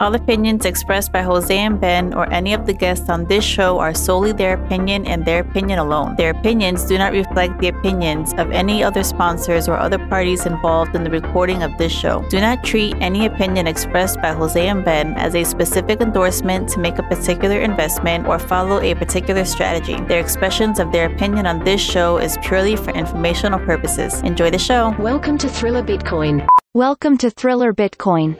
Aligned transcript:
All 0.00 0.14
opinions 0.14 0.64
expressed 0.64 1.10
by 1.10 1.22
Jose 1.22 1.58
and 1.58 1.80
Ben 1.80 2.14
or 2.14 2.32
any 2.32 2.54
of 2.54 2.66
the 2.66 2.72
guests 2.72 3.10
on 3.10 3.24
this 3.24 3.42
show 3.42 3.80
are 3.80 3.92
solely 3.92 4.30
their 4.30 4.54
opinion 4.54 5.04
and 5.08 5.24
their 5.24 5.40
opinion 5.40 5.80
alone. 5.80 6.14
Their 6.14 6.30
opinions 6.30 6.84
do 6.84 6.96
not 6.98 7.10
reflect 7.10 7.58
the 7.58 7.66
opinions 7.66 8.32
of 8.34 8.52
any 8.52 8.80
other 8.80 9.02
sponsors 9.02 9.66
or 9.68 9.76
other 9.76 9.98
parties 9.98 10.46
involved 10.46 10.94
in 10.94 11.02
the 11.02 11.10
recording 11.10 11.64
of 11.64 11.76
this 11.78 11.90
show. 11.90 12.24
Do 12.30 12.40
not 12.40 12.62
treat 12.62 12.94
any 13.00 13.26
opinion 13.26 13.66
expressed 13.66 14.22
by 14.22 14.30
Jose 14.34 14.68
and 14.68 14.84
Ben 14.84 15.14
as 15.14 15.34
a 15.34 15.42
specific 15.42 16.00
endorsement 16.00 16.68
to 16.68 16.78
make 16.78 16.98
a 16.98 17.02
particular 17.02 17.58
investment 17.58 18.28
or 18.28 18.38
follow 18.38 18.80
a 18.80 18.94
particular 18.94 19.44
strategy. 19.44 19.96
Their 20.02 20.20
expressions 20.20 20.78
of 20.78 20.92
their 20.92 21.12
opinion 21.12 21.44
on 21.44 21.64
this 21.64 21.80
show 21.80 22.18
is 22.18 22.38
purely 22.40 22.76
for 22.76 22.92
informational 22.92 23.58
purposes. 23.58 24.20
Enjoy 24.22 24.48
the 24.48 24.60
show. 24.60 24.94
Welcome 25.00 25.38
to 25.38 25.48
Thriller 25.48 25.82
Bitcoin. 25.82 26.46
Welcome 26.72 27.18
to 27.18 27.30
Thriller 27.30 27.72
Bitcoin. 27.72 28.36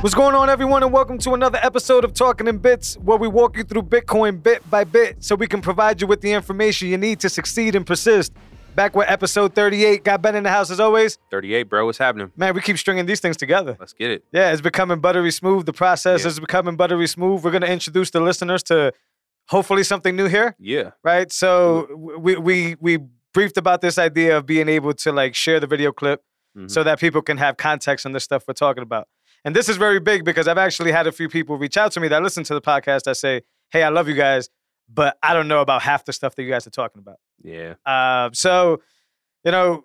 What's 0.00 0.14
going 0.14 0.34
on, 0.34 0.48
everyone, 0.48 0.82
and 0.82 0.92
welcome 0.94 1.18
to 1.18 1.34
another 1.34 1.58
episode 1.62 2.04
of 2.06 2.14
Talking 2.14 2.46
in 2.46 2.56
Bits, 2.56 2.96
where 2.96 3.18
we 3.18 3.28
walk 3.28 3.58
you 3.58 3.64
through 3.64 3.82
Bitcoin 3.82 4.42
bit 4.42 4.68
by 4.70 4.82
bit 4.84 5.22
so 5.22 5.34
we 5.34 5.46
can 5.46 5.60
provide 5.60 6.00
you 6.00 6.06
with 6.06 6.22
the 6.22 6.32
information 6.32 6.88
you 6.88 6.96
need 6.96 7.20
to 7.20 7.28
succeed 7.28 7.74
and 7.74 7.86
persist. 7.86 8.32
Back 8.74 8.96
with 8.96 9.10
episode 9.10 9.54
38. 9.54 10.02
Got 10.02 10.22
Ben 10.22 10.36
in 10.36 10.44
the 10.44 10.48
house 10.48 10.70
as 10.70 10.80
always. 10.80 11.18
38, 11.30 11.64
bro. 11.64 11.84
What's 11.84 11.98
happening? 11.98 12.32
Man, 12.34 12.54
we 12.54 12.62
keep 12.62 12.78
stringing 12.78 13.04
these 13.04 13.20
things 13.20 13.36
together. 13.36 13.76
Let's 13.78 13.92
get 13.92 14.10
it. 14.10 14.24
Yeah, 14.32 14.52
it's 14.52 14.62
becoming 14.62 15.00
buttery 15.00 15.30
smooth. 15.32 15.66
The 15.66 15.74
process 15.74 16.22
Yeah. 16.22 16.28
is 16.28 16.40
becoming 16.40 16.76
buttery 16.76 17.06
smooth. 17.06 17.44
We're 17.44 17.50
going 17.50 17.60
to 17.62 17.70
introduce 17.70 18.08
the 18.10 18.20
listeners 18.20 18.62
to 18.64 18.94
hopefully 19.48 19.82
something 19.84 20.16
new 20.16 20.28
here, 20.28 20.56
Yeah. 20.58 20.92
right? 21.04 21.30
So 21.30 22.16
we, 22.18 22.36
we, 22.36 22.76
we 22.80 22.98
briefed 23.34 23.58
about 23.58 23.82
this 23.82 23.98
idea 23.98 24.38
of 24.38 24.46
being 24.46 24.68
able 24.68 24.94
to 24.94 25.12
like 25.12 25.34
share 25.34 25.60
the 25.60 25.66
video 25.66 25.92
clip 25.92 26.22
Mhm. 26.56 26.70
so 26.70 26.82
that 26.84 26.98
people 26.98 27.22
can 27.22 27.36
have 27.36 27.56
context 27.58 28.06
on 28.06 28.12
the 28.12 28.18
stuff 28.20 28.44
we're 28.48 28.54
talking 28.54 28.82
about. 28.82 29.06
And 29.44 29.56
this 29.56 29.68
is 29.68 29.76
very 29.76 30.00
big 30.00 30.24
because 30.24 30.46
I've 30.48 30.58
actually 30.58 30.92
had 30.92 31.06
a 31.06 31.12
few 31.12 31.28
people 31.28 31.56
reach 31.56 31.76
out 31.76 31.92
to 31.92 32.00
me 32.00 32.08
that 32.08 32.22
listen 32.22 32.44
to 32.44 32.54
the 32.54 32.60
podcast 32.60 33.04
that 33.04 33.16
say, 33.16 33.42
"Hey, 33.70 33.82
I 33.82 33.88
love 33.88 34.08
you 34.08 34.14
guys, 34.14 34.48
but 34.92 35.16
I 35.22 35.32
don't 35.34 35.48
know 35.48 35.60
about 35.60 35.82
half 35.82 36.04
the 36.04 36.12
stuff 36.12 36.34
that 36.36 36.42
you 36.42 36.50
guys 36.50 36.66
are 36.66 36.70
talking 36.70 37.00
about." 37.00 37.16
Yeah. 37.42 37.74
Uh, 37.86 38.30
so, 38.32 38.82
you 39.44 39.50
know, 39.50 39.84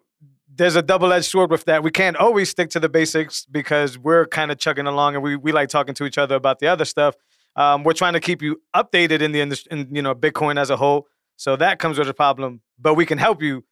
there's 0.53 0.75
a 0.75 0.81
double-edged 0.81 1.25
sword 1.25 1.51
with 1.51 1.65
that. 1.65 1.83
We 1.83 1.91
can't 1.91 2.15
always 2.17 2.49
stick 2.49 2.69
to 2.71 2.79
the 2.79 2.89
basics 2.89 3.45
because 3.45 3.97
we're 3.97 4.25
kind 4.25 4.51
of 4.51 4.57
chugging 4.57 4.87
along 4.87 5.15
and 5.15 5.23
we 5.23 5.35
we 5.35 5.51
like 5.51 5.69
talking 5.69 5.95
to 5.95 6.05
each 6.05 6.17
other 6.17 6.35
about 6.35 6.59
the 6.59 6.67
other 6.67 6.85
stuff. 6.85 7.15
Um, 7.55 7.83
we're 7.85 7.93
trying 7.93 8.13
to 8.13 8.19
keep 8.19 8.41
you 8.41 8.61
updated 8.75 9.21
in 9.21 9.31
the 9.31 9.39
industry, 9.39 9.69
in 9.71 9.87
you 9.95 10.01
know, 10.01 10.13
Bitcoin 10.13 10.59
as 10.59 10.69
a 10.69 10.75
whole. 10.75 11.07
So 11.37 11.55
that 11.55 11.79
comes 11.79 11.97
with 11.97 12.09
a 12.09 12.13
problem, 12.13 12.61
but 12.79 12.95
we 12.95 13.05
can 13.05 13.17
help 13.17 13.41
you 13.41 13.63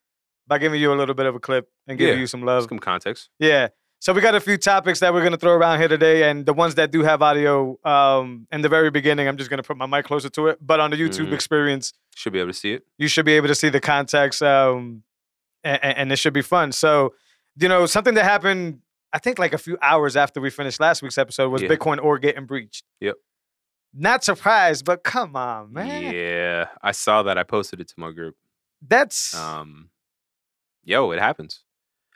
by 0.47 0.57
giving 0.57 0.79
you 0.81 0.93
a 0.93 0.95
little 0.95 1.15
bit 1.15 1.25
of 1.25 1.35
a 1.35 1.39
clip 1.39 1.69
and 1.87 1.97
giving 1.97 2.15
Yeah. 2.15 2.19
you 2.21 2.27
some 2.27 2.43
love. 2.43 2.65
Some 2.69 2.79
context. 2.79 3.29
Yeah. 3.39 3.69
So 4.03 4.11
we 4.11 4.19
got 4.19 4.35
a 4.35 4.41
few 4.41 4.57
topics 4.57 4.99
that 4.99 5.13
we're 5.13 5.23
gonna 5.23 5.37
throw 5.37 5.53
around 5.53 5.79
here 5.79 5.87
today, 5.87 6.29
and 6.29 6.45
the 6.45 6.51
ones 6.51 6.75
that 6.75 6.91
do 6.91 7.03
have 7.03 7.21
audio, 7.21 7.79
um, 7.85 8.45
in 8.51 8.59
the 8.59 8.67
very 8.67 8.91
beginning, 8.91 9.29
I'm 9.29 9.37
just 9.37 9.49
gonna 9.49 9.63
put 9.63 9.77
my 9.77 9.85
mic 9.85 10.03
closer 10.03 10.27
to 10.31 10.47
it. 10.49 10.57
But 10.59 10.81
on 10.81 10.91
the 10.91 10.97
YouTube 10.97 11.29
Mhm. 11.29 11.33
experience, 11.33 11.93
Should 12.13 12.33
be 12.33 12.39
able 12.39 12.49
to 12.51 12.53
see 12.53 12.73
it. 12.73 12.83
you 12.97 13.07
should 13.07 13.23
be 13.25 13.31
able 13.31 13.47
to 13.47 13.55
see 13.55 13.69
the 13.69 13.79
context, 13.79 14.43
um, 14.43 15.03
and, 15.63 15.81
and 15.81 16.11
it 16.11 16.17
should 16.17 16.33
be 16.33 16.41
fun. 16.41 16.73
So, 16.73 17.15
you 17.55 17.69
know, 17.69 17.85
something 17.85 18.13
that 18.15 18.25
happened, 18.25 18.81
I 19.13 19.19
think, 19.19 19.39
like 19.39 19.53
a 19.53 19.57
few 19.57 19.77
hours 19.81 20.17
after 20.17 20.41
we 20.41 20.49
finished 20.49 20.81
last 20.81 21.01
week's 21.01 21.17
episode 21.17 21.47
was 21.47 21.61
Yeah. 21.61 21.69
Bitcoin.org 21.69 22.23
getting 22.23 22.45
breached. 22.45 22.83
Yep. 22.99 23.15
Not 23.93 24.25
surprised, 24.25 24.83
but 24.83 25.05
come 25.05 25.37
on, 25.37 25.71
man. 25.71 26.13
Yeah. 26.13 26.65
I 26.81 26.91
saw 26.91 27.23
that. 27.23 27.37
I 27.37 27.43
posted 27.43 27.79
it 27.79 27.87
to 27.87 27.93
my 27.95 28.11
group. 28.11 28.35
That's 28.85 29.33
Um, 29.33 29.91
yo, 30.83 31.11
it 31.11 31.19
happens. 31.21 31.63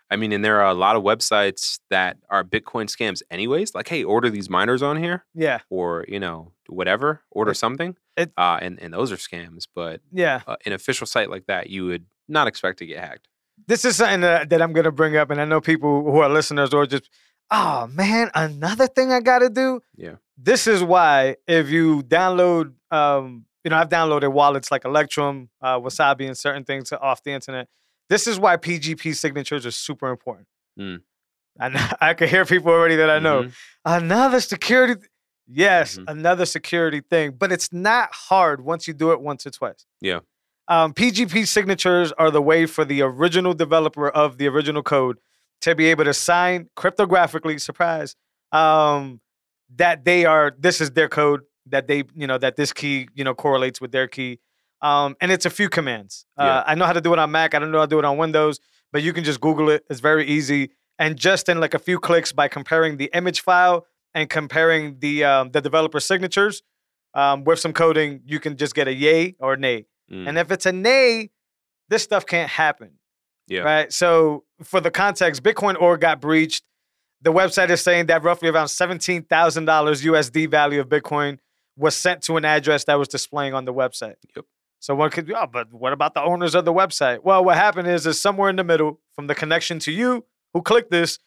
I 0.09 0.16
mean, 0.16 0.31
and 0.31 0.44
there 0.44 0.62
are 0.62 0.69
a 0.69 0.73
lot 0.73 0.95
of 0.95 1.03
websites 1.03 1.79
that 1.90 2.18
are 2.29 2.44
Bitcoin 2.44 2.85
scams, 2.85 3.22
anyways. 3.29 3.75
Like, 3.75 3.88
hey, 3.90 4.03
order 4.03 4.29
these 4.29 4.50
miners 4.50 4.81
on 4.81 4.97
here, 4.97 5.25
yeah, 5.34 5.59
or 5.69 6.06
you 6.07 6.19
know, 6.19 6.53
whatever, 6.68 7.22
order 7.31 7.51
It- 7.51 7.56
something. 7.56 7.95
it- 8.16 8.31
uh, 8.38 8.59
and 8.62 8.79
and 8.81 8.94
those 8.94 9.12
are 9.12 9.17
scams. 9.17 9.67
But 9.75 10.01
yeah. 10.12 10.41
uh, 10.47 10.56
an 10.66 10.73
official 10.73 11.07
site 11.07 11.29
like 11.29 11.46
that, 11.47 11.69
you 11.69 11.85
would 11.88 12.06
not 12.28 12.47
expect 12.47 12.79
to 12.79 12.85
get 12.85 13.00
hacked. 13.00 13.28
this 13.67 13.84
is 13.85 13.96
something 13.97 14.22
that, 14.22 14.50
that 14.50 14.62
I'm 14.62 14.72
gonna 14.73 14.91
bring 14.91 15.17
up, 15.17 15.29
and 15.31 15.41
I 15.41 15.46
know 15.46 15.59
people 15.62 16.03
who 16.03 16.19
are 16.19 16.29
listeners 16.29 16.73
or 16.73 16.85
just, 16.85 17.09
oh 17.51 17.88
man, 17.88 18.29
another 18.35 18.88
thing 18.88 19.12
I 19.12 19.19
gotta 19.19 19.50
do. 19.50 19.81
Yeah. 19.96 20.16
This 20.38 20.67
is 20.67 20.84
why 20.84 21.38
if 21.47 21.69
you 21.69 22.01
download, 22.03 22.73
um, 22.91 23.46
you 23.63 23.69
know, 23.72 23.78
I've 23.78 23.90
downloaded 23.90 24.31
wallets 24.31 24.72
like 24.72 24.85
Electrum, 24.85 25.50
uh, 25.62 25.79
Wasabi, 25.79 26.28
and 26.28 26.38
certain 26.38 26.63
things 26.63 26.94
off 26.94 27.23
the 27.23 27.31
internet. 27.31 27.67
This 28.09 28.28
is 28.28 28.40
why 28.40 28.57
PGP 28.57 29.16
signatures 29.16 29.66
are 29.66 29.72
super 29.72 30.09
important. 30.09 30.47
Mm. 30.79 31.01
And 31.59 31.75
I 32.01 32.13
can 32.13 32.28
hear 32.29 32.45
people 32.45 32.72
already 32.72 32.95
that 32.97 33.09
I 33.09 33.19
know. 33.19 33.44
Mhm. 33.44 33.53
Another 33.85 34.40
security. 34.40 34.95
th- 34.95 35.07
Yes, 35.50 35.97
Mhm. 35.97 36.03
another 36.09 36.46
security 36.46 37.00
thing, 37.00 37.31
but 37.31 37.53
it's 37.53 37.72
not 37.72 38.09
hard 38.13 38.59
once 38.59 38.85
you 38.85 38.94
do 38.94 39.12
it 39.13 39.22
once 39.22 39.46
or 39.47 39.50
twice. 39.50 39.85
Yeah. 40.01 40.19
Um, 40.67 40.94
PGP 40.94 41.46
signatures 41.47 42.12
are 42.17 42.29
the 42.31 42.41
way 42.41 42.66
for 42.66 42.84
the 42.84 43.01
original 43.01 43.53
developer 43.53 44.09
of 44.09 44.38
the 44.40 44.47
original 44.50 44.84
code 44.84 45.19
to 45.62 45.73
be 45.73 45.85
able 45.85 46.03
to 46.03 46.13
sign 46.13 46.69
cryptographically, 46.75 47.62
surprise, 47.62 48.17
um, 48.51 49.22
that 49.78 50.03
they 50.03 50.25
are, 50.25 50.53
this 50.59 50.81
is 50.81 50.91
their 50.91 51.07
code, 51.07 51.41
that 51.66 51.88
they, 51.88 52.03
you 52.13 52.28
know, 52.28 52.38
that 52.38 52.57
this 52.57 52.73
key, 52.73 53.07
you 53.13 53.23
know, 53.23 53.34
correlates 53.34 53.79
with 53.79 53.94
their 53.94 54.07
key. 54.09 54.40
Um, 54.82 55.16
and 55.22 55.32
it's 55.32 55.46
a 55.46 55.50
few 55.50 55.70
commands. 55.70 56.26
Uh, 56.38 56.44
Yeah. 56.44 56.64
I 56.68 56.76
know 56.76 56.86
how 56.86 56.94
to 56.94 57.02
do 57.02 57.14
it 57.14 57.20
on 57.20 57.32
Mac. 57.32 57.56
I 57.56 57.60
don't 57.60 57.72
know 57.72 57.80
how 57.80 57.86
to 57.86 57.90
do 57.90 58.00
it 58.00 58.06
on 58.06 58.18
Windows, 58.18 58.60
but 58.92 59.02
you 59.02 59.14
can 59.14 59.24
just 59.24 59.42
Google 59.42 59.70
it. 59.70 59.84
It's 59.90 60.00
very 60.00 60.26
easy. 60.28 60.72
And 61.00 61.18
just 61.18 61.50
in 61.50 61.60
like 61.60 61.74
a 61.74 61.80
few 61.80 62.00
clicks 62.00 62.32
by 62.32 62.48
comparing 62.48 62.98
the 62.98 63.10
image 63.14 63.42
file 63.42 63.86
and 64.14 64.30
comparing 64.30 65.00
the 65.00 65.24
um, 65.24 65.52
the 65.52 65.62
developer 65.62 66.00
signatures 66.00 66.64
um, 67.14 67.44
with 67.44 67.60
some 67.60 67.74
coding, 67.74 68.22
you 68.26 68.40
can 68.40 68.58
just 68.58 68.74
get 68.76 68.88
a 68.88 68.94
yay 68.94 69.36
or 69.40 69.54
a 69.54 69.58
nay. 69.58 69.86
Mm. 70.12 70.28
And 70.30 70.38
if 70.38 70.52
it's 70.52 70.66
a 70.66 70.72
nay, 70.72 71.30
this 71.90 72.04
stuff 72.04 72.26
can't 72.26 72.50
happen. 72.50 72.92
Yeah. 73.48 73.62
Right. 73.62 73.94
So 73.94 74.44
for 74.64 74.82
the 74.82 74.92
context, 74.92 75.42
Bitcoin 75.44 75.80
org 75.80 76.02
got 76.02 76.20
breached. 76.20 76.64
The 77.22 77.32
website 77.32 77.70
is 77.70 77.82
saying 77.82 78.08
that 78.08 78.24
roughly 78.24 78.50
around 78.50 78.68
seventeen 78.68 79.24
thousand 79.24 79.66
dollars 79.66 80.04
USD 80.04 80.50
value 80.52 80.80
of 80.82 80.88
Bitcoin 80.90 81.40
was 81.78 81.96
sent 81.96 82.24
to 82.24 82.38
an 82.38 82.46
address 82.46 82.86
that 82.86 82.96
was 82.96 83.08
displaying 83.08 83.54
on 83.54 83.66
the 83.66 83.74
website. 83.74 84.16
Yep. 84.36 84.46
So 84.80 84.94
what 84.96 85.12
could, 85.12 85.32
oh, 85.32 85.48
but 85.52 85.74
what 85.74 85.92
about 85.94 86.14
the 86.14 86.22
owners 86.22 86.54
of 86.56 86.66
the 86.66 86.74
website? 86.74 87.24
Well, 87.24 87.44
what 87.44 87.56
happened 87.58 87.88
is, 87.88 88.06
is 88.06 88.20
somewhere 88.22 88.50
in 88.50 88.56
the 88.58 88.64
middle 88.64 89.00
from 89.14 89.28
the 89.28 89.36
connection 89.36 89.80
to 89.80 89.92
you 89.92 90.26
who 90.54 90.62
clicked 90.62 90.92
this 90.92 91.20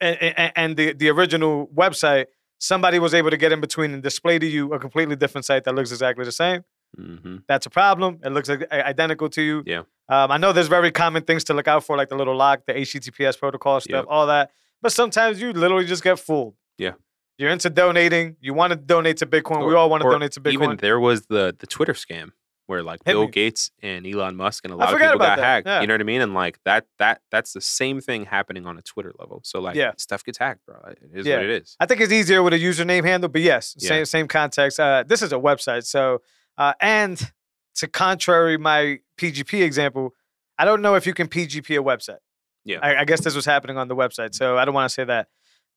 and, 0.00 0.20
and, 0.20 0.52
and 0.56 0.76
the, 0.76 0.92
the 0.94 1.08
original 1.08 1.68
website, 1.74 2.26
somebody 2.58 2.98
was 2.98 3.14
able 3.14 3.30
to 3.30 3.36
get 3.36 3.52
in 3.52 3.60
between 3.60 3.92
and 3.94 4.02
display 4.02 4.38
to 4.38 4.46
you 4.46 4.72
a 4.74 4.78
completely 4.78 5.16
different 5.16 5.44
site 5.44 5.64
that 5.64 5.74
looks 5.74 5.90
exactly 5.92 6.24
the 6.24 6.32
same. 6.32 6.62
Mhm. 6.98 7.42
That's 7.46 7.66
a 7.66 7.70
problem. 7.70 8.18
It 8.24 8.30
looks 8.32 8.48
like 8.48 8.70
identical 8.72 9.28
to 9.30 9.42
you. 9.42 9.62
Yeah. 9.66 9.82
Um, 10.08 10.30
I 10.32 10.38
know 10.38 10.52
there's 10.52 10.68
very 10.68 10.90
common 10.90 11.22
things 11.22 11.44
to 11.44 11.54
look 11.54 11.68
out 11.68 11.84
for, 11.84 11.96
like 11.96 12.08
the 12.08 12.16
little 12.16 12.34
lock, 12.36 12.62
the 12.66 12.72
HTTPS 12.72 13.38
protocol 13.38 13.78
stuff, 13.80 13.92
Yep. 13.92 14.04
all 14.08 14.26
that. 14.28 14.50
But 14.80 14.92
sometimes 14.92 15.40
you 15.40 15.52
literally 15.52 15.84
just 15.84 16.02
get 16.02 16.18
fooled. 16.18 16.54
Yeah. 16.78 16.92
You're 17.36 17.50
into 17.50 17.68
donating. 17.70 18.36
You 18.40 18.54
want 18.54 18.72
to 18.72 18.76
donate 18.76 19.18
to 19.18 19.26
Bitcoin. 19.26 19.66
we 19.68 19.74
all 19.74 19.90
want 19.90 20.02
to 20.02 20.10
donate 20.10 20.32
to 20.32 20.40
Bitcoin. 20.40 20.52
Even 20.52 20.76
there 20.78 20.98
was 20.98 21.26
the 21.26 21.54
the 21.58 21.66
Twitter 21.66 21.92
scam 21.92 22.30
where 22.68 22.82
like 22.82 23.00
Hit 23.04 23.12
Bill 23.14 23.24
me. 23.24 23.30
Gates 23.30 23.70
and 23.82 24.06
Elon 24.06 24.36
Musk 24.36 24.64
and 24.64 24.72
a 24.72 24.76
lot 24.76 24.92
of 24.92 25.00
people 25.00 25.18
got 25.18 25.36
that, 25.36 25.38
hacked. 25.38 25.66
yeah. 25.66 25.80
You 25.80 25.86
know 25.86 25.94
what 25.94 26.00
I 26.00 26.04
mean? 26.04 26.20
And 26.20 26.34
like 26.34 26.58
that 26.64 26.86
that 26.98 27.22
that's 27.30 27.52
the 27.52 27.60
same 27.60 28.00
thing 28.00 28.26
happening 28.26 28.66
on 28.66 28.78
a 28.78 28.82
Twitter 28.82 29.12
level. 29.18 29.40
So 29.44 29.60
like 29.60 29.74
Yeah. 29.74 29.92
stuff 29.96 30.22
gets 30.22 30.38
hacked, 30.38 30.64
bro. 30.66 30.76
It 30.90 30.98
is 31.12 31.26
Yeah. 31.26 31.36
what 31.36 31.44
it 31.46 31.50
is. 31.62 31.76
I 31.80 31.86
think 31.86 32.00
it's 32.00 32.12
easier 32.12 32.42
with 32.42 32.52
a 32.52 32.58
username 32.58 33.04
handle, 33.04 33.28
but 33.28 33.40
yes, 33.40 33.74
same 33.78 34.04
same 34.04 34.28
context. 34.28 34.78
Uh, 34.78 35.02
this 35.06 35.22
is 35.22 35.32
a 35.32 35.36
website, 35.36 35.84
so 35.84 36.20
uh, 36.58 36.74
and 36.80 37.32
to 37.76 37.88
contrary 37.88 38.58
my 38.58 38.98
PGP 39.16 39.62
example, 39.62 40.14
I 40.58 40.64
don't 40.64 40.82
know 40.82 40.94
if 40.94 41.06
you 41.06 41.14
can 41.14 41.28
PGP 41.28 41.78
a 41.78 41.82
website. 41.82 42.18
Yeah. 42.64 42.80
I, 42.82 42.96
I 42.96 43.04
guess 43.04 43.20
this 43.22 43.34
was 43.34 43.46
happening 43.46 43.78
on 43.78 43.88
the 43.88 43.96
website, 43.96 44.34
so 44.34 44.58
I 44.58 44.64
don't 44.64 44.74
want 44.74 44.90
to 44.90 44.92
say 44.92 45.04
that. 45.04 45.28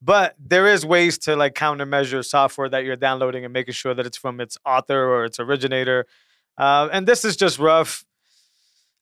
But 0.04 0.34
there 0.38 0.66
is 0.66 0.84
ways 0.84 1.16
to 1.18 1.36
like 1.36 1.54
countermeasure 1.54 2.24
software 2.24 2.68
that 2.68 2.84
you're 2.84 2.96
downloading 2.96 3.44
and 3.44 3.52
making 3.52 3.74
sure 3.74 3.94
that 3.94 4.04
it's 4.04 4.18
from 4.18 4.40
its 4.40 4.58
author 4.66 5.08
or 5.08 5.24
its 5.24 5.38
originator. 5.38 6.06
Uh, 6.58 6.88
and 6.92 7.06
this 7.06 7.24
is 7.24 7.36
just 7.36 7.58
rough. 7.58 8.04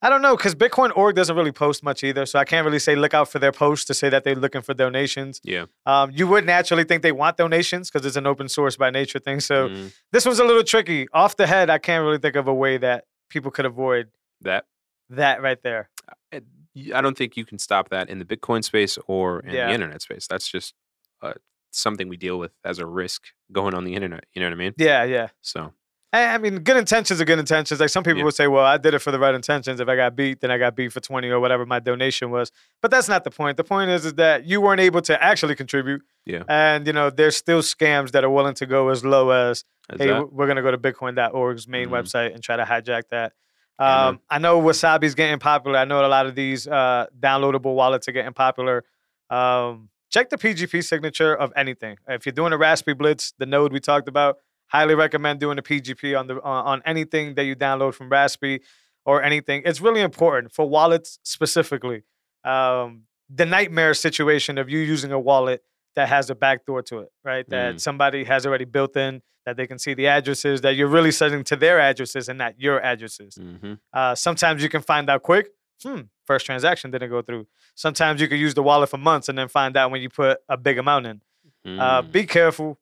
I 0.03 0.09
don't 0.09 0.23
know 0.23 0.35
because 0.35 0.55
Bitcoin 0.55 0.91
org 0.97 1.15
doesn't 1.15 1.35
really 1.35 1.51
post 1.51 1.83
much 1.83 2.03
either, 2.03 2.25
so 2.25 2.39
I 2.39 2.43
can't 2.45 2.65
really 2.65 2.79
say 2.79 2.95
look 2.95 3.13
out 3.13 3.29
for 3.29 3.37
their 3.37 3.51
posts 3.51 3.85
to 3.85 3.93
say 3.93 4.09
that 4.09 4.23
they're 4.23 4.33
looking 4.35 4.61
for 4.63 4.73
donations. 4.73 5.39
Yeah. 5.43 5.65
Um, 5.85 6.09
you 6.11 6.25
would 6.27 6.43
naturally 6.43 6.85
think 6.85 7.03
they 7.03 7.11
want 7.11 7.37
donations 7.37 7.91
because 7.91 8.03
it's 8.07 8.15
an 8.15 8.25
open 8.25 8.49
source 8.49 8.75
by 8.77 8.89
nature 8.89 9.19
thing. 9.19 9.39
So 9.41 9.69
Mhm. 9.69 9.93
this 10.11 10.25
one's 10.25 10.39
a 10.39 10.43
little 10.43 10.63
tricky. 10.63 11.07
Off 11.13 11.35
the 11.37 11.45
head, 11.45 11.69
I 11.69 11.77
can't 11.77 12.03
really 12.03 12.17
think 12.17 12.35
of 12.35 12.47
a 12.47 12.53
way 12.53 12.77
that 12.77 13.05
people 13.29 13.51
could 13.51 13.65
avoid 13.67 14.09
that 14.41 14.65
that 15.09 15.41
right 15.41 15.61
there. 15.61 15.89
I 16.33 17.01
don't 17.01 17.17
think 17.17 17.35
you 17.37 17.45
can 17.45 17.59
stop 17.59 17.89
that 17.89 18.09
in 18.09 18.17
the 18.17 18.25
Bitcoin 18.25 18.63
space 18.63 18.97
or 19.05 19.41
in 19.41 19.53
Yeah. 19.53 19.67
the 19.67 19.73
internet 19.73 20.01
space. 20.01 20.25
That's 20.25 20.47
just 20.47 20.73
a 21.21 21.35
something 21.69 22.07
we 22.09 22.17
deal 22.17 22.39
with 22.39 22.53
as 22.65 22.79
a 22.79 22.85
risk 22.85 23.27
going 23.51 23.73
on 23.75 23.83
the 23.83 23.93
internet. 23.93 24.23
You 24.33 24.39
know 24.41 24.47
what 24.47 24.53
I 24.53 24.57
mean? 24.57 24.73
Yeah, 24.77 25.03
yeah. 25.03 25.27
So 25.41 25.73
I 26.13 26.37
mean, 26.39 26.59
good 26.59 26.75
intentions 26.75 27.21
are 27.21 27.25
good 27.25 27.39
intentions. 27.39 27.79
Like 27.79 27.89
some 27.89 28.03
people 28.03 28.19
Yeah. 28.19 28.25
would 28.25 28.33
say, 28.35 28.47
"Well, 28.47 28.65
I 28.65 28.77
did 28.77 28.93
it 28.93 28.99
for 28.99 29.11
the 29.11 29.19
right 29.19 29.33
intentions. 29.33 29.79
If 29.79 29.87
I 29.87 29.95
got 29.95 30.13
beat, 30.15 30.41
then 30.41 30.51
I 30.51 30.57
got 30.57 30.75
beat 30.75 30.91
for 30.91 30.99
twenty 30.99 31.29
or 31.29 31.39
whatever 31.39 31.65
my 31.65 31.79
donation 31.79 32.31
was." 32.31 32.51
But 32.81 32.91
that's 32.91 33.07
not 33.07 33.23
the 33.23 33.31
point. 33.31 33.55
The 33.55 33.63
point 33.63 33.91
is, 33.91 34.05
is 34.05 34.13
that 34.15 34.45
you 34.45 34.59
weren't 34.59 34.81
able 34.81 35.01
to 35.03 35.23
actually 35.23 35.55
contribute. 35.55 36.01
Yeah. 36.25 36.43
And 36.49 36.85
you 36.85 36.91
know, 36.91 37.09
there's 37.09 37.37
still 37.37 37.61
scams 37.61 38.11
that 38.11 38.25
are 38.25 38.29
willing 38.29 38.55
to 38.55 38.65
go 38.65 38.89
as 38.89 39.05
low 39.05 39.29
as, 39.29 39.59
is 39.93 39.99
"Hey, 39.99 40.07
that- 40.07 40.33
we're 40.33 40.47
gonna 40.47 40.61
go 40.61 40.71
to 40.71 40.77
Bitcoin.org's 40.77 41.67
main 41.67 41.87
Mhm. 41.87 41.91
website 41.93 42.33
and 42.33 42.43
try 42.43 42.57
to 42.57 42.63
hijack 42.63 43.03
that." 43.11 43.31
Um, 43.79 44.19
I 44.29 44.37
know 44.37 44.61
Wasabi's 44.61 45.15
getting 45.15 45.39
popular. 45.39 45.79
I 45.79 45.85
know 45.85 46.05
a 46.05 46.07
lot 46.07 46.25
of 46.27 46.35
these 46.35 46.67
uh, 46.67 47.07
downloadable 47.19 47.73
wallets 47.73 48.07
are 48.07 48.11
getting 48.11 48.33
popular. 48.33 48.83
Um, 49.29 49.89
check 50.09 50.29
the 50.29 50.37
PGP 50.37 50.81
signature 50.83 51.33
of 51.33 51.51
anything. 51.55 51.97
If 52.07 52.25
you're 52.25 52.33
doing 52.33 52.51
a 52.53 52.57
Raspberry 52.57 52.95
Blitz, 52.95 53.33
the 53.39 53.45
node 53.45 53.71
we 53.71 53.79
talked 53.79 54.07
about, 54.09 54.37
highly 54.71 54.95
recommend 54.95 55.39
doing 55.39 55.57
a 55.57 55.61
PGP 55.61 56.17
on 56.19 56.27
the 56.27 56.35
on, 56.41 56.65
on 56.71 56.81
anything 56.85 57.35
that 57.35 57.43
you 57.43 57.55
download 57.55 57.93
from 57.93 58.09
Raspberry 58.09 58.61
or 59.05 59.21
anything. 59.23 59.61
It's 59.65 59.81
really 59.81 60.01
important 60.01 60.51
for 60.53 60.67
wallets 60.67 61.19
specifically. 61.23 62.03
Um, 62.43 63.03
the 63.29 63.45
nightmare 63.45 63.93
situation 63.93 64.57
of 64.57 64.69
you 64.69 64.79
using 64.79 65.11
a 65.11 65.19
wallet 65.19 65.61
that 65.95 66.07
has 66.09 66.29
a 66.29 66.35
backdoor 66.35 66.81
to 66.83 66.99
it, 66.99 67.09
right? 67.23 67.45
That 67.49 67.75
Mm. 67.75 67.79
somebody 67.81 68.23
has 68.25 68.45
already 68.45 68.65
built 68.65 68.95
in 68.95 69.21
that 69.45 69.57
they 69.57 69.65
can 69.67 69.79
see 69.79 69.93
the 69.93 70.07
addresses 70.07 70.61
that 70.61 70.75
you're 70.75 70.87
really 70.97 71.11
sending 71.11 71.43
to 71.45 71.55
their 71.55 71.79
addresses 71.79 72.29
and 72.29 72.37
not 72.37 72.59
your 72.59 72.79
addresses. 72.81 73.35
Mhm. 73.37 73.79
Uh, 73.91 74.13
sometimes 74.15 74.61
you 74.63 74.69
can 74.69 74.81
find 74.81 75.09
out 75.09 75.23
quick. 75.23 75.49
Hmm, 75.83 76.01
first 76.27 76.45
transaction 76.45 76.91
didn't 76.91 77.09
go 77.09 77.21
through. 77.23 77.47
Sometimes 77.75 78.21
you 78.21 78.27
could 78.27 78.39
use 78.39 78.53
the 78.53 78.61
wallet 78.63 78.89
for 78.89 78.97
months 78.97 79.27
and 79.29 79.37
then 79.37 79.47
find 79.47 79.75
out 79.75 79.89
when 79.91 80.01
you 80.01 80.09
put 80.09 80.39
a 80.47 80.57
big 80.57 80.77
amount 80.77 81.07
in. 81.07 81.21
Uh, 81.65 82.01
Mm. 82.03 82.11
be 82.11 82.23
careful. 82.25 82.79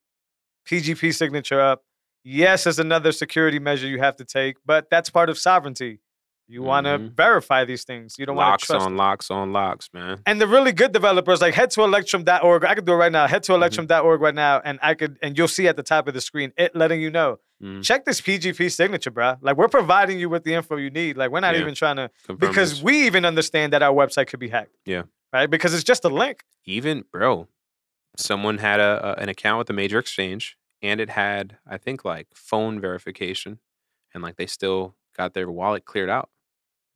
PGP 0.70 1.14
signature 1.14 1.60
up. 1.62 1.84
Yes, 2.24 2.68
it's 2.68 2.80
another 2.80 3.12
security 3.12 3.60
measure 3.60 3.88
you 3.88 4.00
have 4.00 4.16
to 4.18 4.26
take, 4.26 4.58
but 4.66 4.90
that's 4.90 5.10
part 5.10 5.30
of 5.30 5.38
sovereignty. 5.38 6.00
You 6.52 6.64
want 6.64 6.86
to 6.88 6.98
Mhm. 6.98 7.16
verify 7.16 7.64
these 7.64 7.84
things. 7.84 8.16
You 8.18 8.26
don't 8.26 8.36
want 8.36 8.50
locks 8.50 8.64
to 8.68 8.74
trust. 8.74 8.86
on 8.88 8.98
locks 8.98 9.30
on 9.32 9.54
locks, 9.54 9.90
man. 9.94 10.20
And 10.26 10.42
the 10.42 10.48
really 10.48 10.72
good 10.72 10.92
developers, 10.92 11.42
like 11.42 11.54
head 11.54 11.70
to 11.72 11.82
electrum.org. 11.84 12.66
I 12.66 12.74
could 12.74 12.86
do 12.86 12.94
it 12.94 12.96
right 12.96 13.12
now. 13.12 13.28
Head 13.28 13.44
to 13.44 13.52
Mhm. 13.52 13.56
electrum.org 13.58 14.20
right 14.20 14.34
now, 14.34 14.60
and 14.66 14.80
I 14.82 14.96
could, 14.96 15.18
and 15.22 15.38
you'll 15.38 15.48
see 15.48 15.68
at 15.68 15.76
the 15.76 15.84
top 15.84 16.08
of 16.08 16.16
the 16.16 16.22
screen 16.22 16.52
it 16.58 16.76
letting 16.76 17.02
you 17.02 17.12
know. 17.12 17.40
Mm. 17.64 17.84
Check 17.84 18.06
this 18.06 18.20
PGP 18.20 18.68
signature, 18.70 19.12
bro. 19.12 19.36
Like 19.42 19.58
we're 19.58 19.68
providing 19.68 20.20
you 20.20 20.28
with 20.28 20.44
the 20.44 20.56
info 20.56 20.78
you 20.78 20.90
need. 20.90 21.18
Like 21.18 21.30
we're 21.30 21.40
not 21.40 21.54
Yeah. 21.54 21.62
even 21.62 21.76
trying 21.76 21.98
to 21.98 22.10
Confirm 22.26 22.50
because 22.50 22.72
this. 22.72 22.82
we 22.82 23.06
even 23.06 23.26
understand 23.26 23.74
that 23.74 23.84
our 23.84 23.94
website 23.94 24.28
could 24.28 24.40
be 24.40 24.50
hacked. 24.50 24.76
Yeah. 24.86 25.04
Right? 25.32 25.48
Because 25.50 25.74
it's 25.76 25.84
just 25.84 26.04
a 26.04 26.10
link. 26.10 26.44
even 26.66 27.04
bro, 27.12 27.48
someone 28.18 28.58
had 28.58 28.80
a, 28.80 29.16
a 29.18 29.22
an 29.22 29.30
account 29.30 29.60
with 29.60 29.70
a 29.70 29.74
major 29.74 30.00
exchange, 30.00 30.58
and 30.82 31.00
it 31.00 31.10
had 31.10 31.58
I 31.68 31.78
think 31.78 32.04
like 32.06 32.28
phone 32.34 32.80
verification, 32.80 33.60
and 34.14 34.24
like 34.24 34.36
they 34.38 34.46
still 34.48 34.96
got 35.18 35.34
their 35.34 35.50
wallet 35.52 35.86
cleared 35.86 36.10
out. 36.10 36.30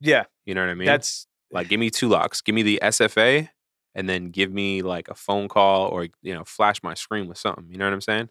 Yeah. 0.00 0.24
You 0.44 0.54
know 0.54 0.60
what 0.62 0.70
I 0.70 0.74
mean? 0.74 0.86
That's 0.86 1.26
like 1.50 1.68
give 1.68 1.80
me 1.80 1.90
two 1.90 2.08
locks, 2.08 2.40
give 2.40 2.54
me 2.54 2.62
the 2.62 2.78
SFA, 2.82 3.48
and 3.94 4.08
then 4.08 4.30
give 4.30 4.52
me 4.52 4.82
like 4.82 5.08
a 5.08 5.14
phone 5.14 5.48
call 5.48 5.88
or 5.88 6.08
you 6.22 6.34
know 6.34 6.44
flash 6.44 6.82
my 6.82 6.94
screen 6.94 7.26
with 7.28 7.38
something. 7.38 7.66
You 7.70 7.78
know 7.78 7.84
what 7.86 7.94
I'm 7.94 8.00
saying? 8.00 8.28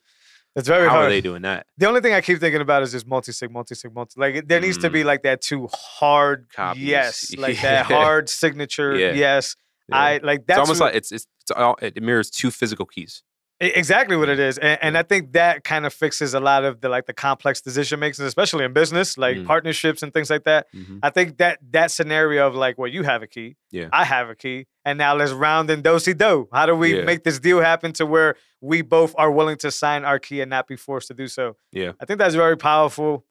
it's 0.55 0.67
very 0.67 0.81
hard. 0.81 0.89
How 0.91 0.95
hard. 0.97 1.07
are 1.07 1.09
they 1.09 1.21
doing 1.21 1.41
that? 1.41 1.65
The 1.79 1.87
only 1.87 1.99
thing 2.01 2.13
I 2.13 2.21
keep 2.21 2.39
thinking 2.39 2.61
about 2.61 2.83
is 2.83 2.91
just 2.91 3.07
multi-sig, 3.07 3.49
multi-sig, 3.49 3.91
multi. 3.91 4.19
Like 4.19 4.47
there 4.47 4.59
needs 4.59 4.77
to 4.79 4.89
be 4.91 5.03
like 5.03 5.23
that 5.23 5.41
two 5.41 5.67
hard 5.73 6.45
Copies. 6.55 6.83
yes, 6.83 7.35
like 7.37 7.55
Mm. 7.57 7.61
That 7.63 7.85
hard 7.87 8.29
signature. 8.29 8.93
Yeah. 8.95 9.13
Yes. 9.13 9.55
Yeah. 9.89 9.97
I 9.97 10.17
like 10.21 10.45
that's 10.45 10.59
it's 10.59 10.69
almost 10.69 10.79
what- 10.79 10.87
like 10.87 10.95
it's 10.95 11.11
it's, 11.11 11.27
it's 11.41 11.51
all, 11.51 11.75
it 11.81 12.01
mirrors 12.03 12.29
two 12.29 12.51
physical 12.51 12.85
keys. 12.85 13.23
Exactly 13.65 14.17
what 14.17 14.27
it 14.29 14.39
is, 14.39 14.57
and, 14.57 14.77
and 14.81 14.97
I 14.97 15.03
think 15.03 15.31
that 15.33 15.63
kind 15.63 15.85
of 15.85 15.93
fixes 15.93 16.33
a 16.33 16.39
lot 16.39 16.65
of 16.65 16.81
the 16.81 16.89
like 16.89 17.05
the 17.05 17.13
complex 17.13 17.61
decision 17.61 17.99
making, 17.99 18.25
especially 18.25 18.65
in 18.65 18.73
business, 18.73 19.17
like 19.17 19.37
Mm. 19.37 19.45
partnerships 19.47 20.03
and 20.03 20.11
things 20.13 20.29
like 20.29 20.43
that. 20.43 20.67
Mhm. 20.73 20.99
I 21.01 21.09
think 21.09 21.37
that 21.37 21.59
that 21.71 21.89
scenario 21.91 22.45
of 22.47 22.55
like, 22.55 22.77
well, 22.77 22.89
you 22.91 23.03
have 23.03 23.21
a 23.23 23.27
key, 23.27 23.55
Yeah. 23.71 23.87
I 23.93 24.03
have 24.03 24.29
a 24.29 24.35
key, 24.35 24.67
and 24.83 24.97
now 24.97 25.15
let's 25.15 25.31
round 25.31 25.69
and 25.69 25.81
dosey 25.83 26.13
do. 26.17 26.49
How 26.51 26.65
do 26.65 26.75
we 26.75 26.97
Yeah. 26.97 27.03
make 27.05 27.23
this 27.23 27.39
deal 27.39 27.61
happen 27.61 27.93
to 27.93 28.05
where 28.05 28.35
we 28.59 28.81
both 28.81 29.13
are 29.17 29.31
willing 29.31 29.57
to 29.57 29.71
sign 29.71 30.03
our 30.03 30.19
key 30.19 30.41
and 30.41 30.49
not 30.49 30.67
be 30.67 30.75
forced 30.75 31.07
to 31.07 31.13
do 31.13 31.27
so? 31.27 31.55
Yeah. 31.71 31.93
I 32.01 32.05
think 32.05 32.19
that's 32.19 32.35
very 32.35 32.57
powerful. 32.57 33.25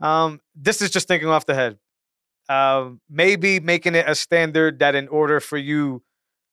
Um, 0.00 0.40
this 0.54 0.80
is 0.82 0.90
just 0.90 1.06
thinking 1.08 1.28
off 1.28 1.44
the 1.46 1.54
head. 1.54 1.78
Um, 2.48 3.00
maybe 3.08 3.58
making 3.60 3.94
it 3.94 4.04
a 4.08 4.14
standard 4.14 4.78
that 4.80 4.94
in 4.94 5.08
order 5.08 5.40
for 5.40 5.56
you 5.58 6.02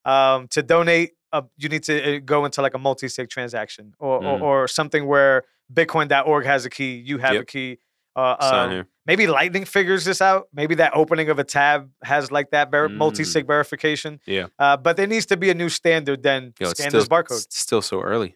um, 0.06 0.48
to 0.50 0.64
donate, 0.64 1.12
uh, 1.34 1.42
you 1.58 1.70
need 1.70 1.84
to 1.84 2.18
uh, 2.18 2.20
go 2.24 2.46
into 2.46 2.62
like 2.62 2.74
a 2.74 2.78
multi-sig 2.80 3.30
transaction 3.30 3.94
or, 4.00 4.20
Mm. 4.22 4.42
or 4.42 4.64
or 4.64 4.68
something 4.68 5.06
where 5.08 5.44
Bitcoin.org 5.74 6.46
has 6.46 6.66
a 6.66 6.70
key, 6.70 6.96
you 6.96 7.18
have 7.20 7.36
a 7.36 7.46
key. 7.46 7.78
Uh, 8.14 8.36
um, 8.42 8.86
maybe 9.06 9.26
Lightning 9.26 9.64
figures 9.64 10.04
this 10.04 10.22
out. 10.22 10.50
Maybe 10.54 10.76
that 10.76 10.92
opening 10.96 11.30
of 11.30 11.40
a 11.40 11.46
tab 11.46 11.90
has 12.04 12.30
like 12.30 12.52
that 12.52 12.70
ver- 12.70 12.90
Mm. 12.90 12.98
multi-sig 12.98 13.48
verification. 13.48 14.20
Yeah. 14.26 14.48
Uh, 14.60 14.76
but 14.76 14.98
there 14.98 15.08
needs 15.08 15.26
to 15.28 15.38
be 15.38 15.50
a 15.50 15.54
new 15.54 15.70
standard. 15.70 16.24
Yo, 16.26 16.42
it's 16.60 16.72
scan 16.72 16.90
still, 16.90 17.00
this 17.00 17.08
barcode. 17.08 17.46
it's 17.46 17.58
still 17.58 17.82
so 17.82 18.02
early. 18.02 18.36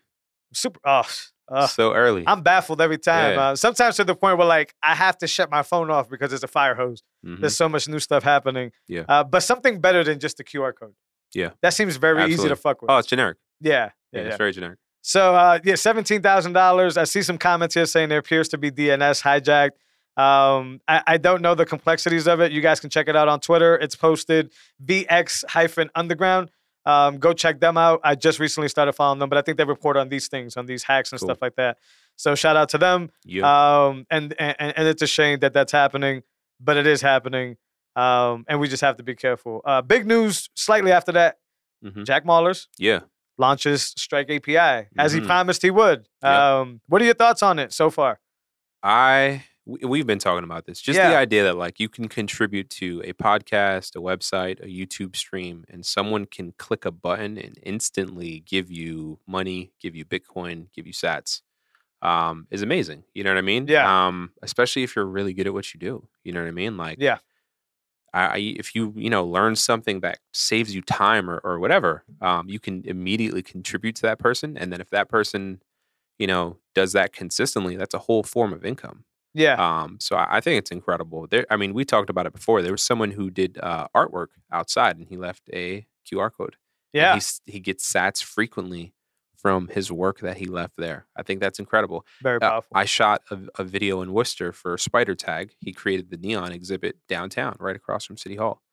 Super. 0.53 0.79
Oh, 0.85 1.03
uh, 1.49 1.67
so 1.67 1.93
early. 1.93 2.23
I'm 2.25 2.41
baffled 2.41 2.79
every 2.81 2.97
time. 2.97 3.33
Yeah. 3.33 3.49
Uh, 3.49 3.55
sometimes 3.57 3.97
to 3.97 4.05
the 4.05 4.15
point 4.15 4.37
where 4.37 4.47
like 4.47 4.73
I 4.81 4.95
have 4.95 5.17
to 5.17 5.27
shut 5.27 5.51
my 5.51 5.61
phone 5.61 5.91
off 5.91 6.09
because 6.09 6.31
it's 6.31 6.43
a 6.43 6.47
fire 6.47 6.75
hose. 6.75 7.03
Mhm. 7.25 7.41
There's 7.41 7.57
so 7.57 7.67
much 7.67 7.89
new 7.89 7.99
stuff 7.99 8.23
happening. 8.23 8.71
Yeah. 8.87 9.03
Uh, 9.09 9.25
but 9.25 9.41
something 9.41 9.81
better 9.81 10.05
than 10.05 10.19
just 10.21 10.37
the 10.37 10.45
QR 10.45 10.71
code. 10.73 10.93
Yeah. 11.33 11.49
That 11.61 11.73
seems 11.73 11.97
very 11.97 12.31
easy 12.31 12.47
to 12.47 12.55
fuck 12.55 12.81
with. 12.81 12.91
Oh, 12.91 12.97
it's 12.97 13.07
generic. 13.07 13.37
yeah. 13.61 13.71
Yeah, 13.71 13.89
Yeah. 14.11 14.21
yeah. 14.21 14.27
it's 14.29 14.37
very 14.37 14.51
generic. 14.53 14.79
So 15.01 15.35
uh, 15.35 15.59
yeah, 15.63 15.75
seventeen 15.75 16.21
thousand 16.21 16.53
dollars. 16.53 16.97
I 16.97 17.03
see 17.03 17.21
some 17.21 17.37
comments 17.37 17.75
here 17.75 17.85
saying 17.85 18.09
there 18.09 18.17
appears 18.19 18.47
to 18.49 18.57
be 18.57 18.71
DNS 18.71 19.21
hijacked. 19.21 19.71
Um, 20.17 20.79
I, 20.87 21.03
I 21.05 21.17
don't 21.17 21.41
know 21.41 21.55
the 21.55 21.65
complexities 21.65 22.25
of 22.27 22.39
it. 22.39 22.51
You 22.53 22.61
guys 22.61 22.79
can 22.79 22.89
check 22.89 23.07
it 23.09 23.15
out 23.15 23.27
on 23.27 23.39
Twitter. 23.41 23.75
It's 23.75 23.95
posted 23.95 24.51
VX 24.83 25.43
hyphen 25.49 25.89
underground. 25.93 26.49
Um, 26.85 27.17
go 27.17 27.33
check 27.33 27.59
them 27.59 27.77
out. 27.77 27.99
I 28.03 28.15
just 28.15 28.39
recently 28.39 28.69
started 28.69 28.93
following 28.93 29.19
them, 29.19 29.27
but 29.29 29.37
I 29.37 29.41
think 29.41 29.57
they 29.57 29.63
report 29.65 29.97
on 29.97 30.09
these 30.09 30.27
things, 30.27 30.55
on 30.55 30.67
these 30.67 30.83
hacks 30.83 31.11
and 31.11 31.19
Cool. 31.19 31.27
stuff 31.27 31.41
like 31.41 31.55
that. 31.55 31.77
So 32.15 32.33
shout 32.35 32.55
out 32.55 32.69
to 32.69 32.77
them. 32.77 33.09
Yeah. 33.25 33.43
Um, 33.87 34.05
and, 34.09 34.33
and 34.39 34.55
and 34.59 34.87
it's 34.87 35.01
a 35.01 35.07
shame 35.07 35.39
that 35.39 35.51
that's 35.53 35.71
happening, 35.71 36.23
but 36.59 36.77
it 36.77 36.87
is 36.87 37.01
happening. 37.01 37.57
Um, 37.95 38.45
and 38.47 38.59
we 38.59 38.67
just 38.67 38.81
have 38.81 38.97
to 38.97 39.03
be 39.03 39.15
careful. 39.15 39.61
Uh, 39.65 39.81
big 39.81 40.05
news 40.05 40.49
slightly 40.55 40.91
after 40.91 41.11
that. 41.13 41.37
Mhm. 41.83 42.05
Jack 42.05 42.25
Mallers 42.25 42.67
yeah. 42.77 43.01
launches 43.37 43.93
Strike 43.97 44.29
API 44.29 44.87
as 44.97 45.13
he 45.13 45.19
Mhm. 45.21 45.25
promised 45.25 45.61
he 45.61 45.71
would. 45.71 46.07
Yep. 46.23 46.31
Um, 46.31 46.81
what 46.87 47.01
are 47.01 47.05
your 47.05 47.13
thoughts 47.13 47.41
on 47.43 47.59
it 47.59 47.71
so 47.73 47.89
far? 47.89 48.19
I 48.83 49.43
we- 49.67 49.79
we've 49.83 50.05
been 50.05 50.19
talking 50.19 50.43
about 50.43 50.65
this. 50.67 50.79
Just 50.79 50.97
Yeah. 50.99 51.09
the 51.09 51.15
idea 51.17 51.43
that 51.45 51.55
like 51.57 51.79
you 51.79 51.89
can 51.89 52.07
contribute 52.07 52.69
to 52.71 53.01
a 53.03 53.13
podcast, 53.13 53.95
a 53.95 53.99
website, 53.99 54.59
a 54.63 54.67
YouTube 54.67 55.15
stream, 55.15 55.65
and 55.67 55.83
someone 55.83 56.25
can 56.27 56.51
click 56.51 56.85
a 56.85 56.91
button 56.91 57.35
and 57.39 57.57
instantly 57.63 58.41
give 58.41 58.69
you 58.69 59.19
money, 59.25 59.71
give 59.81 59.95
you 59.95 60.05
Bitcoin, 60.05 60.71
give 60.71 60.85
you 60.85 60.93
Sats, 60.93 61.41
um, 62.03 62.45
is 62.51 62.61
amazing. 62.61 63.05
You 63.15 63.23
know 63.23 63.31
what 63.31 63.39
I 63.39 63.41
mean? 63.41 63.65
Yeah. 63.67 64.05
Um, 64.07 64.33
especially 64.43 64.83
if 64.83 64.95
you're 64.95 65.05
really 65.07 65.33
good 65.33 65.47
at 65.47 65.53
what 65.53 65.73
you 65.73 65.79
do. 65.79 66.07
You 66.23 66.31
know 66.33 66.41
what 66.41 66.47
I 66.47 66.51
mean? 66.51 66.77
Like, 66.77 66.97
Yeah. 66.99 67.17
I, 68.15 68.37
if 68.37 68.75
you 68.75 68.93
you 68.95 69.09
know 69.09 69.25
learn 69.25 69.55
something 69.55 69.99
that 70.01 70.19
saves 70.33 70.73
you 70.73 70.81
time 70.81 71.29
or 71.29 71.39
or 71.43 71.59
whatever, 71.59 72.03
um, 72.21 72.49
you 72.49 72.59
can 72.59 72.83
immediately 72.85 73.43
contribute 73.43 73.95
to 73.97 74.01
that 74.03 74.19
person, 74.19 74.57
and 74.57 74.71
then 74.71 74.81
if 74.81 74.89
that 74.91 75.09
person, 75.09 75.61
you 76.17 76.27
know, 76.27 76.57
does 76.73 76.93
that 76.93 77.13
consistently, 77.13 77.75
that's 77.75 77.93
a 77.93 77.99
whole 77.99 78.23
form 78.23 78.53
of 78.53 78.65
income. 78.65 79.05
Yeah, 79.33 79.55
Um, 79.55 79.97
so 79.99 80.15
I, 80.15 80.37
I 80.37 80.41
think 80.41 80.59
it's 80.59 80.71
incredible. 80.71 81.27
There, 81.27 81.45
I 81.49 81.57
mean, 81.57 81.73
we 81.73 81.83
talked 81.83 82.09
about 82.09 82.25
it 82.25 82.31
before. 82.33 82.61
There 82.61 82.71
was 82.71 82.81
someone 82.81 83.11
who 83.11 83.29
did 83.29 83.57
uh, 83.61 83.87
artwork 83.93 84.27
outside, 84.51 84.97
and 84.97 85.07
he 85.07 85.17
left 85.17 85.49
a 85.51 85.85
QR 86.09 86.31
code. 86.31 86.55
and 86.93 87.21
yeah, 87.47 87.51
he 87.53 87.59
gets 87.59 87.91
Sats 87.91 88.23
frequently 88.23 88.93
from 89.45 89.67
his 89.67 89.91
work 89.91 90.21
that 90.21 90.37
he 90.37 90.45
left 90.47 90.75
there. 90.75 91.05
I 91.15 91.21
think 91.21 91.39
that's 91.39 91.59
incredible. 91.59 92.03
very 92.23 92.37
Uh, 92.37 92.49
powerful. 92.49 92.71
I 92.75 92.85
shot 92.85 93.21
a, 93.29 93.37
a 93.59 93.63
video 93.63 94.01
in 94.01 94.11
Worcester 94.11 94.51
for 94.51 94.75
Spider 94.75 95.13
Tag. 95.13 95.53
He 95.59 95.71
created 95.71 96.09
the 96.09 96.17
neon 96.17 96.51
exhibit 96.51 96.97
downtown, 97.07 97.55
right 97.59 97.75
across 97.75 98.05
from 98.05 98.17
City 98.17 98.37
Hall. 98.37 98.63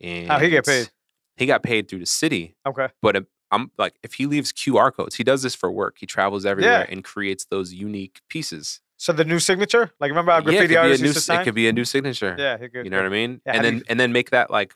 And 0.00 0.28
How'd 0.28 0.40
he 0.40 0.48
get 0.48 0.64
paid? 0.64 0.88
He 1.36 1.44
got 1.44 1.62
paid 1.62 1.86
through 1.86 1.98
the 1.98 2.06
city, 2.06 2.56
okay, 2.66 2.88
but 3.02 3.14
um, 3.16 3.26
I'm 3.50 3.70
like, 3.76 3.92
if 4.02 4.14
he 4.14 4.24
leaves 4.24 4.54
QR 4.54 4.90
codes, 4.90 5.16
he 5.16 5.22
does 5.24 5.42
this 5.42 5.54
for 5.54 5.70
work. 5.70 5.96
He 5.98 6.06
travels 6.06 6.46
everywhere 6.46 6.86
Yeah. 6.88 6.90
and 6.90 7.04
creates 7.04 7.44
those 7.44 7.74
unique 7.74 8.22
pieces. 8.30 8.80
so 8.96 9.12
the 9.12 9.26
new 9.26 9.38
signature, 9.38 9.92
like 10.00 10.08
remember 10.08 10.32
how 10.32 10.38
Yeah, 10.38 10.40
it 10.40 10.44
graffiti 10.44 10.68
be 10.68 10.74
a 10.76 10.80
artists 10.80 11.02
new 11.02 11.08
used 11.08 11.18
to 11.18 11.24
sign? 11.24 11.40
It 11.42 11.44
could 11.44 11.54
be 11.54 11.68
a 11.68 11.72
new 11.74 11.84
signature. 11.84 12.36
yeah, 12.38 12.56
he 12.56 12.70
could. 12.70 12.84
You 12.86 12.90
know 12.90 12.96
what 12.96 13.04
I 13.06 13.10
mean? 13.10 13.42
Yeah, 13.44 13.52
and 13.56 13.64
then 13.66 13.74
you- 13.76 13.82
and 13.90 14.00
then 14.00 14.12
make 14.12 14.30
that 14.30 14.50
like 14.50 14.72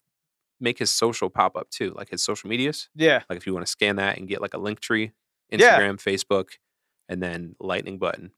make 0.60 0.78
his 0.78 0.90
social 0.90 1.30
pop 1.30 1.56
up 1.56 1.70
too, 1.70 1.92
like 1.96 2.10
his 2.10 2.22
social 2.22 2.50
medias. 2.50 2.88
Yeah, 2.94 3.22
Like 3.30 3.38
if 3.38 3.46
you 3.46 3.54
want 3.54 3.64
to 3.64 3.70
scan 3.72 3.96
that 3.96 4.18
and 4.18 4.28
get 4.28 4.40
like 4.42 4.52
a 4.54 4.58
link 4.58 4.80
tree, 4.80 5.12
Yeah. 5.50 5.78
Instagram, 5.80 5.96
Facebook, 6.02 6.48
and 7.08 7.22
then 7.22 7.56
lightning 7.60 7.98
button. 7.98 8.32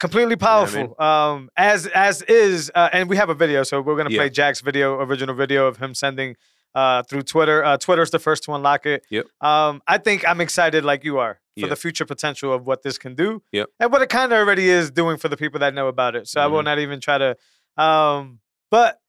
completely 0.00 0.36
know 0.36 0.46
I 0.48 0.66
mean? 0.66 0.94
powerful. 0.94 1.04
Um, 1.04 1.48
as 1.56 1.86
as 1.86 2.20
is, 2.22 2.70
uh, 2.74 2.90
and 2.92 3.08
we 3.08 3.16
have 3.16 3.30
a 3.30 3.34
video, 3.34 3.62
so 3.62 3.80
we're 3.80 3.96
gonna 3.96 4.10
Yeah. 4.10 4.18
play 4.18 4.30
Jack's 4.30 4.60
video, 4.60 5.00
original 5.00 5.34
video 5.34 5.66
of 5.66 5.78
him 5.78 5.94
sending 5.94 6.36
uh 6.74 7.02
through 7.04 7.22
Twitter. 7.22 7.64
Uh, 7.64 7.76
Twitter's 7.78 8.10
the 8.10 8.18
first 8.18 8.42
to 8.44 8.52
unlock 8.52 8.84
it. 8.84 9.04
Yep. 9.10 9.26
Um, 9.40 9.80
I 9.86 9.98
think 9.98 10.26
I'm 10.28 10.40
excited 10.40 10.84
like 10.84 11.04
you 11.04 11.18
are 11.18 11.34
for 11.56 11.60
Yeah. 11.66 11.68
the 11.68 11.76
future 11.76 12.04
potential 12.04 12.52
of 12.52 12.66
what 12.66 12.82
this 12.82 12.98
can 12.98 13.14
do. 13.14 13.42
Yep. 13.52 13.68
And 13.80 13.92
what 13.92 14.02
it 14.02 14.08
kind 14.08 14.32
of 14.32 14.38
already 14.38 14.68
is 14.68 14.90
doing 14.90 15.16
for 15.16 15.28
the 15.28 15.36
people 15.36 15.60
that 15.60 15.72
know 15.72 15.86
about 15.86 16.16
it. 16.16 16.26
So 16.28 16.40
I 16.40 16.46
will 16.48 16.60
Mhm. 16.62 16.64
not 16.64 16.78
even 16.80 17.00
try 17.00 17.16
to 17.18 17.36
um 17.76 18.40
but 18.72 19.00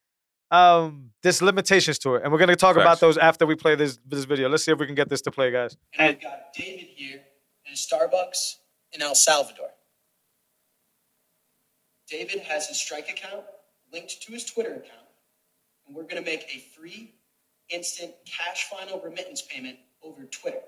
um 0.52 1.10
there's 1.22 1.42
limitations 1.42 1.98
to 2.00 2.14
it. 2.14 2.22
And 2.22 2.32
we're 2.32 2.38
gonna 2.38 2.54
talk 2.56 2.76
about 2.76 3.00
those 3.00 3.18
after 3.18 3.44
we 3.46 3.56
play 3.56 3.74
this 3.74 3.98
this 4.06 4.24
video. 4.24 4.48
Let's 4.48 4.64
see 4.64 4.70
if 4.72 4.78
we 4.78 4.86
can 4.86 4.94
get 4.94 5.08
this 5.08 5.20
to 5.22 5.30
play, 5.32 5.50
guys. 5.50 5.76
And 5.98 6.10
I've 6.16 6.22
got 6.22 6.52
David 6.54 6.86
here 6.94 7.20
Starbucks 7.76 8.56
in 8.92 9.02
El 9.02 9.14
Salvador. 9.14 9.70
David 12.08 12.40
has 12.40 12.68
his 12.68 12.78
Strike 12.78 13.08
account 13.08 13.44
linked 13.92 14.22
to 14.22 14.32
his 14.32 14.44
Twitter 14.44 14.70
account, 14.72 15.08
and 15.86 15.94
we're 15.94 16.02
going 16.04 16.22
to 16.22 16.30
make 16.30 16.44
a 16.54 16.58
free, 16.78 17.14
instant 17.68 18.12
cash 18.24 18.68
final 18.70 19.00
remittance 19.00 19.42
payment 19.42 19.78
over 20.02 20.24
Twitter. 20.24 20.60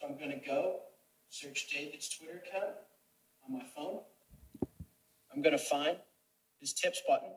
So 0.00 0.08
I'm 0.08 0.18
going 0.18 0.30
to 0.30 0.44
go 0.46 0.80
search 1.28 1.68
David's 1.72 2.08
Twitter 2.08 2.42
account 2.46 2.74
on 3.46 3.58
my 3.58 3.64
phone. 3.76 4.00
I'm 5.32 5.42
going 5.42 5.56
to 5.56 5.62
find 5.62 5.96
his 6.60 6.72
tips 6.72 7.02
button, 7.06 7.30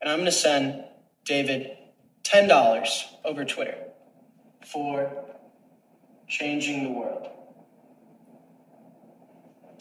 and 0.00 0.10
I'm 0.10 0.18
going 0.18 0.26
to 0.26 0.32
send 0.32 0.84
David 1.24 1.76
$10 2.24 3.04
over 3.24 3.44
Twitter 3.44 3.76
for 4.66 5.10
changing 6.28 6.84
the 6.84 6.90
world. 6.90 7.28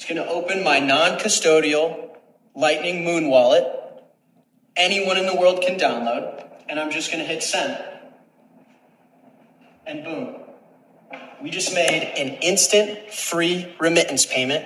It's 0.04 0.12
going 0.12 0.22
to 0.22 0.30
open 0.30 0.66
my 0.66 0.80
non 0.80 1.18
custodial 1.18 2.10
Lightning 2.54 3.06
Muun 3.06 3.30
wallet. 3.30 3.64
Anyone 4.76 5.16
in 5.16 5.26
the 5.26 5.34
world 5.34 5.62
can 5.62 5.80
download. 5.80 6.46
And 6.68 6.78
I'm 6.78 6.92
just 6.92 7.10
going 7.10 7.24
to 7.24 7.26
hit 7.26 7.42
send. 7.42 7.82
And 9.88 10.04
boom. 10.04 10.36
We 11.42 11.52
just 11.52 11.74
made 11.74 12.04
an 12.18 12.34
instant 12.42 13.14
free 13.14 13.74
remittance 13.80 14.26
payment 14.26 14.66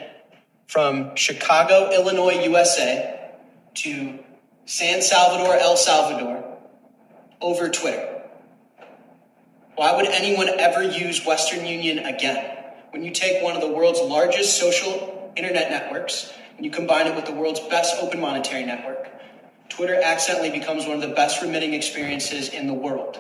from 0.66 1.16
Chicago, 1.16 1.92
Illinois, 1.94 2.44
USA 2.46 3.30
to 3.76 4.18
San 4.66 5.04
Salvador, 5.04 5.56
El 5.56 5.78
Salvador 5.78 6.58
over 7.42 7.70
Twitter. 7.70 8.24
Why 9.76 9.96
would 9.96 10.08
anyone 10.08 10.50
ever 10.60 10.82
use 10.82 11.24
Western 11.28 11.64
Union 11.64 12.00
again? 12.00 12.56
When 12.90 13.04
you 13.04 13.12
take 13.12 13.44
one 13.44 13.54
of 13.54 13.62
the 13.62 13.70
world's 13.70 14.02
largest 14.02 14.58
social 14.58 15.14
internet 15.38 15.70
networks 15.70 16.34
and 16.56 16.66
you 16.66 16.72
combine 16.72 17.08
it 17.08 17.16
with 17.16 17.26
the 17.26 17.32
world's 17.32 17.60
best 17.62 17.96
open 18.02 18.20
monetary 18.20 18.66
network, 18.66 19.10
Twitter 19.70 20.00
accidentally 20.04 20.50
becomes 20.50 20.86
one 20.86 20.96
of 20.96 21.02
the 21.08 21.16
best 21.16 21.42
remitting 21.42 21.74
experiences 21.74 22.50
in 22.50 22.68
the 22.68 22.74
world. 22.74 23.20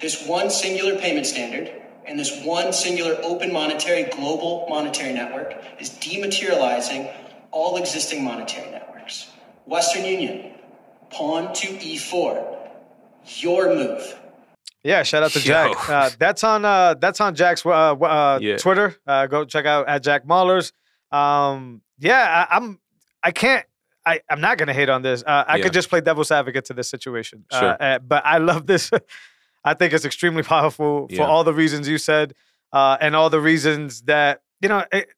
This 0.00 0.26
one 0.26 0.50
singular 0.50 0.98
payment 0.98 1.26
standard 1.26 1.70
and 2.06 2.18
this 2.18 2.42
one 2.44 2.72
singular 2.72 3.16
open 3.22 3.52
monetary 3.52 4.04
global 4.04 4.66
monetary 4.68 5.12
network 5.12 5.54
is 5.80 5.90
dematerializing 5.90 7.12
all 7.50 7.76
existing 7.76 8.24
monetary 8.24 8.70
networks. 8.70 9.30
Western 9.66 10.04
Union, 10.04 10.52
pawn 11.10 11.52
to 11.54 11.68
E4, 11.68 12.58
your 13.38 13.74
move. 13.74 14.18
Yeah, 14.82 15.02
shout 15.02 15.22
out 15.22 15.30
to 15.30 15.40
Jack. 15.40 15.88
Uh, 15.88 16.10
that's 16.18 16.44
on 16.44 16.64
uh, 16.66 16.94
that's 16.94 17.18
on 17.20 17.34
Jack's 17.34 17.64
uh, 17.64 17.70
uh, 17.70 18.38
Yeah. 18.42 18.58
Twitter. 18.58 18.96
Uh, 19.06 19.26
go 19.26 19.46
check 19.46 19.64
out 19.64 19.88
at 19.88 20.02
Jack 20.02 20.26
Mallers. 20.26 20.72
Um, 21.14 21.82
yeah, 21.98 22.46
I, 22.50 22.56
I'm. 22.56 22.80
I 23.22 23.30
can't. 23.30 23.64
I, 24.06 24.20
I'm 24.28 24.40
not 24.40 24.58
gonna 24.58 24.74
hate 24.74 24.88
on 24.90 25.00
this. 25.02 25.22
Uh, 25.26 25.44
I 25.46 25.56
Yeah. 25.56 25.62
could 25.64 25.72
just 25.72 25.88
play 25.88 26.00
devil's 26.02 26.30
advocate 26.30 26.66
to 26.66 26.74
this 26.74 26.88
situation. 26.90 27.44
Uh, 27.50 27.60
Sure. 27.60 27.76
uh, 27.80 27.98
but 28.00 28.22
I 28.26 28.38
love 28.38 28.66
this. 28.66 28.90
I 29.64 29.72
think 29.74 29.94
it's 29.94 30.04
extremely 30.04 30.42
powerful 30.42 31.08
for 31.08 31.14
Yeah. 31.14 31.24
all 31.26 31.42
the 31.44 31.54
reasons 31.54 31.88
you 31.88 31.96
said, 31.96 32.34
uh, 32.72 32.98
and 33.00 33.16
all 33.16 33.30
the 33.30 33.40
reasons 33.40 34.02
that 34.02 34.42
you 34.60 34.68
know. 34.68 34.84
It, 34.92 35.08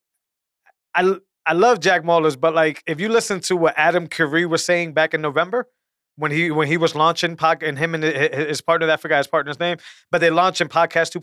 I 0.95 1.15
I 1.45 1.53
love 1.53 1.79
Jack 1.79 2.03
Mallers, 2.03 2.39
but 2.39 2.53
like 2.55 2.83
if 2.87 2.99
you 3.01 3.09
listen 3.09 3.39
to 3.41 3.55
what 3.57 3.73
Adam 3.77 4.07
Curry 4.07 4.45
was 4.45 4.63
saying 4.63 4.93
back 4.93 5.13
in 5.13 5.21
November 5.21 5.67
when 6.15 6.31
he 6.31 6.49
when 6.51 6.67
he 6.67 6.77
was 6.77 6.95
launching 6.95 7.35
pod 7.35 7.61
and 7.63 7.77
him 7.77 7.93
and 7.93 8.03
hi- 8.03 8.29
hi- 8.33 8.45
his 8.47 8.61
partner, 8.61 8.87
that 8.87 9.01
forgot 9.01 9.17
his 9.17 9.27
partner's 9.27 9.59
name, 9.59 9.77
but 10.11 10.19
they 10.21 10.29
launching 10.29 10.67
podcast 10.69 11.11
2 11.11 11.19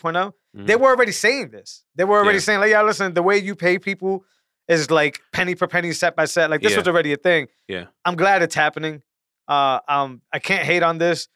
They 0.54 0.74
Mhm. 0.74 0.80
were 0.80 0.88
already 0.90 1.12
saying 1.12 1.48
this. 1.50 1.84
They 1.94 2.04
were 2.04 2.18
already 2.18 2.36
Yeah. 2.38 2.42
saying 2.48 2.60
like, 2.60 2.70
yeah, 2.70 2.82
listen, 2.82 3.14
the 3.14 3.22
way 3.22 3.38
you 3.38 3.54
pay 3.56 3.78
people 3.78 4.24
is 4.68 4.90
like 4.90 5.20
penny 5.32 5.54
per 5.54 5.66
penny, 5.66 5.92
sat 5.92 6.16
by 6.16 6.24
sat. 6.24 6.50
Like 6.50 6.62
this 6.62 6.72
Yeah. 6.72 6.78
was 6.78 6.88
already 6.88 7.12
a 7.12 7.16
thing. 7.16 7.48
Yeah. 7.68 7.86
I'm 8.04 8.16
glad 8.16 8.42
it's 8.42 8.54
happening. 8.54 9.02
Uh, 9.48 9.80
um, 9.88 10.22
I 10.32 10.38
can't 10.38 10.64
hate 10.64 10.82
on 10.82 10.98
this. 10.98 11.28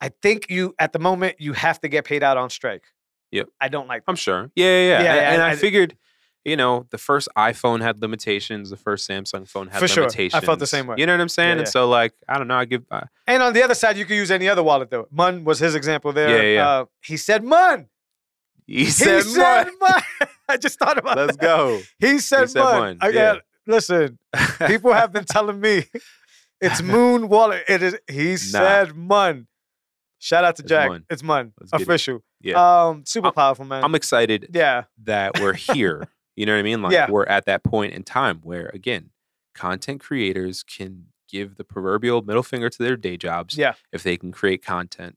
I 0.00 0.10
think 0.22 0.48
you 0.50 0.74
at 0.78 0.92
the 0.92 0.98
moment 0.98 1.36
you 1.40 1.52
have 1.52 1.80
to 1.80 1.88
get 1.88 2.04
paid 2.04 2.22
out 2.22 2.36
on 2.36 2.50
strike. 2.50 2.84
Yep. 3.30 3.48
I 3.60 3.68
don't 3.68 3.86
like. 3.88 4.02
I'm 4.08 4.16
sure. 4.16 4.50
Yeah, 4.54 4.64
yeah, 4.66 4.70
yeah. 4.70 4.88
Yeah, 4.88 4.96
and, 4.96 5.04
yeah, 5.16 5.32
and 5.34 5.42
I- 5.42 5.50
I, 5.50 5.56
figured, 5.56 5.96
you 6.44 6.56
know, 6.56 6.86
the 6.90 6.98
first 6.98 7.28
iPhone 7.36 7.82
had 7.82 8.00
limitations. 8.00 8.70
The 8.70 8.76
first 8.76 9.08
Samsung 9.08 9.46
phone 9.46 9.68
had 9.68 9.80
For 9.80 9.86
sure. 9.88 10.08
I 10.16 10.40
felt 10.40 10.60
the 10.60 10.66
same 10.66 10.86
way. 10.86 10.96
You 10.98 11.04
know 11.06 11.12
what 11.14 11.20
I'm 11.20 11.28
saying? 11.28 11.56
Yeah, 11.56 11.60
And 11.60 11.68
so, 11.68 11.88
like, 11.88 12.14
I 12.28 12.38
don't 12.38 12.48
know. 12.48 12.56
I 12.56 12.64
give. 12.64 12.84
Uh, 12.90 13.02
And 13.26 13.42
on 13.42 13.52
the 13.52 13.62
other 13.62 13.74
side, 13.74 13.96
you 13.98 14.04
could 14.06 14.16
use 14.16 14.30
any 14.30 14.48
other 14.48 14.62
wallet 14.62 14.88
though. 14.90 15.08
Mun 15.10 15.44
was 15.44 15.58
his 15.58 15.74
example 15.74 16.12
there. 16.12 16.30
Yeah, 16.30 16.54
yeah. 16.54 16.68
Uh, 16.70 16.84
he 17.02 17.16
said 17.18 17.44
Mun. 17.44 17.88
he 18.66 18.84
He 18.84 18.90
said, 18.90 19.24
said 19.24 19.66
"Mun." 19.66 19.72
Mun. 19.80 20.02
I 20.50 20.56
just 20.56 20.78
thought 20.78 20.98
about 20.98 21.16
Let's 21.16 21.36
that. 21.36 21.42
go. 21.42 21.80
He 21.98 22.18
said, 22.18 22.50
said 22.50 22.60
Mun. 22.62 22.80
Mun, 22.80 22.98
I 23.00 23.08
yeah. 23.08 23.12
got 23.34 23.42
listen. 23.66 24.18
People 24.66 24.92
have 24.92 25.12
been 25.12 25.24
telling 25.24 25.60
me 25.60 25.84
it's 26.60 26.82
Moon 26.82 27.28
Wallet. 27.28 27.64
It 27.68 27.82
is. 27.82 27.98
He 28.10 28.36
said 28.36 28.94
Mun. 28.96 29.46
Shout 30.20 30.44
out 30.44 30.56
to 30.56 30.62
It's 30.62 30.68
Jack. 30.68 30.88
Mun. 30.90 31.04
It's 31.10 31.22
Mun. 31.22 31.52
Let's 31.60 31.70
get 31.72 31.80
it. 31.80 31.84
Official. 31.84 32.22
Yeah. 32.40 32.86
Um, 32.88 33.04
super 33.06 33.26
I'm- 33.28 33.34
powerful, 33.34 33.64
man. 33.64 33.84
I'm 33.84 33.94
excited 33.94 34.48
yeah. 34.52 34.84
that 35.04 35.38
we're 35.40 35.52
here. 35.54 36.08
you 36.36 36.46
know 36.46 36.54
what 36.54 36.58
I 36.60 36.62
mean? 36.62 36.82
Like, 36.82 36.92
Yeah. 36.92 37.10
we're 37.10 37.26
at 37.26 37.44
that 37.46 37.62
point 37.62 37.92
in 37.94 38.02
time 38.02 38.40
where, 38.42 38.70
again, 38.74 39.10
content 39.54 40.00
creators 40.00 40.62
can 40.64 41.06
give 41.28 41.56
the 41.56 41.64
proverbial 41.64 42.22
middle 42.22 42.42
finger 42.42 42.68
to 42.70 42.82
their 42.82 42.96
day 42.96 43.16
jobs 43.16 43.56
Yeah. 43.56 43.74
if 43.92 44.02
they 44.02 44.16
can 44.16 44.32
create 44.32 44.64
content. 44.64 45.16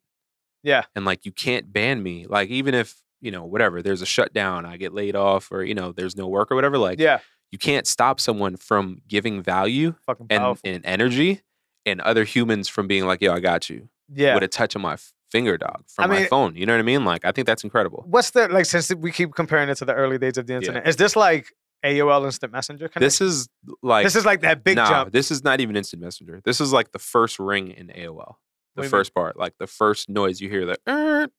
Yeah. 0.61 0.83
And 0.95 1.05
like, 1.05 1.25
you 1.25 1.31
can't 1.31 1.71
ban 1.73 2.03
me. 2.03 2.25
Like, 2.27 2.50
even 2.50 2.75
if 2.75 3.01
you 3.21 3.31
know 3.31 3.45
whatever, 3.45 3.81
there's 3.81 4.01
a 4.01 4.05
shutdown, 4.05 4.65
I 4.65 4.77
get 4.77 4.93
laid 4.93 5.15
off, 5.15 5.51
or 5.51 5.63
you 5.63 5.73
know, 5.75 5.91
there's 5.91 6.15
no 6.15 6.27
work 6.27 6.51
or 6.51 6.55
whatever. 6.55 6.77
Like, 6.77 6.99
Yeah. 6.99 7.19
you 7.51 7.57
can't 7.57 7.87
stop 7.87 8.19
someone 8.19 8.57
from 8.57 9.01
giving 9.07 9.41
value 9.43 9.95
and, 10.29 10.57
and 10.63 10.85
energy 10.85 11.41
and 11.85 12.01
other 12.01 12.23
humans 12.23 12.67
from 12.67 12.87
being 12.87 13.05
like, 13.05 13.21
yo, 13.21 13.33
I 13.33 13.39
got 13.39 13.69
you 13.69 13.89
yeah. 14.13 14.33
with 14.33 14.43
a 14.43 14.47
touch 14.47 14.75
of 14.75 14.81
my 14.81 14.97
finger, 15.31 15.57
dog, 15.57 15.83
from 15.87 16.05
I 16.05 16.07
my 16.21 16.25
phone. 16.25 16.55
You 16.55 16.65
know 16.65 16.73
what 16.73 16.79
I 16.79 16.83
mean? 16.83 17.05
Like, 17.05 17.23
I 17.25 17.31
think 17.31 17.47
that's 17.47 17.63
incredible. 17.63 18.03
What's 18.07 18.31
the 18.31 18.47
like? 18.49 18.65
Since 18.65 18.93
we 18.95 19.11
keep 19.11 19.33
comparing 19.33 19.69
it 19.69 19.75
to 19.75 19.85
the 19.85 19.93
early 19.93 20.17
days 20.17 20.37
of 20.37 20.45
the 20.47 20.53
Yeah. 20.53 20.59
internet, 20.59 20.87
is 20.87 20.97
this 20.97 21.15
like 21.15 21.47
AOL 21.85 22.25
Instant 22.25 22.51
Messenger? 22.51 22.89
Kind 22.89 23.03
This 23.03 23.21
is 23.21 23.47
like, 23.81 24.03
this 24.05 24.15
is 24.15 24.25
like 24.25 24.41
that 24.41 24.63
big 24.63 24.75
nah, 24.75 24.89
jump. 24.89 25.11
this 25.13 25.31
is 25.31 25.43
not 25.43 25.59
even 25.61 25.75
instant 25.75 26.01
messenger. 26.01 26.41
This 26.43 26.59
is 26.61 26.71
like 26.73 26.91
the 26.91 26.99
first 26.99 27.39
ring 27.39 27.71
in 27.71 27.87
AOL. 27.87 28.35
The 28.75 28.81
you 28.81 28.83
mean? 28.83 28.89
first 28.89 29.13
part, 29.13 29.35
like 29.37 29.53
the 29.57 29.67
first 29.67 30.07
noise 30.09 30.39
you 30.41 30.49
hear, 30.49 30.65
the 30.65 31.31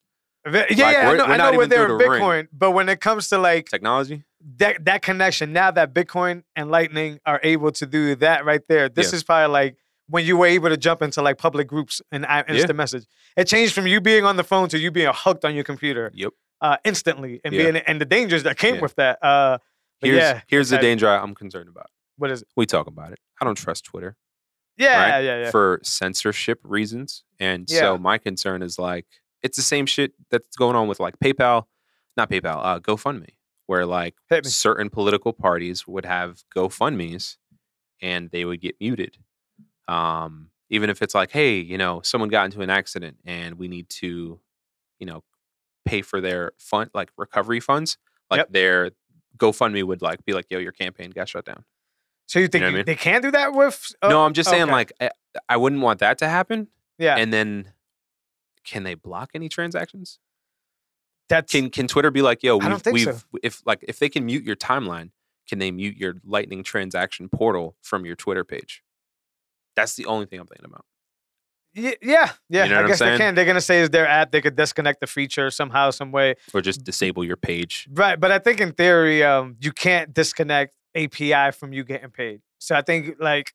Yeah, 0.45 0.53
like, 0.53 0.71
yeah, 0.71 0.85
I 0.87 1.07
we're- 1.07 1.19
know, 1.19 1.27
we're 1.27 1.33
I 1.33 1.37
know 1.37 1.45
when 1.51 1.55
even 1.55 1.69
they're 1.71 1.87
through 1.87 1.93
in 1.95 1.99
the 1.99 2.11
ring. 2.11 2.23
Bitcoin, 2.23 2.49
but 2.53 2.71
when 2.73 2.89
it 2.89 3.01
comes 3.01 3.29
to 3.29 3.39
like 3.39 3.69
technology. 3.69 4.25
that 4.57 4.85
that 4.85 5.03
connection, 5.03 5.53
now 5.53 5.71
that 5.71 5.95
Bitcoin 5.95 6.43
and 6.57 6.71
Lightning 6.71 7.21
are 7.25 7.39
able 7.45 7.71
to 7.73 7.87
do 7.87 8.17
that 8.17 8.45
right 8.45 8.61
there, 8.69 8.89
this 8.89 9.13
Yeah. 9.13 9.17
is 9.17 9.23
probably 9.25 9.53
like 9.53 9.77
when 10.09 10.25
you 10.27 10.37
were 10.37 10.47
able 10.47 10.69
to 10.69 10.77
jump 10.77 11.01
into 11.01 11.23
like 11.23 11.39
public 11.39 11.69
groups 11.69 12.03
and 12.11 12.27
uh, 12.27 12.43
instant 12.49 12.77
message. 12.77 13.05
It 13.37 13.45
changed 13.47 13.73
from 13.73 13.87
you 13.87 14.01
being 14.01 14.25
on 14.25 14.37
the 14.37 14.45
phone 14.45 14.69
to 14.71 14.79
you 14.79 14.91
being 14.91 15.11
hooked 15.15 15.45
on 15.45 15.55
your 15.55 15.65
computer 15.65 16.11
Yep. 16.13 16.33
uh, 16.61 16.77
instantly, 16.85 17.41
and 17.45 17.55
Yeah. 17.55 17.63
being 17.71 17.77
and 17.87 18.01
the 18.01 18.05
dangers 18.05 18.43
that 18.43 18.59
came 18.59 18.77
Yeah. 18.77 18.81
with 18.81 18.95
that. 18.97 19.23
Uh, 19.23 19.59
Here's 20.01 20.17
yeah, 20.17 20.41
here's 20.49 20.71
the 20.71 20.79
danger 20.79 21.09
I'm 21.09 21.35
concerned 21.37 21.69
about. 21.69 21.87
What 22.17 22.33
is 22.33 22.43
it? 22.43 22.49
We 22.57 22.67
talk 22.67 22.89
about 22.89 23.13
it. 23.13 23.21
I 23.41 23.45
don't 23.45 23.55
trust 23.55 23.85
Twitter. 23.85 24.17
Yeah, 24.77 24.99
right? 25.13 25.21
yeah, 25.25 25.39
yeah. 25.43 25.51
For 25.53 25.79
censorship 25.85 26.59
reasons. 26.65 27.23
And 27.39 27.71
Yeah. 27.71 27.79
so 27.81 27.99
my 27.99 28.19
concern 28.19 28.63
is 28.63 28.79
like 28.81 29.07
it's 29.43 29.57
the 29.57 29.63
same 29.63 29.87
shit 29.87 30.13
that's 30.31 30.57
going 30.57 30.77
on 30.77 30.89
with 30.89 31.01
like 31.01 31.19
PayPal, 31.19 31.65
not 32.17 32.31
PayPal, 32.31 32.61
uh, 32.63 32.81
GoFundMe, 32.81 33.31
where 33.67 33.87
like 33.87 34.15
certain 34.45 34.91
political 34.91 35.33
parties 35.33 35.87
would 35.87 36.05
have 36.05 36.43
GoFundMe's 36.55 37.39
and 38.01 38.31
they 38.31 38.45
would 38.45 38.61
get 38.61 38.77
muted. 38.81 39.19
Um, 39.89 40.51
even 40.71 40.89
if 40.91 41.03
it's 41.03 41.15
like, 41.15 41.31
hey, 41.33 41.57
you 41.59 41.77
know, 41.77 42.01
someone 42.03 42.29
got 42.31 42.45
into 42.47 42.63
an 42.63 42.71
accident 42.71 43.19
and 43.25 43.57
we 43.59 43.69
need 43.69 43.89
to, 43.91 44.41
you 44.99 45.07
know, 45.07 45.23
pay 45.85 46.01
for 46.03 46.21
their 46.21 46.53
fund 46.59 46.91
like 46.95 47.11
recovery 47.17 47.61
funds, 47.61 47.99
like 48.31 48.39
Yep. 48.39 48.53
their 48.53 48.91
GoFundMe 49.37 49.83
would 49.85 50.03
like 50.03 50.25
be 50.25 50.33
like, 50.33 50.47
yo, 50.49 50.59
your 50.59 50.73
campaign 50.73 51.11
got 51.11 51.29
shut 51.29 51.45
down. 51.45 51.65
so 52.27 52.39
you 52.39 52.49
think 52.49 52.63
know 52.63 52.69
what 52.69 52.75
I 52.75 52.77
mean? 52.79 52.85
they 52.87 52.95
can 52.95 53.21
do 53.21 53.31
that 53.33 53.53
with? 53.53 53.93
uh, 54.01 54.09
no, 54.09 54.25
I'm 54.25 54.33
just 54.33 54.49
saying 54.49 54.63
okay. 54.65 54.73
like 54.73 54.93
I, 55.01 55.11
I 55.49 55.57
wouldn't 55.57 55.83
want 55.83 56.01
that 56.01 56.19
to 56.19 56.29
happen. 56.29 56.69
yeah, 56.99 57.17
And 57.17 57.33
then 57.33 57.73
can 58.65 58.85
they 58.85 58.95
block 58.95 59.31
any 59.35 59.49
transactions? 59.49 60.19
that's 61.29 61.53
Can 61.53 61.71
can 61.71 61.89
Twitter 61.89 62.11
be 62.11 62.23
like, 62.23 62.43
yo, 62.43 62.55
I 62.55 62.57
we've, 62.57 62.69
don't 62.69 62.83
think 62.83 62.95
we've 62.95 63.05
so. 63.07 63.21
if 63.43 63.63
like 63.65 63.85
if 63.89 63.99
they 63.99 64.09
can 64.09 64.27
mute 64.27 64.45
your 64.45 64.57
timeline, 64.57 65.11
can 65.49 65.59
they 65.59 65.71
mute 65.71 65.97
your 65.97 66.15
Lightning 66.25 66.63
transaction 66.63 67.29
portal 67.29 67.77
from 67.83 68.05
your 68.05 68.17
Twitter 68.17 68.45
page? 68.45 68.83
That's 69.75 69.95
the 69.95 70.07
only 70.07 70.27
thing 70.27 70.41
I'm 70.41 70.47
thinking 70.47 70.67
about. 70.67 70.85
Y- 71.75 71.97
yeah, 72.03 72.33
yeah. 72.51 72.65
You 72.65 72.71
know 72.71 72.85
I 72.85 72.87
guess 72.87 72.99
they 72.99 73.17
can. 73.17 73.35
They're 73.35 73.47
gonna 73.47 73.63
say 73.63 73.81
is 73.81 73.91
their 73.91 74.07
app. 74.07 74.31
They 74.31 74.43
could 74.43 74.57
disconnect 74.57 75.01
the 75.01 75.07
feature 75.07 75.51
somehow, 75.51 75.91
some 75.91 76.13
way. 76.13 76.35
or 76.53 76.61
just 76.61 76.85
disable 76.85 77.25
your 77.25 77.39
page. 77.39 77.89
Right, 77.91 78.21
but 78.21 78.31
I 78.31 78.39
think 78.39 78.61
in 78.61 78.73
theory, 78.73 79.25
um, 79.25 79.57
you 79.59 79.73
can't 79.73 80.13
disconnect 80.13 80.75
API 80.95 81.53
from 81.53 81.73
you 81.73 81.85
getting 81.85 82.11
paid. 82.11 82.43
So 82.59 82.75
I 82.75 82.83
think 82.83 83.17
like, 83.19 83.55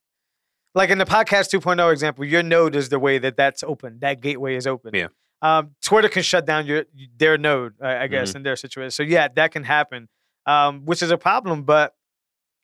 like 0.78 0.90
in 0.90 0.98
the 0.98 1.06
podcast 1.06 1.54
2.0 1.54 1.92
example, 1.92 2.24
your 2.26 2.44
node 2.44 2.76
is 2.76 2.90
the 2.90 3.00
way 3.00 3.18
that 3.20 3.36
that's 3.36 3.64
open. 3.64 4.00
That 4.00 4.22
gateway 4.22 4.56
is 4.56 4.66
open. 4.68 4.92
Yeah. 4.94 5.08
Um, 5.42 5.76
Twitter 5.84 6.10
can 6.10 6.24
shut 6.24 6.46
down 6.46 6.66
your 6.66 6.86
their 7.18 7.38
node, 7.38 7.74
I, 7.82 8.04
I 8.04 8.08
guess, 8.08 8.34
in 8.34 8.44
their 8.44 8.56
situation. 8.56 8.92
So 8.92 9.04
yeah, 9.04 9.28
that 9.36 9.52
can 9.52 9.64
happen, 9.64 10.08
um, 10.46 10.86
which 10.86 11.02
is 11.04 11.12
a 11.12 11.18
problem. 11.18 11.64
But 11.64 11.94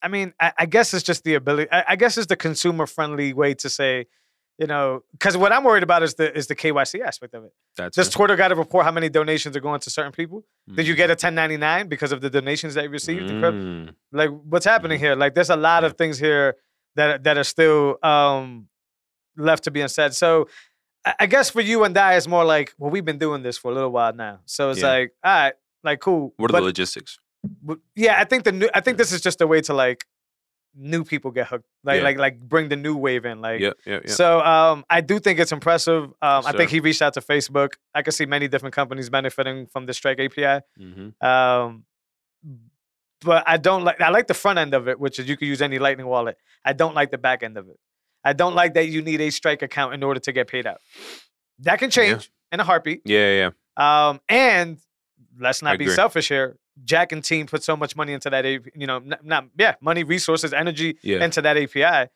I 0.01 0.07
mean, 0.07 0.33
I, 0.39 0.53
I 0.59 0.65
guess 0.65 0.93
it's 0.93 1.03
just 1.03 1.23
the 1.23 1.35
ability. 1.35 1.69
I, 1.71 1.83
I 1.89 1.95
guess 1.95 2.17
it's 2.17 2.27
the 2.27 2.35
consumer 2.35 2.87
friendly 2.87 3.31
way 3.33 3.53
to 3.55 3.69
say, 3.69 4.07
you 4.57 4.65
know, 4.67 5.03
because 5.11 5.37
what 5.37 5.51
I'm 5.51 5.63
worried 5.63 5.83
about 5.83 6.01
is 6.01 6.15
the 6.15 6.35
is 6.35 6.47
the 6.47 6.55
KYC 6.55 7.01
aspect 7.01 7.35
of 7.35 7.43
it. 7.43 7.53
That's 7.77 7.95
Does 7.95 8.07
it. 8.07 8.11
Twitter 8.11 8.35
got 8.35 8.47
to 8.47 8.55
report 8.55 8.85
how 8.85 8.91
many 8.91 9.07
donations 9.09 9.55
are 9.55 9.59
going 9.61 9.79
to 9.81 9.89
certain 9.91 10.11
people? 10.11 10.43
Did 10.75 10.87
you 10.87 10.93
Mm. 10.95 10.97
get 10.97 11.09
a 11.09 11.13
1099 11.13 11.87
because 11.89 12.11
of 12.11 12.21
the 12.21 12.29
donations 12.29 12.73
that 12.73 12.83
you 12.85 12.89
received? 12.89 13.29
Mm. 13.29 13.93
Like, 14.11 14.31
what's 14.49 14.65
happening 14.65 14.99
here? 14.99 15.15
Like, 15.15 15.35
there's 15.35 15.49
a 15.51 15.55
lot 15.55 15.83
of 15.83 15.95
things 15.95 16.17
here 16.17 16.55
that 16.95 17.23
that 17.23 17.37
are 17.37 17.43
still 17.43 17.97
um, 18.03 18.67
left 19.37 19.63
to 19.65 19.71
be 19.71 19.81
unsaid. 19.81 20.13
So, 20.13 20.47
I, 21.19 21.25
guess 21.25 21.49
for 21.49 21.61
you 21.61 21.83
and 21.83 21.97
I, 21.97 22.15
it's 22.15 22.27
more 22.27 22.45
like, 22.45 22.73
well, 22.77 22.89
we've 22.91 23.03
been 23.05 23.17
doing 23.17 23.43
this 23.43 23.57
for 23.57 23.71
a 23.71 23.73
little 23.73 23.89
while 23.91 24.13
now. 24.13 24.39
So 24.45 24.69
it's 24.69 24.81
Yeah. 24.81 24.87
like, 24.89 25.13
all 25.23 25.33
right, 25.33 25.53
like, 25.83 25.99
cool. 25.99 26.33
What 26.37 26.51
are 26.51 26.53
But- 26.53 26.59
the 26.59 26.65
logistics? 26.65 27.19
but 27.61 27.79
yeah, 27.95 28.15
I 28.21 28.23
think 28.23 28.43
the 28.45 28.51
new. 28.53 28.69
I 28.73 28.79
think 28.79 28.97
this 28.97 29.11
is 29.11 29.19
just 29.21 29.41
a 29.41 29.47
way 29.47 29.59
to 29.61 29.73
like 29.73 30.05
new 30.75 31.03
people 31.03 31.29
get 31.31 31.47
hooked. 31.47 31.65
Like, 31.83 31.97
Yeah. 31.97 32.03
like, 32.03 32.17
like 32.17 32.39
bring 32.39 32.69
the 32.69 32.75
new 32.75 32.95
wave 32.95 33.25
in. 33.25 33.41
Like, 33.41 33.59
Yeah, 33.59 33.73
yeah, 33.85 33.99
yeah. 34.05 34.11
so 34.11 34.39
um, 34.41 34.85
I 34.89 35.01
do 35.01 35.19
think 35.19 35.39
it's 35.39 35.51
impressive. 35.51 36.05
Um, 36.21 36.45
I 36.45 36.51
think 36.53 36.71
he 36.71 36.79
reached 36.79 37.01
out 37.01 37.13
to 37.15 37.21
Facebook. 37.21 37.73
I 37.93 38.01
can 38.01 38.11
see 38.11 38.25
many 38.25 38.47
different 38.47 38.73
companies 38.73 39.09
benefiting 39.09 39.67
from 39.67 39.85
the 39.87 39.93
Strike 39.93 40.19
API. 40.19 40.61
hmm 40.77 41.09
Um, 41.25 41.83
but 43.23 43.43
I 43.47 43.57
don't 43.57 43.83
like. 43.83 43.99
I 44.01 44.09
like 44.09 44.27
the 44.27 44.33
front 44.33 44.59
end 44.59 44.73
of 44.73 44.87
it, 44.87 44.99
which 44.99 45.19
is 45.19 45.27
you 45.27 45.37
can 45.37 45.47
use 45.47 45.61
any 45.61 45.79
Lightning 45.79 46.07
wallet. 46.07 46.37
I 46.63 46.73
don't 46.73 46.95
like 46.95 47.11
the 47.11 47.17
back 47.17 47.43
end 47.43 47.57
of 47.57 47.67
it. 47.69 47.79
I 48.23 48.33
don't 48.33 48.55
like 48.55 48.73
that 48.75 48.87
you 48.87 49.01
need 49.01 49.21
a 49.21 49.29
Strike 49.29 49.61
account 49.61 49.93
in 49.93 50.03
order 50.03 50.19
to 50.21 50.31
get 50.31 50.47
paid 50.47 50.65
out. 50.65 50.79
That 51.59 51.79
can 51.79 51.89
change 51.89 52.31
in 52.51 52.59
a 52.59 52.63
heartbeat. 52.63 53.01
Yeah, 53.05 53.49
yeah, 53.77 54.09
Um, 54.09 54.21
and 54.29 54.77
let's 55.39 55.61
not 55.61 55.77
be 55.77 55.85
agree. 55.85 55.95
selfish 55.95 56.29
here. 56.29 56.57
Jack 56.83 57.11
and 57.11 57.23
team 57.23 57.45
put 57.45 57.63
so 57.63 57.75
much 57.75 57.95
money 57.95 58.13
into 58.13 58.29
that. 58.29 58.45
You 58.45 58.87
know, 58.87 58.99
not, 58.99 59.25
not 59.25 59.45
yeah, 59.57 59.75
money, 59.81 60.03
resources, 60.03 60.53
energy 60.53 60.97
yeah. 61.03 61.23
into 61.23 61.41
that 61.41 61.57
API, 61.57 62.09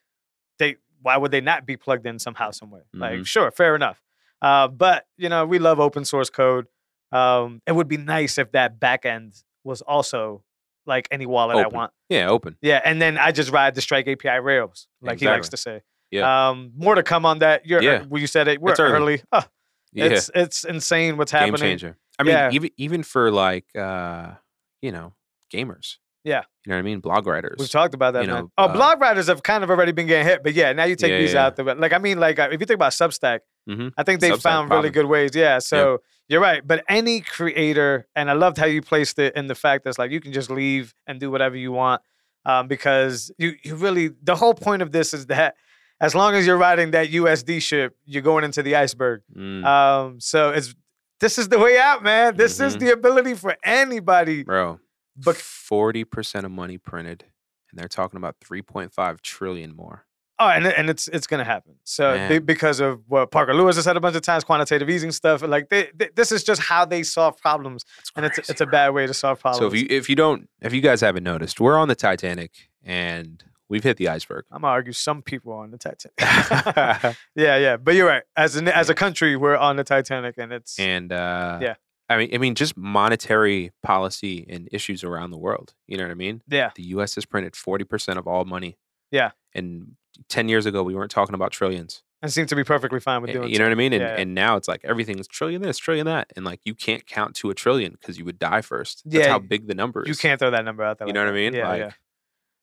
they 0.60 0.78
why 1.02 1.18
would 1.18 1.32
they 1.32 1.42
not 1.42 1.66
be 1.66 1.78
plugged 1.78 2.06
in 2.06 2.20
somehow, 2.20 2.52
some 2.52 2.72
way? 2.72 2.82
Like, 2.94 3.26
sure, 3.26 3.52
fair 3.52 3.76
enough. 3.76 4.02
Uh, 4.42 4.68
but 4.68 5.06
you 5.18 5.30
know, 5.30 5.46
we 5.46 5.60
love 5.60 5.80
open 5.80 6.06
source 6.06 6.30
code. 6.30 6.68
Um, 7.12 7.62
it 7.68 7.74
would 7.74 7.88
be 7.88 7.98
nice 7.98 8.38
if 8.38 8.52
that 8.52 8.80
back 8.80 9.06
end 9.06 9.34
was 9.64 9.82
also 9.82 10.44
like 10.88 11.08
any 11.12 11.26
wallet 11.26 11.58
I 11.58 11.68
want. 11.68 11.92
yeah, 12.10 12.30
open. 12.30 12.58
Yeah, 12.62 12.82
and 12.84 13.02
then 13.02 13.18
I 13.18 13.32
just 13.32 13.52
ride 13.52 13.76
the 13.76 13.82
Strike 13.82 14.08
API 14.08 14.40
rails, 14.40 14.88
like 15.02 15.20
he 15.20 15.26
likes 15.28 15.50
to 15.50 15.58
say. 15.58 15.82
Yeah. 16.12 16.50
Um, 16.50 16.72
more 16.78 16.96
to 16.96 17.04
come 17.04 17.26
on 17.26 17.40
that. 17.40 17.66
You're, 17.66 17.82
Yeah. 17.84 18.04
well, 18.08 18.22
you 18.22 18.28
said 18.28 18.48
it. 18.48 18.62
We're 18.62 18.72
It's 18.72 18.80
early. 18.80 18.96
early. 18.96 19.22
Oh, 19.34 19.44
Yeah, 19.92 20.06
It's 20.06 20.32
it's 20.34 20.64
insane 20.64 21.18
what's 21.18 21.32
happening. 21.32 21.56
game 21.56 21.60
changer. 21.78 21.98
I 22.18 22.24
mean, 22.24 22.34
Yeah. 22.34 22.50
even 22.54 22.70
even 22.78 23.04
for 23.04 23.30
like 23.32 23.66
uh, 23.78 24.32
you 24.82 24.92
know, 24.92 25.14
gamers. 25.54 25.98
Yeah. 26.28 26.42
You 26.66 26.72
know 26.72 26.76
what 26.76 26.80
I 26.80 26.82
mean? 26.84 27.00
Blog 27.00 27.26
writers. 27.26 27.56
We've 27.58 27.70
talked 27.70 27.94
about 27.94 28.14
that, 28.16 28.24
you 28.26 28.32
man. 28.32 28.44
know, 28.44 28.52
oh, 28.58 28.66
uh, 28.66 28.74
blog 28.74 29.00
writers 29.00 29.28
have 29.28 29.42
kind 29.44 29.64
of 29.64 29.70
already 29.70 29.94
been 29.94 30.08
getting 30.08 30.28
hit, 30.28 30.44
but 30.44 30.54
yeah, 30.54 30.74
now 30.74 30.84
you 30.84 30.96
take 30.98 31.12
Yeah, 31.12 31.20
these 31.20 31.34
yeah, 31.34 31.46
out 31.46 31.56
there. 31.56 31.64
Like, 31.74 31.94
I 31.94 31.98
mean, 32.00 32.20
like 32.20 32.38
uh, 32.40 32.50
if 32.52 32.60
you 32.60 32.66
think 32.66 32.76
about 32.76 32.92
Substack, 32.92 33.40
Mhm. 33.70 33.94
I 33.98 34.04
think 34.04 34.20
they 34.20 34.32
Substack 34.32 34.42
found 34.42 34.70
really 34.70 34.90
good 34.90 35.06
ways. 35.06 35.32
Yeah, 35.34 35.60
so 35.60 36.02
you're 36.28 36.42
right. 36.42 36.62
But 36.66 36.84
any 36.90 37.22
creator, 37.22 38.08
and 38.16 38.30
I 38.30 38.34
loved 38.34 38.58
how 38.58 38.66
you 38.66 38.82
placed 38.82 39.18
it 39.20 39.36
in 39.38 39.48
the 39.48 39.56
fact 39.56 39.86
that's 39.86 39.98
like 39.98 40.12
you 40.12 40.20
can 40.20 40.34
just 40.34 40.50
leave 40.50 40.94
and 41.08 41.20
do 41.22 41.32
whatever 41.32 41.56
you 41.56 41.72
want, 41.72 42.02
um, 42.46 42.68
because 42.68 43.32
you 43.38 43.54
you 43.64 43.76
really 43.76 44.10
the 44.22 44.36
whole 44.36 44.54
point 44.54 44.82
of 44.82 44.92
this 44.92 45.14
is 45.14 45.28
that 45.28 45.56
as 46.02 46.14
long 46.14 46.36
as 46.36 46.46
you're 46.46 46.58
riding 46.58 46.92
that 46.92 47.08
USD 47.12 47.62
ship, 47.62 47.96
you're 48.06 48.22
going 48.22 48.44
into 48.44 48.62
the 48.62 48.76
iceberg. 48.76 49.22
Mm, 49.36 49.66
Um, 49.66 50.20
so 50.20 50.50
it's 50.52 50.76
this 51.22 51.40
is 51.40 51.48
the 51.50 51.58
way 51.60 51.80
out, 51.80 52.04
man. 52.04 52.36
This 52.36 52.60
is 52.60 52.76
Mhm. 52.76 52.80
the 52.82 52.92
ability 52.92 53.34
for 53.36 53.56
anybody. 53.64 54.44
bro. 54.44 54.80
But- 55.18 55.36
forty 55.38 56.04
percent 56.04 56.46
of 56.46 56.52
money 56.52 56.78
printed, 56.78 57.26
and 57.72 57.80
they're 57.80 57.88
talking 57.88 58.18
about 58.18 58.36
three 58.42 58.62
point 58.62 58.94
five 58.94 59.22
trillion 59.22 59.76
more. 59.76 60.06
Oh, 60.40 60.48
and, 60.48 60.68
and 60.68 60.88
it's 60.88 61.08
it's 61.08 61.26
gonna 61.26 61.44
happen. 61.44 61.78
So 61.84 62.28
be- 62.30 62.38
because 62.38 62.80
of 62.80 63.02
what 63.08 63.32
Parker 63.32 63.56
Lewis 63.56 63.76
has 63.76 63.86
said 63.86 63.98
a 63.98 64.00
bunch 64.00 64.16
of 64.16 64.22
times, 64.22 64.44
quantitative 64.44 64.88
easing 64.88 65.12
stuff. 65.12 65.42
Like 65.42 65.70
they, 65.70 65.90
they- 65.96 66.12
this 66.16 66.32
is 66.32 66.44
just 66.44 66.62
how 66.62 66.86
they 66.86 67.02
solve 67.02 67.42
problems, 67.42 67.86
and 68.16 68.24
it's 68.24 68.38
it's 68.50 68.62
a 68.62 68.68
bad 68.68 68.90
way 68.90 69.08
to 69.08 69.16
solve 69.16 69.40
problems. 69.40 69.60
So 69.60 69.66
if 69.68 69.74
you 69.82 69.88
if 69.90 70.10
you 70.10 70.16
don't 70.16 70.48
if 70.62 70.74
you 70.74 70.82
guys 70.82 71.02
haven't 71.02 71.24
noticed, 71.24 71.60
we're 71.60 71.76
on 71.78 71.88
the 71.88 71.96
Titanic 71.96 72.70
and 72.84 73.44
we've 73.68 73.84
hit 73.84 73.98
the 73.98 74.10
iceberg. 74.10 74.46
I'm 74.52 74.62
gonna 74.62 74.72
argue 74.74 74.94
some 74.94 75.24
people 75.24 75.54
are 75.54 75.64
on 75.64 75.72
the 75.72 75.80
Titanic. 75.80 76.14
yeah, 77.36 77.58
yeah, 77.58 77.78
but 77.78 77.96
you're 77.96 78.08
right. 78.08 78.22
As 78.36 78.56
an 78.58 78.68
as 78.68 78.92
a 78.92 78.94
country, 78.94 79.36
we're 79.36 79.58
on 79.58 79.76
the 79.76 79.84
Titanic, 79.84 80.36
and 80.38 80.52
it's 80.54 80.78
and 80.80 81.12
uh, 81.12 81.58
Yeah. 81.64 81.76
I 82.10 82.18
mean, 82.18 82.30
I 82.34 82.38
mean, 82.38 82.56
just 82.56 82.78
monetary 82.78 83.72
policy 83.84 84.46
and 84.50 84.70
issues 84.72 85.04
around 85.04 85.32
the 85.32 85.38
world. 85.38 85.74
You 85.88 85.98
know 85.98 86.04
what 86.06 86.12
I 86.12 86.16
mean? 86.16 86.42
yeah, 86.48 86.72
The 86.76 86.84
U.S. 86.84 87.16
has 87.16 87.26
printed 87.26 87.56
forty 87.56 87.84
percent 87.86 88.18
of 88.20 88.28
all 88.28 88.46
money. 88.46 88.78
Yeah. 89.12 89.32
And 89.54 89.96
ten 90.30 90.48
years 90.50 90.66
ago, 90.66 90.84
we 90.84 90.96
weren't 90.96 91.12
talking 91.12 91.36
about 91.36 91.52
trillions. 91.52 92.04
and 92.22 92.32
seem 92.34 92.46
to 92.48 92.56
be 92.56 92.64
perfectly 92.64 93.00
fine 93.00 93.22
with 93.22 93.32
doing. 93.32 93.50
You 93.52 93.60
know 93.60 93.66
what 93.66 93.72
I 93.72 93.76
mean? 93.76 93.94
And, 93.94 94.02
Yeah, 94.02 94.16
yeah. 94.16 94.22
and 94.22 94.34
now 94.34 94.56
it's 94.58 94.68
like 94.68 94.82
everything's 94.84 95.28
trillion 95.28 95.62
this, 95.62 95.78
trillion 95.78 96.06
that, 96.08 96.32
and 96.36 96.46
like 96.46 96.62
you 96.66 96.74
can't 96.76 97.06
count 97.06 97.36
to 97.38 97.50
a 97.50 97.54
trillion 97.54 97.92
because 97.94 98.18
you 98.18 98.26
would 98.26 98.40
die 98.40 98.62
first. 98.62 99.04
That's 99.06 99.26
Yeah, 99.26 99.32
how 99.32 99.40
big 99.40 99.68
the 99.68 99.76
number 99.76 100.04
is. 100.04 100.10
You 100.10 100.16
can't 100.16 100.40
throw 100.40 100.52
that 100.52 100.66
number 100.66 100.84
out 100.84 100.98
there. 101.00 101.08
You 101.08 101.14
like 101.14 101.16
know 101.16 101.26
what 101.26 101.32
I 101.32 101.36
mean? 101.36 101.54
Yeah, 101.54 101.68
Like, 101.68 101.80
yeah. 101.82 101.92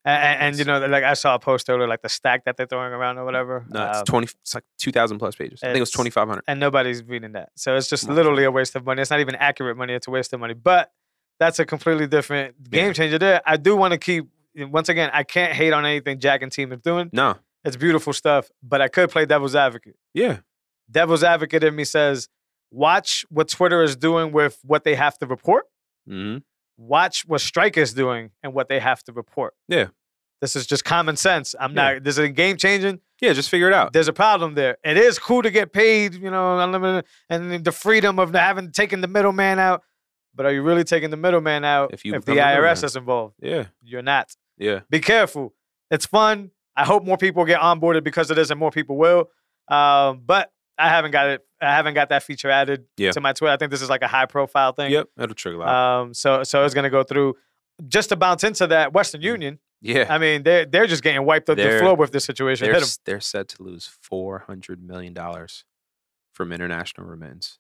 And, 0.07 0.41
and, 0.43 0.59
you 0.59 0.65
know, 0.67 0.85
like 0.87 1.03
I 1.03 1.15
saw 1.15 1.35
a 1.35 1.39
post 1.39 1.71
earlier, 1.71 1.89
like 1.89 2.03
the 2.03 2.11
stack 2.11 2.45
that 2.45 2.59
they're 2.59 2.67
throwing 2.67 2.93
around 2.93 3.17
or 3.17 3.25
whatever. 3.25 3.65
No, 3.71 3.89
it's 3.89 3.99
um, 4.01 4.05
twenty. 4.05 4.29
It's 4.43 4.55
like 4.55 4.65
two 4.79 4.93
thousand 4.93 5.19
plus 5.19 5.35
pages. 5.35 5.61
I 5.63 5.69
think 5.69 5.79
it 5.79 5.81
was 5.81 5.91
twenty 5.91 6.11
five 6.11 6.29
hundred. 6.29 6.45
and 6.47 6.61
nobody's 6.61 7.03
reading 7.03 7.33
that. 7.33 7.51
So 7.57 7.75
it's 7.77 7.89
just 7.89 8.07
literally 8.09 8.45
a 8.45 8.51
waste 8.51 8.77
of 8.77 8.85
money. 8.85 9.01
It's 9.01 9.11
not 9.11 9.21
even 9.21 9.35
accurate 9.37 9.79
money. 9.79 9.95
It's 9.95 10.07
a 10.07 10.11
waste 10.11 10.35
of 10.35 10.41
money. 10.41 10.53
But 10.53 10.93
that's 11.41 11.59
a 11.59 11.65
completely 11.65 12.07
different 12.07 12.71
game 12.71 12.93
changer 12.93 13.19
there. 13.19 13.41
I 13.47 13.57
do 13.57 13.77
want 13.77 13.93
to 13.93 13.99
keep, 13.99 14.27
once 14.57 14.89
again, 14.91 15.11
I 15.13 15.23
can't 15.25 15.53
hate 15.55 15.73
on 15.73 15.87
anything 15.87 16.21
Jack 16.21 16.43
and 16.43 16.53
team 16.53 16.71
is 16.73 16.81
doing. 16.81 17.09
No. 17.13 17.37
It's 17.65 17.77
beautiful 17.77 18.13
stuff, 18.13 18.51
but 18.63 18.83
I 18.83 18.89
could 18.89 19.11
play 19.11 19.25
devil's 19.25 19.57
advocate. 19.57 19.97
Yeah. 20.13 20.41
Devil's 20.91 21.25
advocate 21.25 21.65
in 21.65 21.75
me 21.75 21.85
says, 21.85 22.29
watch 22.71 23.25
what 23.31 23.49
Twitter 23.49 23.83
is 23.83 23.97
doing 23.97 24.33
with 24.33 24.59
what 24.63 24.85
they 24.85 24.95
have 24.97 25.17
to 25.19 25.27
report. 25.27 25.65
hmm 26.07 26.39
Watch 26.77 27.25
what 27.27 27.41
Strike 27.41 27.77
is 27.77 27.95
doing 27.95 28.31
and 28.43 28.53
what 28.55 28.69
they 28.69 28.81
have 28.81 29.03
to 29.05 29.13
report. 29.13 29.55
Yeah. 29.69 29.89
This 30.41 30.57
is 30.57 30.67
just 30.67 30.85
common 30.85 31.17
sense. 31.17 31.55
I'm 31.59 31.75
Yeah. 31.75 31.95
not, 31.95 32.05
this 32.05 32.15
is 32.15 32.25
a 32.25 32.29
game 32.29 32.57
changing. 32.57 33.01
Yeah. 33.21 33.33
Just 33.33 33.49
figure 33.49 33.69
it 33.69 33.75
out. 33.75 33.93
There's 33.93 34.09
a 34.09 34.13
problem 34.13 34.55
there. 34.55 34.77
It 34.85 34.97
is 34.97 35.19
cool 35.19 35.43
to 35.43 35.51
get 35.51 35.73
paid, 35.73 36.15
you 36.15 36.31
know, 36.31 36.59
unlimited, 36.59 37.05
and 37.31 37.65
the 37.65 37.73
freedom 37.73 38.19
of 38.19 38.35
having 38.35 38.73
taken 38.73 39.01
the 39.01 39.09
middleman 39.09 39.59
out. 39.59 39.83
But 40.35 40.47
are 40.47 40.53
you 40.53 40.63
really 40.63 40.83
taking 40.85 41.11
the 41.11 41.17
middleman 41.17 41.65
out 41.65 41.95
If 41.95 42.05
you 42.05 42.15
if 42.17 42.25
the 42.25 42.33
IRS 42.39 42.83
is 42.83 42.97
involved? 42.97 43.37
Yeah. 43.41 43.67
You're 43.83 44.03
not. 44.03 44.35
Yeah. 44.59 44.81
Be 44.91 44.99
careful. 45.01 45.55
It's 45.91 46.07
fun. 46.07 46.51
I 46.77 46.85
hope 46.85 47.05
more 47.05 47.17
people 47.17 47.45
get 47.45 47.61
onboarded 47.61 48.03
because 48.03 48.31
of 48.31 48.37
this, 48.37 48.51
and 48.51 48.59
more 48.59 48.73
people 48.73 48.97
will. 48.97 49.31
Um, 49.69 50.23
but 50.27 50.51
I 50.77 50.89
haven't 50.89 51.13
got 51.13 51.29
it. 51.29 51.43
I 51.65 51.75
haven't 51.75 51.95
got 51.95 52.09
that 52.11 52.23
feature 52.23 52.51
added 52.51 52.85
Yeah. 52.97 53.13
to 53.13 53.21
my 53.21 53.33
Twitter. 53.33 53.53
I 53.53 53.57
think 53.57 53.71
this 53.71 53.83
is 53.83 53.89
like 53.91 54.03
a 54.03 54.09
high 54.09 54.27
profile 54.27 54.73
thing. 54.73 54.93
Yep. 54.93 55.09
That'll 55.17 55.35
trigger 55.35 55.57
a 55.57 55.61
lot. 55.61 55.69
Um, 56.03 56.15
so 56.15 56.43
so 56.45 56.65
it's 56.65 56.75
gonna 56.75 56.91
go 56.91 57.03
through. 57.03 57.37
Just 57.89 58.11
to 58.11 58.17
bounce 58.17 58.45
into 58.45 58.67
that 58.69 58.93
Western 58.93 59.21
Union. 59.23 59.59
yeah. 59.81 60.07
I 60.09 60.19
mean, 60.19 60.43
they're 60.45 60.65
they're 60.65 60.87
just 60.87 61.03
getting 61.03 61.25
wiped 61.27 61.51
up 61.51 61.57
the 61.57 61.65
They're- 61.65 61.81
floor 61.81 61.97
with 61.97 62.13
this 62.13 62.25
situation. 62.25 62.67
they're, 62.67 62.75
Hit 62.75 62.83
'em. 62.83 62.87
s- 62.87 62.99
they're 63.05 63.21
set 63.21 63.49
to 63.49 63.63
lose 63.63 63.87
four 64.01 64.41
hundred 64.41 64.83
million 64.83 65.13
dollars 65.13 65.65
from 66.33 66.53
international 66.53 67.07
remittance. 67.07 67.59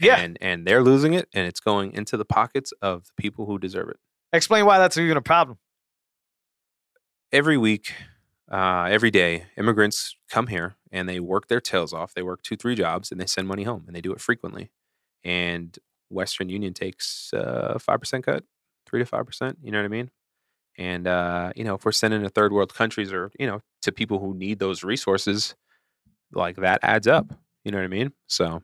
Yeah. 0.00 0.16
And 0.16 0.36
and 0.40 0.66
they're 0.66 0.82
losing 0.82 1.14
it, 1.14 1.28
and 1.32 1.46
it's 1.46 1.60
going 1.60 1.92
into 1.92 2.16
the 2.16 2.24
pockets 2.24 2.72
of 2.82 3.04
the 3.06 3.12
people 3.16 3.46
who 3.46 3.58
deserve 3.58 3.88
it. 3.88 3.98
Explain 4.32 4.66
why 4.66 4.78
that's 4.78 4.96
even 4.98 5.16
a 5.16 5.22
problem. 5.22 5.58
Every 7.32 7.56
week, 7.56 7.92
uh, 8.50 8.88
every 8.90 9.10
day, 9.10 9.46
immigrants 9.56 10.16
come 10.30 10.48
here 10.48 10.76
and 10.92 11.08
they 11.08 11.20
work 11.20 11.48
their 11.48 11.60
tails 11.60 11.92
off. 11.92 12.14
They 12.14 12.22
work 12.22 12.42
two, 12.42 12.56
three 12.56 12.74
jobs, 12.74 13.10
and 13.10 13.20
they 13.20 13.26
send 13.26 13.48
money 13.48 13.64
home, 13.64 13.84
and 13.86 13.96
they 13.96 14.00
do 14.00 14.12
it 14.12 14.20
frequently. 14.20 14.70
And 15.24 15.76
Western 16.10 16.48
Union 16.48 16.74
takes 16.74 17.30
a 17.34 17.78
five 17.78 18.00
percent 18.00 18.24
cut, 18.26 18.44
three 18.86 19.00
to 19.00 19.06
five 19.06 19.26
percent. 19.26 19.58
You 19.62 19.72
know 19.72 19.78
what 19.78 19.86
I 19.86 19.88
mean? 19.88 20.10
And 20.78 21.06
uh, 21.08 21.52
you 21.56 21.64
know, 21.64 21.74
if 21.76 21.84
we're 21.84 21.92
sending 21.92 22.22
to 22.22 22.30
third 22.30 22.52
world 22.52 22.74
countries 22.74 23.12
or 23.12 23.30
you 23.38 23.46
know 23.46 23.60
to 23.82 23.92
people 23.92 24.20
who 24.20 24.34
need 24.34 24.58
those 24.60 24.84
resources, 24.84 25.54
like 26.32 26.56
that 26.56 26.80
adds 26.82 27.06
up. 27.08 27.32
You 27.64 27.72
know 27.72 27.78
what 27.78 27.84
I 27.84 27.88
mean? 27.88 28.12
So 28.28 28.62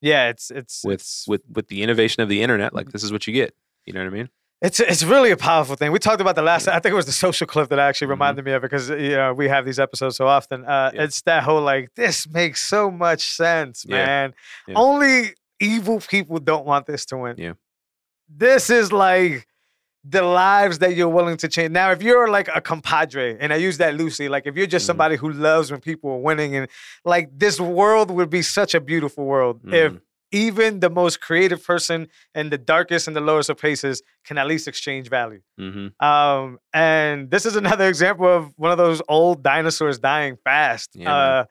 Yeah, 0.00 0.28
it's 0.28 0.50
it's 0.50 0.84
with 0.84 1.00
it's, 1.00 1.24
with 1.28 1.42
with 1.52 1.68
the 1.68 1.82
innovation 1.82 2.22
of 2.22 2.28
the 2.28 2.42
internet, 2.42 2.74
like 2.74 2.90
this 2.92 3.04
is 3.04 3.12
what 3.12 3.26
you 3.26 3.32
get. 3.34 3.54
You 3.86 3.92
know 3.94 4.00
what 4.00 4.08
I 4.08 4.16
mean? 4.16 4.28
It's 4.60 4.80
it's 4.80 5.04
really 5.04 5.30
a 5.30 5.36
powerful 5.36 5.76
thing. 5.76 5.92
We 5.92 6.00
talked 6.00 6.20
about 6.20 6.34
the 6.34 6.42
last. 6.42 6.66
I 6.66 6.80
think 6.80 6.92
it 6.92 6.96
was 6.96 7.06
the 7.06 7.12
social 7.12 7.46
clip 7.46 7.68
that 7.68 7.78
actually 7.78 8.08
Mhm. 8.08 8.10
reminded 8.10 8.44
me 8.44 8.52
of 8.52 8.64
it 8.64 8.70
because 8.70 8.90
you 8.90 9.10
know 9.16 9.32
we 9.32 9.48
have 9.48 9.64
these 9.64 9.78
episodes 9.78 10.16
so 10.16 10.26
often. 10.26 10.64
Uh, 10.64 10.90
Yeah. 10.92 11.02
It's 11.04 11.22
that 11.22 11.44
whole 11.44 11.60
like 11.62 11.90
this 11.94 12.28
makes 12.28 12.60
so 12.66 12.90
much 12.90 13.22
sense, 13.36 13.84
Yeah. 13.86 14.04
man. 14.06 14.34
Yeah. 14.66 14.74
Only 14.76 15.34
evil 15.60 16.00
people 16.00 16.38
don't 16.40 16.66
want 16.66 16.86
this 16.86 17.04
to 17.06 17.16
win. 17.16 17.36
Yeah. 17.38 17.52
This 18.28 18.68
is 18.68 18.92
like 18.92 19.46
the 20.04 20.22
lives 20.22 20.78
that 20.78 20.94
you're 20.96 21.08
willing 21.08 21.36
to 21.36 21.48
change. 21.48 21.70
Now, 21.70 21.90
if 21.92 22.02
you're 22.02 22.28
like 22.28 22.48
a 22.54 22.60
compadre, 22.60 23.36
and 23.38 23.52
I 23.52 23.56
use 23.56 23.78
that 23.78 23.94
loosely, 23.94 24.28
like 24.28 24.46
if 24.46 24.56
you're 24.56 24.66
just 24.66 24.84
Mhm. 24.84 24.86
somebody 24.88 25.16
who 25.16 25.30
loves 25.30 25.70
when 25.70 25.80
people 25.80 26.10
are 26.10 26.18
winning, 26.18 26.56
and 26.56 26.68
like 27.04 27.28
this 27.32 27.60
world 27.60 28.10
would 28.10 28.30
be 28.30 28.42
such 28.42 28.74
a 28.74 28.80
beautiful 28.80 29.24
world 29.24 29.60
if 29.72 29.92
Mhm. 29.92 30.00
Even 30.32 30.80
the 30.80 30.90
most 30.90 31.20
creative 31.20 31.64
person 31.64 32.08
in 32.34 32.50
the 32.50 32.58
darkest 32.58 33.06
and 33.06 33.16
the 33.16 33.20
lowest 33.20 33.48
of 33.50 33.56
places 33.58 34.02
can 34.24 34.38
at 34.38 34.46
least 34.46 34.68
exchange 34.68 35.08
value. 35.08 35.40
Mm-hmm. 35.60 36.04
Um, 36.06 36.58
and 36.72 37.30
this 37.30 37.46
is 37.46 37.56
another 37.56 37.88
example 37.94 38.26
of 38.26 38.52
one 38.56 38.70
of 38.70 38.78
those 38.78 39.00
old 39.08 39.42
dinosaurs 39.42 39.98
dying 39.98 40.36
fast. 40.44 40.90
Yeah, 40.94 41.14
uh, 41.14 41.44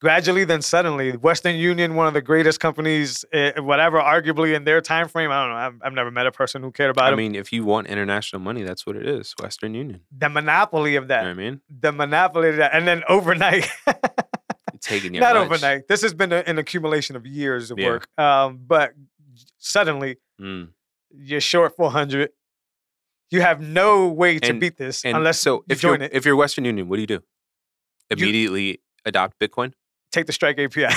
gradually, 0.00 0.44
then 0.44 0.62
suddenly, 0.62 1.12
Western 1.16 1.56
Union, 1.56 1.94
one 1.96 2.06
of 2.06 2.14
the 2.14 2.20
greatest 2.22 2.60
companies, 2.60 3.24
eh, 3.32 3.58
whatever, 3.58 3.98
arguably 3.98 4.54
in 4.54 4.62
their 4.64 4.80
time 4.80 5.08
frame. 5.08 5.30
I 5.30 5.40
don't 5.42 5.50
know. 5.50 5.56
I've, 5.56 5.74
I've 5.88 5.92
never 5.94 6.10
met 6.10 6.26
a 6.26 6.30
person 6.32 6.62
who 6.62 6.70
cared 6.70 6.90
about 6.90 7.04
it. 7.04 7.06
I 7.06 7.10
them. 7.10 7.16
mean, 7.18 7.34
if 7.34 7.52
you 7.52 7.64
want 7.64 7.86
international 7.88 8.40
money, 8.40 8.62
that's 8.62 8.86
what 8.86 8.94
it 8.96 9.06
is. 9.06 9.34
Western 9.42 9.74
Union. 9.74 10.02
the 10.16 10.28
monopoly 10.28 10.94
of 10.96 11.04
You 11.04 11.08
that, 11.08 11.22
know 11.22 11.28
what 11.30 11.32
I 11.32 11.34
mean? 11.34 11.60
the 11.80 11.92
monopoly 11.92 12.50
of 12.50 12.56
that, 12.56 12.74
and 12.74 12.86
then 12.86 13.02
overnight. 13.08 13.68
Taking 14.88 15.14
your 15.14 15.20
Not 15.22 15.36
lunch. 15.36 15.46
overnight. 15.50 15.88
This 15.88 16.02
has 16.02 16.12
been 16.14 16.32
a- 16.32 16.42
an 16.46 16.58
accumulation 16.58 17.14
of 17.16 17.26
years 17.26 17.70
of 17.70 17.78
Yeah. 17.78 17.86
work. 17.88 18.08
Um, 18.18 18.58
but 18.66 18.94
suddenly, 19.58 20.16
Mm. 20.40 20.70
you're 21.10 21.40
short 21.40 21.76
400. 21.76 22.30
You 23.30 23.42
have 23.42 23.60
no 23.60 24.08
way 24.08 24.38
to 24.38 24.48
And- 24.50 24.60
beat 24.60 24.76
this 24.78 25.04
unless 25.04 25.38
so 25.38 25.56
you 25.56 25.64
if 25.68 25.82
you're 25.82 25.94
it. 25.96 26.10
if 26.12 26.24
you're 26.24 26.36
Western 26.36 26.64
Union, 26.64 26.88
what 26.88 26.96
do 26.96 27.00
you 27.02 27.06
do? 27.06 27.22
Immediately 28.10 28.80
adopt 29.04 29.38
Bitcoin. 29.38 29.72
Take 30.10 30.26
the 30.26 30.32
Strike 30.32 30.58
API. 30.58 30.88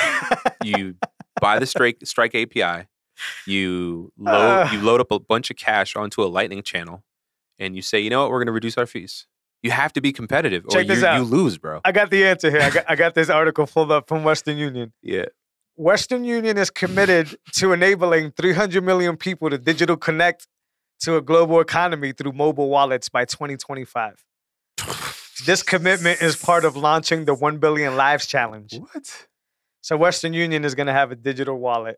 You 0.63 0.95
buy 1.41 1.59
the 1.59 1.65
Strike 1.65 1.97
Strike 2.05 2.33
API. 2.35 2.87
You 3.45 4.13
load 4.17 4.33
Uh. 4.67 4.69
you 4.71 4.81
load 4.81 5.01
up 5.01 5.11
a 5.11 5.19
bunch 5.19 5.51
of 5.51 5.57
cash 5.57 5.95
onto 5.95 6.23
a 6.23 6.25
Lightning 6.27 6.63
channel, 6.63 7.03
and 7.59 7.75
you 7.75 7.81
say, 7.81 7.99
you 7.99 8.09
know 8.09 8.21
what, 8.21 8.31
we're 8.31 8.39
going 8.39 8.47
to 8.47 8.53
reduce 8.53 8.77
our 8.77 8.85
fees. 8.85 9.27
You 9.63 9.71
have 9.71 9.93
to 9.93 10.01
be 10.01 10.11
competitive, 10.11 10.65
or 10.65 10.71
Check 10.71 10.87
this 10.87 11.01
you, 11.01 11.05
out. 11.05 11.17
you 11.17 11.23
lose, 11.23 11.57
bro. 11.57 11.81
I 11.85 11.91
got 11.91 12.09
the 12.09 12.25
answer 12.25 12.49
here. 12.49 12.61
I 12.61 12.69
got, 12.71 12.85
I 12.89 12.95
got 12.95 13.13
this 13.13 13.29
article 13.29 13.67
pulled 13.67 13.91
up 13.91 14.07
from 14.07 14.23
Western 14.23 14.57
Union. 14.57 14.91
Yeah. 15.03 15.25
Western 15.75 16.23
Union 16.25 16.57
is 16.57 16.69
committed 16.69 17.35
to 17.53 17.71
enabling 17.71 18.31
300 18.31 18.83
million 18.83 19.17
people 19.17 19.49
to 19.49 19.57
digital 19.57 19.97
connect 19.97 20.47
to 21.01 21.15
a 21.15 21.21
global 21.21 21.59
economy 21.59 22.11
through 22.11 22.31
mobile 22.33 22.69
wallets 22.69 23.07
by 23.09 23.25
2025. 23.25 24.23
This 25.45 25.63
commitment 25.63 26.21
is 26.21 26.35
part 26.35 26.65
of 26.65 26.75
launching 26.75 27.25
the 27.25 27.33
1 27.33 27.57
billion 27.57 27.95
lives 27.95 28.25
challenge. 28.27 28.73
What? 28.77 29.27
So 29.81 29.97
Western 29.97 30.33
Union 30.33 30.63
is 30.65 30.75
going 30.75 30.87
to 30.87 30.93
have 30.93 31.11
a 31.11 31.15
digital 31.15 31.57
wallet. 31.57 31.97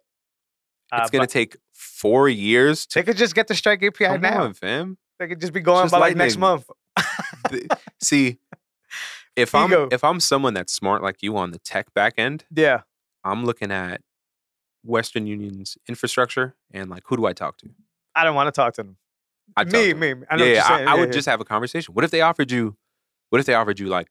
Uh, 0.92 1.00
It's 1.02 1.10
going 1.10 1.26
to 1.26 1.32
take 1.32 1.58
four 1.74 2.30
years 2.30 2.86
to 2.88 3.00
they 3.00 3.04
could 3.04 3.18
just 3.18 3.36
get 3.36 3.48
the 3.48 3.56
Strike 3.56 3.84
API 3.84 4.06
come 4.06 4.22
now. 4.22 4.44
on, 4.44 4.54
fam. 4.54 4.98
They 5.20 5.28
could 5.28 5.42
just 5.42 5.52
be 5.54 5.60
going 5.60 5.84
Just 5.86 5.92
by 5.94 6.00
like 6.00 6.16
next 6.16 6.38
month. 6.38 6.66
See, 8.02 8.38
if 9.36 9.56
I'm 9.56 9.72
Ego. 9.72 9.90
if 9.92 10.04
I'm 10.04 10.20
someone 10.20 10.54
that's 10.54 10.74
smart 10.74 11.02
like 11.02 11.22
you 11.24 11.36
on 11.38 11.52
the 11.52 11.60
tech 11.60 11.94
back 11.94 12.14
end, 12.18 12.46
Yeah. 12.54 12.82
I'm 13.24 13.46
looking 13.46 13.72
at 13.72 14.02
Western 14.84 15.26
Union's 15.28 15.78
infrastructure 15.88 16.56
and 16.72 16.90
like 16.90 17.04
who 17.08 17.18
do 17.18 17.26
I 17.26 17.34
talk 17.34 17.58
to? 17.60 17.70
I 18.16 18.24
don't 18.24 18.36
want 18.36 18.48
to 18.48 18.52
talk 18.52 18.74
to 18.76 18.84
them. 18.84 18.98
I 19.58 19.64
me, 19.66 19.92
them. 19.94 20.00
me. 20.00 20.14
I 20.30 20.36
know 20.36 20.46
yeah, 20.46 20.54
yeah. 20.54 20.90
I, 20.90 20.94
I 20.94 20.96
would 21.00 21.10
yeah. 21.10 21.14
just 21.14 21.28
have 21.28 21.42
a 21.42 21.46
conversation. 21.46 21.94
What 21.94 22.04
if 22.06 22.12
they 22.12 22.22
offered 22.22 22.52
you? 22.52 22.76
What 23.30 23.40
if 23.40 23.46
they 23.46 23.54
offered 23.56 23.80
you 23.80 23.88
like? 23.88 24.08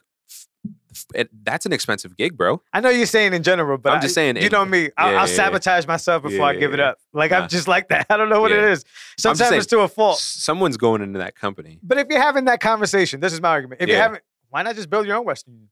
It, 1.14 1.30
that's 1.44 1.64
an 1.66 1.72
expensive 1.72 2.16
gig, 2.16 2.36
bro. 2.36 2.62
I 2.72 2.80
know 2.80 2.90
you're 2.90 3.06
saying 3.06 3.32
in 3.32 3.42
general, 3.42 3.78
but 3.78 3.94
I'm 3.94 4.00
just 4.02 4.12
I- 4.12 4.20
saying 4.32 4.36
You 4.36 4.50
know 4.50 4.64
me. 4.64 4.90
I'll, 4.96 5.12
yeah, 5.12 5.20
I'll 5.22 5.26
sabotage 5.26 5.86
myself 5.86 6.22
before 6.22 6.36
Yeah, 6.38 6.44
I 6.44 6.56
give 6.56 6.74
it 6.74 6.80
up. 6.80 6.98
Like 7.12 7.30
Nah. 7.30 7.38
I'm 7.40 7.48
just 7.48 7.66
like 7.66 7.88
that. 7.88 8.06
I 8.10 8.16
don't 8.18 8.28
know 8.28 8.40
what 8.42 8.52
it 8.52 8.60
Yeah. 8.60 8.70
is. 8.72 8.84
Sometimes 9.18 9.48
saying- 9.48 9.54
it's 9.58 9.66
to 9.68 9.80
a 9.80 9.88
fault. 9.88 10.18
Someone's 10.18 10.76
going 10.76 11.00
into 11.02 11.18
that 11.18 11.34
company. 11.34 11.78
But 11.82 11.98
if 11.98 12.08
you're 12.10 12.20
having 12.20 12.44
that 12.44 12.60
conversation, 12.60 13.20
this 13.20 13.32
is 13.32 13.40
my 13.40 13.48
argument. 13.48 13.80
If 13.80 13.88
you 13.88 13.96
haven't, 13.96 14.22
why 14.50 14.62
not 14.62 14.76
just 14.76 14.90
build 14.90 15.06
your 15.06 15.16
own 15.16 15.24
Western 15.24 15.54
Union? 15.54 15.70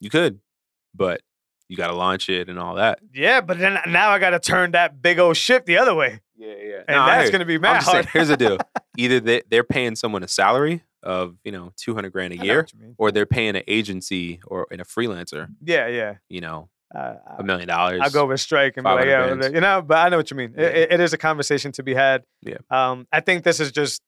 You 0.00 0.10
could, 0.10 0.40
but 0.94 1.22
you 1.68 1.76
got 1.76 1.86
to 1.86 1.94
launch 1.94 2.28
it 2.28 2.48
and 2.48 2.58
all 2.58 2.74
that. 2.74 2.98
Yeah, 3.14 3.40
but 3.40 3.58
then 3.60 3.78
now 3.86 4.10
I 4.10 4.18
got 4.18 4.30
to 4.30 4.40
turn 4.40 4.72
that 4.72 5.00
big 5.00 5.20
old 5.20 5.36
ship 5.36 5.64
the 5.64 5.78
other 5.78 5.94
way, 5.94 6.20
Yeah, 6.36 6.48
yeah. 6.60 6.76
and 6.88 6.96
that's 7.08 7.30
going 7.30 7.38
to 7.40 7.46
be 7.46 7.56
mad 7.58 7.80
saying, 7.84 8.08
here's 8.12 8.28
the 8.28 8.36
deal: 8.36 8.58
either 8.98 9.20
they, 9.20 9.42
they're 9.48 9.62
paying 9.64 9.94
someone 9.94 10.22
a 10.24 10.28
salary 10.28 10.82
of 11.02 11.36
you 11.44 11.52
know 11.52 11.72
200 11.76 12.10
grand 12.12 12.32
a 12.34 12.40
I 12.40 12.44
year, 12.44 12.56
what 12.62 12.72
you 12.72 12.78
mean. 12.80 12.94
or 12.98 13.10
they're 13.12 13.26
paying 13.26 13.56
an 13.56 13.62
agency 13.66 14.40
or 14.46 14.66
in 14.70 14.80
a 14.80 14.84
freelancer, 14.84 15.48
Yeah, 15.64 15.86
yeah. 15.88 16.14
you 16.28 16.40
know, 16.40 16.68
Uh, 16.94 17.14
a 17.38 17.42
million 17.42 17.68
dollars. 17.68 18.00
I'll 18.02 18.10
go 18.10 18.26
with 18.26 18.40
strike 18.40 18.76
and 18.76 18.84
be 18.84 18.90
like, 18.90 19.06
yeah, 19.06 19.34
you 19.48 19.60
know. 19.60 19.80
But 19.82 19.98
I 19.98 20.08
know 20.10 20.18
what 20.18 20.30
you 20.30 20.36
mean. 20.36 20.54
Yeah. 20.56 20.66
It, 20.66 20.92
it 20.92 21.00
is 21.00 21.12
a 21.12 21.18
conversation 21.18 21.72
to 21.72 21.82
be 21.82 21.94
had. 21.94 22.22
Yeah. 22.42 22.58
Um, 22.70 23.06
I 23.10 23.20
think 23.20 23.44
this 23.44 23.60
is 23.60 23.72
just 23.72 24.02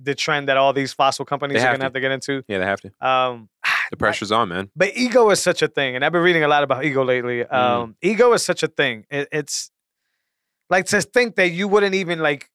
the 0.00 0.14
trend 0.14 0.48
that 0.48 0.58
all 0.58 0.74
these 0.74 0.92
fossil 0.92 1.24
companies 1.24 1.62
are 1.62 1.68
going 1.68 1.78
to 1.80 1.84
have 1.86 1.94
to 1.94 2.00
get 2.00 2.10
into. 2.12 2.42
Yeah, 2.48 2.58
they 2.58 2.66
have 2.66 2.80
to. 2.82 2.90
Um, 3.06 3.48
The 3.90 3.96
pressure's 3.96 4.32
on, 4.32 4.48
man. 4.48 4.68
But 4.76 4.96
ego 4.96 5.30
is 5.30 5.40
such 5.40 5.62
a 5.62 5.68
thing, 5.68 5.94
and 5.94 6.04
I've 6.04 6.10
been 6.12 6.20
reading 6.22 6.42
a 6.42 6.48
lot 6.48 6.62
about 6.64 6.84
ego 6.84 7.04
lately. 7.04 7.44
Mm. 7.44 7.52
Um, 7.54 7.96
Ego 8.02 8.32
is 8.32 8.42
such 8.42 8.62
a 8.64 8.66
thing. 8.68 9.06
It, 9.10 9.28
it's 9.32 9.70
like 10.68 10.86
to 10.86 11.00
think 11.00 11.36
that 11.36 11.50
you 11.50 11.68
wouldn't 11.68 11.94
even 11.94 12.18
like 12.18 12.50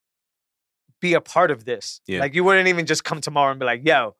be 1.01 1.13
a 1.15 1.21
part 1.21 1.51
of 1.51 1.65
this. 1.65 1.99
Yeah. 2.07 2.19
Like 2.21 2.33
you 2.35 2.43
wouldn't 2.43 2.67
even 2.69 2.85
just 2.85 3.03
come 3.03 3.19
tomorrow 3.19 3.51
and 3.51 3.59
be 3.59 3.65
like, 3.65 3.81
"Yo," 3.85 4.15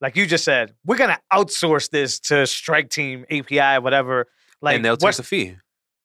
like 0.00 0.16
you 0.16 0.26
just 0.26 0.44
said, 0.44 0.74
we're 0.84 0.96
gonna 0.96 1.20
outsource 1.32 1.88
this 1.90 2.18
to 2.20 2.46
Strike 2.46 2.90
Team 2.90 3.24
API, 3.30 3.78
whatever. 3.80 4.26
Like 4.60 4.76
and 4.76 4.84
they'll 4.84 4.96
take 4.96 5.04
West, 5.06 5.18
the 5.18 5.22
fee. 5.24 5.56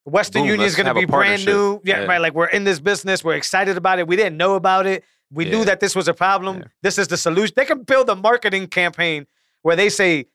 Western 0.04 0.42
boom, 0.42 0.48
Union 0.50 0.66
is 0.66 0.74
going 0.74 0.86
to 0.86 0.94
be 0.94 1.04
brand 1.04 1.44
new. 1.44 1.80
Yeah, 1.84 2.00
Yeah. 2.00 2.06
right. 2.06 2.20
Like 2.20 2.32
we're 2.34 2.46
in 2.48 2.64
this 2.64 2.80
business. 2.80 3.22
We're 3.22 3.34
excited 3.36 3.76
about 3.76 3.98
it. 3.98 4.06
We 4.08 4.16
didn't 4.16 4.36
know 4.38 4.54
about 4.54 4.86
it. 4.86 5.04
We 5.30 5.44
knew 5.44 5.64
that 5.66 5.80
this 5.80 5.94
was 5.94 6.08
a 6.08 6.14
problem. 6.14 6.58
Yeah. 6.60 6.64
This 6.82 6.98
is 6.98 7.08
the 7.08 7.18
solution. 7.18 7.52
They 7.56 7.66
can 7.66 7.82
build 7.82 8.08
a 8.08 8.16
marketing 8.16 8.68
campaign 8.68 9.26
where 9.62 9.76
they 9.76 9.90
say, 9.90 10.26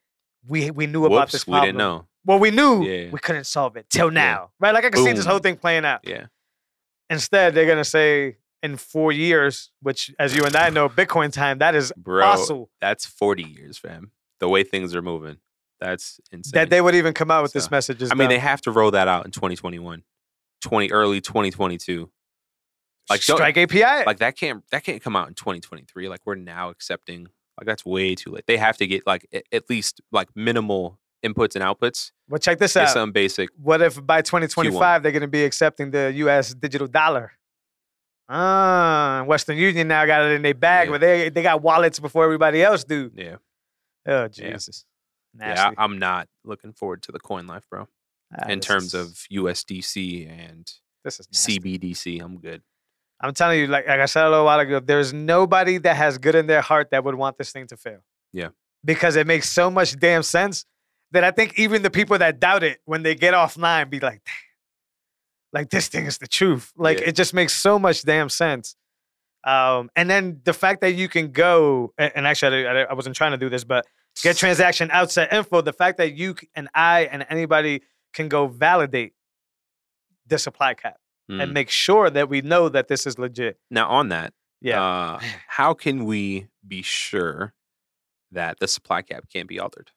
"We 0.47 0.69
we 0.69 0.86
knew 0.86 1.06
about 1.06 1.21
Whoops, 1.21 1.32
this 1.32 1.47
we 1.47 1.60
didn't 1.60 1.77
know. 1.77 2.06
Well, 2.25 2.38
we 2.39 2.51
knew 2.51 2.84
Yeah. 2.86 3.10
we 3.10 3.17
couldn't 3.19 3.45
solve 3.45 3.75
it 3.75 3.89
till 3.89 4.12
now, 4.12 4.51
right? 4.60 4.73
Like 4.73 4.86
I 4.86 4.89
can 4.91 5.03
see 5.03 5.12
this 5.13 5.25
whole 5.25 5.39
thing 5.39 5.58
playing 5.58 5.84
out. 5.86 6.01
Yeah, 6.03 6.27
Instead, 7.10 7.53
they're 7.56 7.65
gonna 7.65 7.84
say 7.84 8.38
in 8.63 8.78
four 8.78 9.12
years, 9.12 9.69
which, 9.82 10.12
as 10.17 10.36
you 10.36 10.45
and 10.45 10.56
I 10.56 10.69
know, 10.69 10.89
Bitcoin 10.89 11.32
time, 11.32 11.60
that 11.60 11.76
is 11.76 11.91
bro. 11.95 12.23
fossil. 12.23 12.69
That's 12.82 13.06
40 13.06 13.43
years, 13.43 13.78
fam. 13.78 14.12
The 14.39 14.47
way 14.47 14.63
things 14.63 14.95
are 14.95 15.02
moving, 15.02 15.38
that's 15.80 16.19
insane. 16.32 16.52
That 16.54 16.69
they 16.69 16.82
would 16.82 16.95
even 16.95 17.13
come 17.13 17.30
out 17.30 17.43
with 17.43 17.54
this 17.54 17.69
message. 17.69 18.02
Is 18.02 18.12
I 18.12 18.15
mean, 18.15 18.26
dumb. 18.26 18.30
they 18.30 18.39
have 18.39 18.62
to 18.62 18.71
roll 18.71 18.91
that 18.91 19.08
out 19.08 19.26
in 19.26 19.32
2021, 19.32 20.04
20 20.62 20.91
early 20.91 21.21
2022. 21.21 22.10
Like 23.10 23.21
strike 23.21 23.58
API. 23.58 24.06
Like 24.06 24.19
that 24.19 24.38
can't 24.38 24.63
that 24.71 24.84
can't 24.84 25.02
come 25.02 25.15
out 25.15 25.28
in 25.28 25.34
2023. 25.34 26.08
Like 26.08 26.21
we're 26.26 26.36
now 26.36 26.69
accepting. 26.69 27.28
Like 27.58 27.67
that's 27.67 27.86
way 27.86 28.15
too 28.15 28.32
late. 28.32 28.45
They 28.47 28.58
have 28.58 28.78
to 28.78 28.88
get 28.88 29.06
like 29.06 29.28
at 29.52 29.69
least 29.69 30.02
like 30.12 30.30
minimal 30.36 30.99
inputs 31.23 31.56
and 31.56 31.63
outputs. 31.63 32.12
well, 32.30 32.39
check 32.39 32.60
this 32.60 32.76
out. 32.76 32.89
some 32.89 33.12
basic. 33.12 33.49
What 33.62 33.82
if 33.82 34.06
by 34.06 34.21
2025 34.21 35.04
they're 35.04 35.12
going 35.12 35.21
to 35.21 35.28
be 35.28 35.43
accepting 35.45 35.91
the 35.91 36.12
U.S. 36.15 36.54
digital 36.54 36.88
dollar? 36.88 37.34
Ah, 38.29 39.23
Western 39.27 39.57
Union 39.57 39.88
now 39.88 40.05
got 40.05 40.23
it 40.23 40.31
in 40.33 40.41
their 40.41 40.53
bag, 40.53 40.88
Yeah. 40.88 40.91
but 40.93 41.01
they 41.01 41.29
they 41.29 41.41
got 41.43 41.62
wallets 41.62 41.99
before 41.99 42.23
everybody 42.23 42.63
else 42.63 42.83
do. 42.83 43.12
Yeah, 43.13 43.36
Oh 44.07 44.27
Jesus, 44.27 44.86
yeah. 45.38 45.47
nasty. 45.47 45.75
I, 45.77 45.83
I'm 45.83 45.99
not 45.99 46.27
looking 46.43 46.73
forward 46.73 47.01
to 47.03 47.12
the 47.12 47.19
coin 47.19 47.47
life, 47.47 47.65
bro. 47.69 47.88
Ah, 48.38 48.47
in 48.49 48.59
terms 48.59 48.93
is- 48.93 48.95
of 48.95 49.07
USDC 49.31 50.27
and 50.29 50.71
this 51.03 51.19
is 51.19 51.27
nasty. 51.31 51.59
CBDC, 51.59 52.21
I'm 52.21 52.38
good. 52.39 52.62
I'm 53.19 53.33
telling 53.33 53.59
you, 53.59 53.67
like, 53.67 53.88
like 53.88 53.99
I 53.99 54.05
said 54.05 54.25
a 54.25 54.29
little 54.29 54.45
while 54.45 54.59
ago, 54.59 54.79
there's 54.79 55.13
nobody 55.13 55.77
that 55.79 55.95
has 55.95 56.17
good 56.17 56.36
in 56.36 56.47
their 56.47 56.62
heart 56.62 56.89
that 56.91 57.03
would 57.05 57.15
want 57.15 57.38
this 57.38 57.51
thing 57.51 57.67
to 57.67 57.77
fail. 57.77 58.03
Yeah. 58.33 58.49
Because 58.83 59.15
it 59.15 59.27
makes 59.27 59.47
so 59.49 59.69
much 59.71 59.97
damn 59.97 60.23
sense 60.23 60.65
that 61.12 61.23
I 61.23 61.31
think 61.31 61.57
even 61.57 61.83
the 61.83 61.89
people 61.91 62.17
that 62.17 62.39
doubt 62.41 62.63
it, 62.63 62.79
when 62.86 63.03
they 63.03 63.15
get 63.15 63.33
offline, 63.33 63.89
be 63.89 63.99
like, 64.01 64.23
"Damn, 64.25 64.33
like 65.53 65.69
this 65.69 65.87
thing 65.87 66.05
is 66.05 66.17
the 66.17 66.27
truth. 66.27 66.71
Like 66.75 66.99
Yeah. 66.99 67.09
it 67.09 67.15
just 67.15 67.33
makes 67.33 67.53
so 67.53 67.77
much 67.79 68.03
damn 68.03 68.29
sense. 68.29 68.75
Um, 69.45 69.89
and 69.95 70.09
then 70.09 70.41
the 70.45 70.53
fact 70.53 70.81
that 70.81 70.93
you 70.95 71.07
can 71.09 71.31
go, 71.31 71.93
and, 71.97 72.11
and 72.15 72.27
actually, 72.27 72.65
I, 72.65 72.83
I 72.83 72.93
wasn't 72.93 73.15
trying 73.15 73.31
to 73.31 73.37
do 73.37 73.49
this, 73.49 73.63
but 73.65 73.85
get 74.21 74.37
transaction 74.37 74.89
outside 74.91 75.29
info. 75.33 75.61
The 75.61 75.73
fact 75.73 75.97
that 75.97 76.13
you 76.15 76.35
and 76.55 76.69
I 76.73 77.05
and 77.11 77.25
anybody 77.29 77.81
can 78.13 78.29
go 78.29 78.47
validate 78.47 79.13
the 80.27 80.37
supply 80.37 80.73
cap 80.73 80.97
Mm. 81.31 81.41
and 81.41 81.53
make 81.53 81.69
sure 81.69 82.09
that 82.09 82.27
we 82.27 82.41
know 82.41 82.67
that 82.67 82.89
this 82.89 83.07
is 83.07 83.17
legit. 83.17 83.57
now 83.71 83.87
on 83.87 84.09
that, 84.09 84.33
Yeah. 84.59 84.83
uh, 84.83 85.19
how 85.47 85.73
can 85.73 86.03
we 86.03 86.47
be 86.67 86.81
sure 86.81 87.53
that 88.31 88.59
the 88.59 88.67
supply 88.67 89.03
cap 89.03 89.23
can't 89.31 89.47
be 89.47 89.57
altered? 89.57 89.91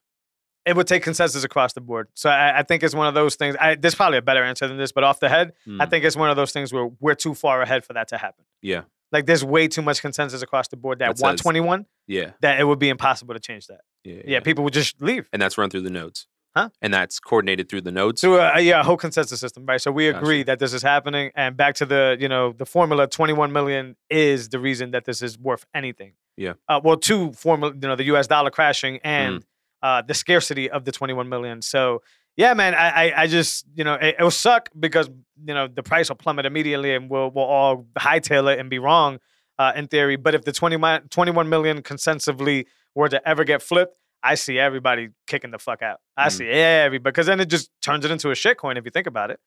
It 0.66 0.74
would 0.76 0.86
take 0.86 1.02
consensus 1.02 1.44
across 1.44 1.72
the 1.74 1.80
board. 1.80 2.08
So 2.14 2.28
I, 2.28 2.58
I 2.58 2.62
think 2.64 2.82
it's 2.82 2.94
one 2.94 3.06
of 3.06 3.14
those 3.14 3.36
things. 3.36 3.54
I, 3.60 3.76
there's 3.76 3.94
probably 3.94 4.18
a 4.18 4.22
better 4.22 4.42
answer 4.42 4.66
than 4.66 4.76
this, 4.76 4.92
but 4.92 5.04
off 5.04 5.20
the 5.20 5.28
head, 5.28 5.52
I 5.66 5.70
Mm, 5.70 5.90
think 5.90 6.04
it's 6.04 6.16
one 6.16 6.28
of 6.30 6.36
those 6.36 6.52
things 6.52 6.72
where 6.72 6.88
we're 7.00 7.14
too 7.14 7.34
far 7.34 7.62
ahead 7.62 7.84
for 7.84 7.92
that 7.92 8.08
to 8.08 8.18
happen. 8.18 8.44
yeah, 8.62 8.82
Like 9.12 9.26
there's 9.26 9.44
way 9.44 9.68
too 9.68 9.82
much 9.82 10.00
consensus 10.02 10.42
across 10.42 10.68
the 10.68 10.76
board 10.76 10.98
that, 10.98 11.06
That 11.08 11.18
says- 11.18 11.22
121 11.22 11.86
Yeah. 12.08 12.32
that 12.40 12.58
it 12.60 12.64
would 12.64 12.78
be 12.80 12.88
impossible 12.88 13.34
to 13.34 13.40
change 13.40 13.68
that. 13.68 13.80
Yeah. 14.04 14.22
Yeah, 14.26 14.40
people 14.40 14.64
would 14.64 14.72
just 14.74 15.00
leave. 15.00 15.28
And 15.32 15.40
that's 15.40 15.56
run 15.56 15.70
through 15.70 15.82
the 15.82 15.90
nodes. 15.90 16.26
Huh? 16.56 16.70
And 16.80 16.92
that's 16.94 17.20
coordinated 17.20 17.68
through 17.68 17.82
the 17.82 17.92
nodes. 17.92 18.20
So 18.22 18.40
uh, 18.40 18.56
yeah, 18.58 18.80
a 18.80 18.82
whole 18.82 18.96
consensus 18.96 19.38
system, 19.40 19.66
right? 19.66 19.78
So 19.80 19.92
we 19.92 20.06
Gotcha. 20.10 20.18
agree 20.22 20.42
that 20.44 20.58
this 20.58 20.72
is 20.72 20.82
happening, 20.82 21.30
and 21.36 21.54
back 21.54 21.74
to 21.76 21.84
the 21.84 22.16
you 22.18 22.28
know 22.30 22.52
the 22.52 22.64
formula, 22.64 23.06
twenty 23.06 23.34
one 23.34 23.52
million 23.52 23.94
is 24.08 24.48
the 24.48 24.58
reason 24.58 24.92
that 24.92 25.04
this 25.04 25.20
is 25.20 25.38
worth 25.38 25.66
anything. 25.74 26.14
Yeah. 26.38 26.54
Uh, 26.66 26.80
well, 26.82 26.96
two 26.96 27.32
formula, 27.34 27.74
you 27.74 27.86
know, 27.86 27.94
the 27.94 28.04
U.S. 28.04 28.26
dollar 28.26 28.50
crashing 28.50 29.00
and 29.04 29.40
Mm. 29.40 29.44
Uh, 29.82 30.02
the 30.02 30.14
scarcity 30.14 30.70
of 30.70 30.84
the 30.84 30.92
twenty 30.92 31.14
one 31.14 31.28
million. 31.28 31.62
So 31.62 32.02
yeah, 32.36 32.54
man, 32.54 32.74
I 32.74 32.88
I, 33.10 33.22
I 33.22 33.26
just 33.26 33.64
you 33.74 33.84
know 33.84 33.94
it, 33.94 34.16
will 34.18 34.30
suck 34.30 34.68
because 34.78 35.08
you 35.44 35.54
know 35.54 35.68
the 35.68 35.82
price 35.82 36.08
will 36.08 36.16
plummet 36.16 36.46
immediately, 36.46 36.94
and 36.94 37.08
we'll 37.10 37.30
we'll 37.30 37.44
all 37.44 37.86
hightail 37.98 38.52
it 38.52 38.58
and 38.58 38.68
be 38.70 38.78
wrong 38.78 39.18
uh, 39.58 39.72
in 39.76 39.88
theory. 39.88 40.16
But 40.16 40.34
if 40.34 40.44
the 40.44 40.52
21, 40.52 41.08
21 41.08 41.48
million 41.48 41.82
consensively 41.82 42.66
were 42.94 43.08
to 43.08 43.26
ever 43.28 43.44
get 43.44 43.62
flipped. 43.62 43.98
I 44.22 44.34
see 44.34 44.58
everybody 44.58 45.10
kicking 45.28 45.52
the 45.52 45.58
fuck 45.58 45.82
out. 45.82 46.00
I 46.16 46.28
Mm. 46.28 46.32
see 46.32 46.48
every 46.48 46.98
because 46.98 47.26
then 47.26 47.38
it 47.38 47.46
just 47.48 47.70
turns 47.80 48.04
it 48.04 48.10
into 48.10 48.30
a 48.30 48.34
shitcoin 48.34 48.76
if 48.76 48.84
you 48.84 48.90
think 48.90 49.06
about 49.06 49.30
it, 49.30 49.38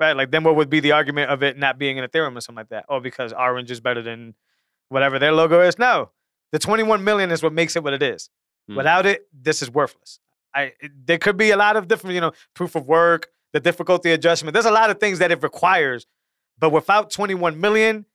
right? 0.00 0.16
Like 0.16 0.30
then 0.30 0.44
what 0.44 0.56
would 0.56 0.70
be 0.70 0.80
the 0.80 0.92
argument 0.92 1.30
of 1.30 1.42
it 1.42 1.58
not 1.58 1.78
being 1.78 1.98
an 1.98 2.08
Ethereum 2.08 2.34
or 2.34 2.40
something 2.40 2.60
like 2.60 2.68
that? 2.70 2.86
Oh, 2.88 3.00
because 3.00 3.32
Orange 3.34 3.70
is 3.70 3.80
better 3.80 4.00
than 4.00 4.34
whatever 4.88 5.18
their 5.18 5.32
logo 5.32 5.60
is. 5.60 5.78
No, 5.78 6.10
the 6.52 6.58
21 6.58 7.04
million 7.04 7.32
is 7.32 7.42
what 7.42 7.52
makes 7.52 7.76
it 7.76 7.82
what 7.84 7.92
it 7.92 8.02
is. 8.02 8.30
Mm. 8.70 8.76
Without 8.76 9.06
it, 9.06 9.26
this 9.32 9.60
is 9.62 9.70
worthless. 9.70 10.20
I 10.54 10.72
it- 10.80 11.06
there 11.06 11.18
could 11.18 11.36
be 11.36 11.50
a 11.50 11.56
lot 11.56 11.76
of 11.76 11.88
different, 11.88 12.14
you 12.14 12.20
know, 12.20 12.32
proof 12.54 12.74
of 12.74 12.86
work, 12.86 13.28
the 13.52 13.60
difficulty 13.60 14.10
adjustment. 14.12 14.52
There's 14.54 14.64
a 14.66 14.70
lot 14.70 14.90
of 14.90 14.98
things 14.98 15.18
that 15.18 15.30
it 15.30 15.42
requires, 15.42 16.06
but 16.58 16.70
without 16.70 17.10
21 17.10 17.60
million, 17.60 18.06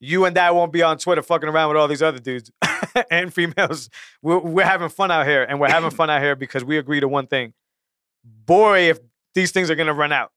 you 0.00 0.24
and 0.24 0.36
I 0.36 0.50
won't 0.50 0.72
be 0.72 0.82
on 0.82 0.98
Twitter 0.98 1.22
fucking 1.22 1.48
around 1.48 1.68
with 1.68 1.76
all 1.78 1.86
these 1.86 2.02
other 2.02 2.18
dudes 2.18 2.50
and 3.10 3.32
females. 3.32 3.88
We're, 4.20 4.38
we're 4.38 4.66
having 4.66 4.88
fun 4.88 5.10
out 5.12 5.26
here, 5.26 5.44
and 5.44 5.60
we're 5.60 5.68
having 5.70 5.90
fun 6.00 6.10
out 6.10 6.20
here 6.20 6.34
because 6.34 6.64
we 6.64 6.78
agree 6.78 6.98
to 7.00 7.06
one 7.08 7.26
thing. 7.28 7.54
Boy, 8.24 8.90
if 8.90 8.98
these 9.34 9.52
things 9.52 9.70
are 9.70 9.74
gonna 9.74 9.94
run 9.94 10.12
out, 10.12 10.32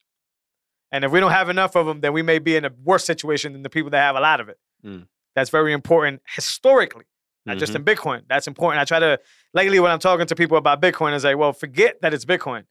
and 0.91 1.03
if 1.03 1.11
we 1.11 1.19
don't 1.19 1.31
have 1.31 1.49
enough 1.49 1.75
of 1.75 1.85
them, 1.85 2.01
then 2.01 2.13
we 2.13 2.21
may 2.21 2.39
be 2.39 2.55
in 2.55 2.65
a 2.65 2.71
worse 2.83 3.03
situation 3.03 3.53
than 3.53 3.63
the 3.63 3.69
people 3.69 3.89
that 3.91 3.99
have 4.01 4.15
a 4.15 4.19
lot 4.19 4.39
of 4.39 4.49
it. 4.49 4.57
Mm. 4.85 5.07
That's 5.35 5.49
very 5.49 5.73
important 5.73 6.21
historically, 6.27 7.05
not 7.45 7.57
just 7.57 7.73
Mhm. 7.73 7.77
in 7.77 7.83
Bitcoin. 7.85 8.21
That's 8.29 8.47
important. 8.47 8.81
I 8.81 8.85
try 8.85 8.99
to 8.99 9.19
lately 9.55 9.79
when 9.79 9.89
I'm 9.91 9.97
talking 9.99 10.27
to 10.27 10.35
people 10.35 10.57
about 10.57 10.79
Bitcoin, 10.81 11.15
is 11.15 11.23
like, 11.23 11.37
well, 11.37 11.53
forget 11.53 11.99
that 12.01 12.13
it's 12.13 12.25
Bitcoin. 12.25 12.65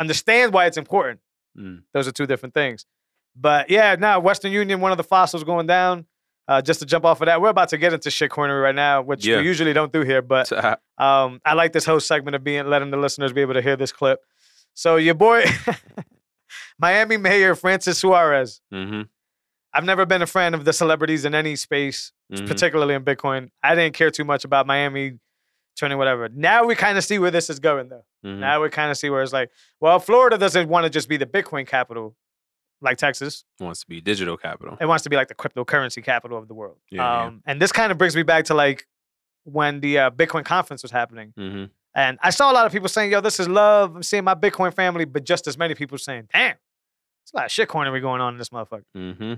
Understand 0.00 0.54
why 0.54 0.64
it's 0.66 0.78
important. 0.78 1.20
Mm. 1.58 1.82
Those 1.92 2.08
are 2.08 2.12
two 2.12 2.26
different 2.26 2.54
things. 2.54 2.86
But 3.36 3.68
yeah, 3.68 3.94
now 3.98 4.20
Western 4.20 4.52
Union, 4.52 4.80
one 4.80 4.92
of 4.92 4.96
the 4.96 5.04
fossils 5.04 5.44
going 5.44 5.66
down. 5.66 6.06
Uh, 6.46 6.62
just 6.62 6.80
to 6.80 6.86
jump 6.86 7.04
off 7.04 7.20
of 7.20 7.26
that, 7.26 7.42
we're 7.42 7.50
about 7.50 7.68
to 7.68 7.76
get 7.76 7.92
into 7.92 8.10
shit 8.10 8.30
corner 8.30 8.58
right 8.58 8.74
now, 8.74 9.02
which 9.02 9.26
Yeah. 9.26 9.36
we 9.40 9.44
usually 9.44 9.74
don't 9.74 9.92
do 9.92 10.00
here. 10.00 10.22
But 10.22 10.50
um, 10.98 11.40
I 11.44 11.52
like 11.52 11.72
this 11.74 11.84
whole 11.84 12.00
segment 12.00 12.36
of 12.36 12.42
being 12.42 12.66
letting 12.66 12.90
the 12.90 12.96
listeners 12.96 13.34
be 13.34 13.42
able 13.42 13.52
to 13.54 13.60
hear 13.60 13.76
this 13.76 13.92
clip. 13.92 14.20
So 14.72 14.96
your 14.96 15.14
boy, 15.14 15.44
Miami 16.78 17.16
Mayor 17.16 17.54
Francis 17.54 17.98
Suarez. 17.98 18.60
mm-hmm. 18.72 19.02
I've 19.74 19.84
never 19.84 20.06
been 20.06 20.22
a 20.22 20.26
fan 20.26 20.54
of 20.54 20.64
the 20.64 20.72
celebrities 20.72 21.26
in 21.26 21.34
any 21.34 21.54
space, 21.54 22.12
Mhm. 22.32 22.46
particularly 22.48 22.94
in 22.94 23.04
Bitcoin. 23.04 23.50
I 23.62 23.74
didn't 23.74 23.94
care 23.94 24.10
too 24.10 24.24
much 24.24 24.44
about 24.46 24.66
Miami 24.66 25.18
turning 25.78 25.96
whatever. 25.98 26.28
Now 26.28 26.64
we 26.64 26.74
kind 26.74 26.98
of 26.98 27.04
see 27.04 27.18
where 27.18 27.30
this 27.30 27.48
is 27.48 27.58
going, 27.60 27.88
though. 27.88 28.04
Mhm. 28.24 28.38
Now 28.38 28.62
we 28.62 28.68
kind 28.68 28.90
of 28.90 28.96
see 28.98 29.10
where 29.10 29.22
it's 29.22 29.32
like, 29.32 29.50
well, 29.80 29.98
Florida 29.98 30.36
doesn't 30.36 30.68
want 30.68 30.84
to 30.84 30.90
just 30.90 31.08
be 31.08 31.16
the 31.16 31.26
Bitcoin 31.26 31.66
capital 31.66 32.16
like 32.80 32.96
Texas. 32.98 33.44
Wants 33.60 33.80
to 33.80 33.86
be 33.86 34.00
digital 34.00 34.36
capital. 34.36 34.76
It 34.80 34.86
wants 34.86 35.04
to 35.04 35.10
be 35.10 35.16
like 35.16 35.28
the 35.28 35.34
cryptocurrency 35.34 36.02
capital 36.02 36.38
of 36.38 36.48
the 36.48 36.54
world. 36.54 36.76
Yeah, 36.90 37.02
yeah. 37.02 37.26
um, 37.26 37.42
And 37.46 37.60
this 37.62 37.72
kind 37.72 37.90
of 37.92 37.98
brings 37.98 38.14
me 38.16 38.22
back 38.22 38.44
to 38.46 38.54
like 38.54 38.86
when 39.44 39.80
the 39.80 39.98
uh, 39.98 40.10
Bitcoin 40.10 40.44
conference 40.44 40.82
was 40.82 40.92
happening. 40.92 41.32
Mm-hmm. 41.38 41.64
And 41.94 42.18
I 42.22 42.30
saw 42.30 42.52
a 42.52 42.54
lot 42.54 42.66
of 42.66 42.72
people 42.72 42.88
saying, 42.88 43.10
yo, 43.10 43.20
this 43.20 43.40
is 43.40 43.48
love. 43.48 43.96
I'm 43.96 44.02
seeing 44.02 44.22
my 44.24 44.34
Bitcoin 44.34 44.72
family, 44.74 45.04
but 45.04 45.24
just 45.24 45.46
as 45.46 45.56
many 45.58 45.74
people 45.74 45.98
saying, 45.98 46.28
damn, 46.32 46.56
it's 47.24 47.32
a 47.32 47.36
lot 47.36 47.46
of 47.46 47.50
shit 47.52 47.68
cornery 47.68 48.00
going 48.00 48.20
on 48.20 48.34
in 48.34 48.38
this 48.38 48.50
motherfucker. 48.50 48.84
Mm-hmm. 48.96 49.34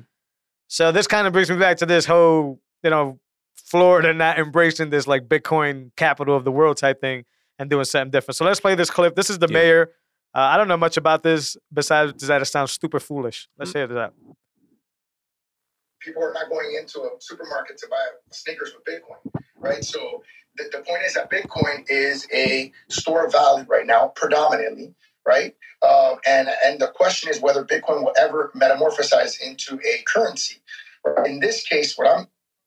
So 0.69 0.93
this 0.93 1.07
kind 1.07 1.27
of 1.27 1.33
brings 1.33 1.51
me 1.51 1.57
back 1.57 1.79
to 1.79 1.87
this 1.87 2.05
whole, 2.05 2.61
you 2.83 2.91
know, 2.91 3.19
Florida 3.67 4.13
not 4.15 4.39
embracing 4.39 4.91
this 4.91 5.07
like 5.07 5.29
Bitcoin 5.29 5.91
capital 5.97 6.37
of 6.37 6.45
the 6.45 6.53
world 6.53 6.77
type 6.77 7.01
thing 7.01 7.25
and 7.59 7.69
doing 7.71 7.85
something 7.85 8.11
different. 8.11 8.37
So 8.37 8.45
let's 8.45 8.61
play 8.61 8.75
this 8.75 8.91
clip. 8.91 9.17
This 9.17 9.31
is 9.31 9.39
the 9.39 9.49
Yeah. 9.49 9.55
mayor. 9.55 9.91
Uh, 10.35 10.41
I 10.41 10.57
don't 10.57 10.69
know 10.69 10.77
much 10.77 10.97
about 10.97 11.23
this 11.23 11.57
besides 11.73 12.13
does 12.15 12.29
that 12.29 12.41
it 12.41 12.47
sounds 12.47 12.79
super 12.81 13.01
foolish. 13.01 13.49
Let's 13.59 13.73
hear 13.73 13.87
that. 13.89 14.13
people 16.01 16.23
are 16.25 16.33
not 16.33 16.49
going 16.49 16.75
into 16.81 17.01
a 17.03 17.11
supermarket 17.21 17.77
to 17.79 17.87
buy 17.89 18.03
sneakers 18.33 18.73
with 18.75 18.85
Bitcoin, 18.85 19.43
right? 19.59 19.85
So 19.85 20.23
the, 20.57 20.65
the 20.73 20.79
point 20.79 21.03
is 21.05 21.15
that 21.15 21.31
Bitcoin 21.31 21.85
is 21.91 22.27
a 22.33 22.73
store 22.89 23.27
of 23.27 23.33
value 23.33 23.67
right 23.69 23.87
now, 23.87 24.09
predominantly, 24.17 24.95
right? 25.27 25.55
Um, 25.87 26.17
and 26.27 26.49
and 26.65 26.81
the 26.81 26.89
question 26.89 27.31
is 27.31 27.41
whether 27.41 27.65
Bitcoin 27.65 28.03
will 28.03 28.15
ever 28.19 28.51
metamorphosize 28.57 29.41
into 29.43 29.79
a 29.87 30.03
currency. 30.07 30.63
In 31.27 31.41
this 31.41 31.67
case, 31.67 31.99
what 31.99 32.09
I'm 32.09 32.27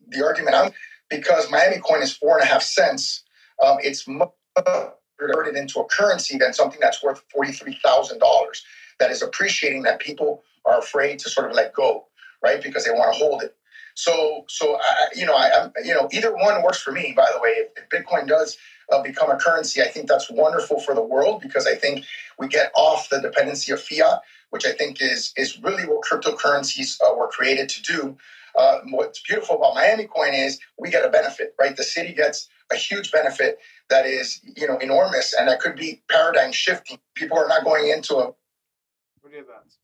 the 0.09 0.23
argument 0.25 0.73
because 1.09 1.51
Miami 1.51 1.79
Coin 1.79 2.01
is 2.01 2.13
four 2.13 2.37
and 2.37 2.43
a 2.43 2.47
half 2.51 2.63
cents, 2.63 3.23
um, 3.63 3.77
it's 3.81 4.03
converted 4.03 5.55
into 5.55 5.79
a 5.79 5.85
currency 5.85 6.37
than 6.37 6.53
something 6.53 6.79
that's 6.81 7.03
worth 7.03 7.23
forty 7.33 7.51
three 7.51 7.79
thousand 7.83 8.19
dollars. 8.19 8.63
That 8.99 9.11
is 9.11 9.21
appreciating 9.21 9.83
that 9.83 9.99
people 9.99 10.43
are 10.65 10.79
afraid 10.79 11.19
to 11.19 11.29
sort 11.29 11.49
of 11.49 11.55
let 11.55 11.73
go 11.73 12.05
right? 12.43 12.61
Because 12.63 12.85
they 12.85 12.91
want 12.91 13.13
to 13.13 13.19
hold 13.19 13.43
it. 13.43 13.55
So, 13.95 14.45
so 14.47 14.77
I, 14.77 15.07
you 15.15 15.25
know, 15.25 15.35
I, 15.35 15.51
I'm, 15.63 15.71
you 15.83 15.93
know, 15.93 16.09
either 16.13 16.35
one 16.35 16.61
works 16.63 16.81
for 16.81 16.91
me. 16.91 17.13
By 17.17 17.29
the 17.33 17.41
way, 17.41 17.49
if, 17.51 17.69
if 17.77 17.89
Bitcoin 17.89 18.27
does 18.27 18.57
uh, 18.93 19.01
become 19.03 19.31
a 19.31 19.37
currency, 19.37 19.81
I 19.81 19.87
think 19.87 20.07
that's 20.07 20.31
wonderful 20.31 20.79
for 20.81 20.95
the 20.95 21.03
world 21.03 21.41
because 21.41 21.67
I 21.67 21.75
think 21.75 22.05
we 22.39 22.47
get 22.47 22.71
off 22.75 23.09
the 23.09 23.21
dependency 23.21 23.73
of 23.73 23.81
fiat, 23.81 24.21
which 24.51 24.65
I 24.67 24.73
think 24.73 25.01
is 25.01 25.33
is 25.37 25.59
really 25.61 25.85
what 25.85 26.05
cryptocurrencies 26.05 26.97
uh, 27.01 27.15
were 27.15 27.27
created 27.27 27.69
to 27.69 27.83
do. 27.83 28.17
Uh, 28.57 28.79
what's 28.91 29.21
beautiful 29.27 29.55
about 29.57 29.75
Miami 29.75 30.05
Coin 30.05 30.33
is 30.33 30.59
we 30.77 30.89
get 30.89 31.05
a 31.05 31.09
benefit, 31.09 31.55
right? 31.59 31.75
The 31.75 31.83
city 31.83 32.13
gets 32.13 32.47
a 32.71 32.75
huge 32.75 33.11
benefit 33.11 33.59
that 33.89 34.05
is, 34.05 34.39
you 34.55 34.67
know, 34.67 34.77
enormous, 34.77 35.33
and 35.33 35.47
that 35.47 35.59
could 35.59 35.75
be 35.75 36.03
paradigm 36.09 36.51
shifting. 36.51 36.99
People 37.15 37.37
are 37.37 37.47
not 37.47 37.63
going 37.63 37.89
into 37.89 38.15
a 38.15 38.25
What 38.27 39.31
are 39.31 39.35
your 39.35 39.45
thoughts? 39.45 39.77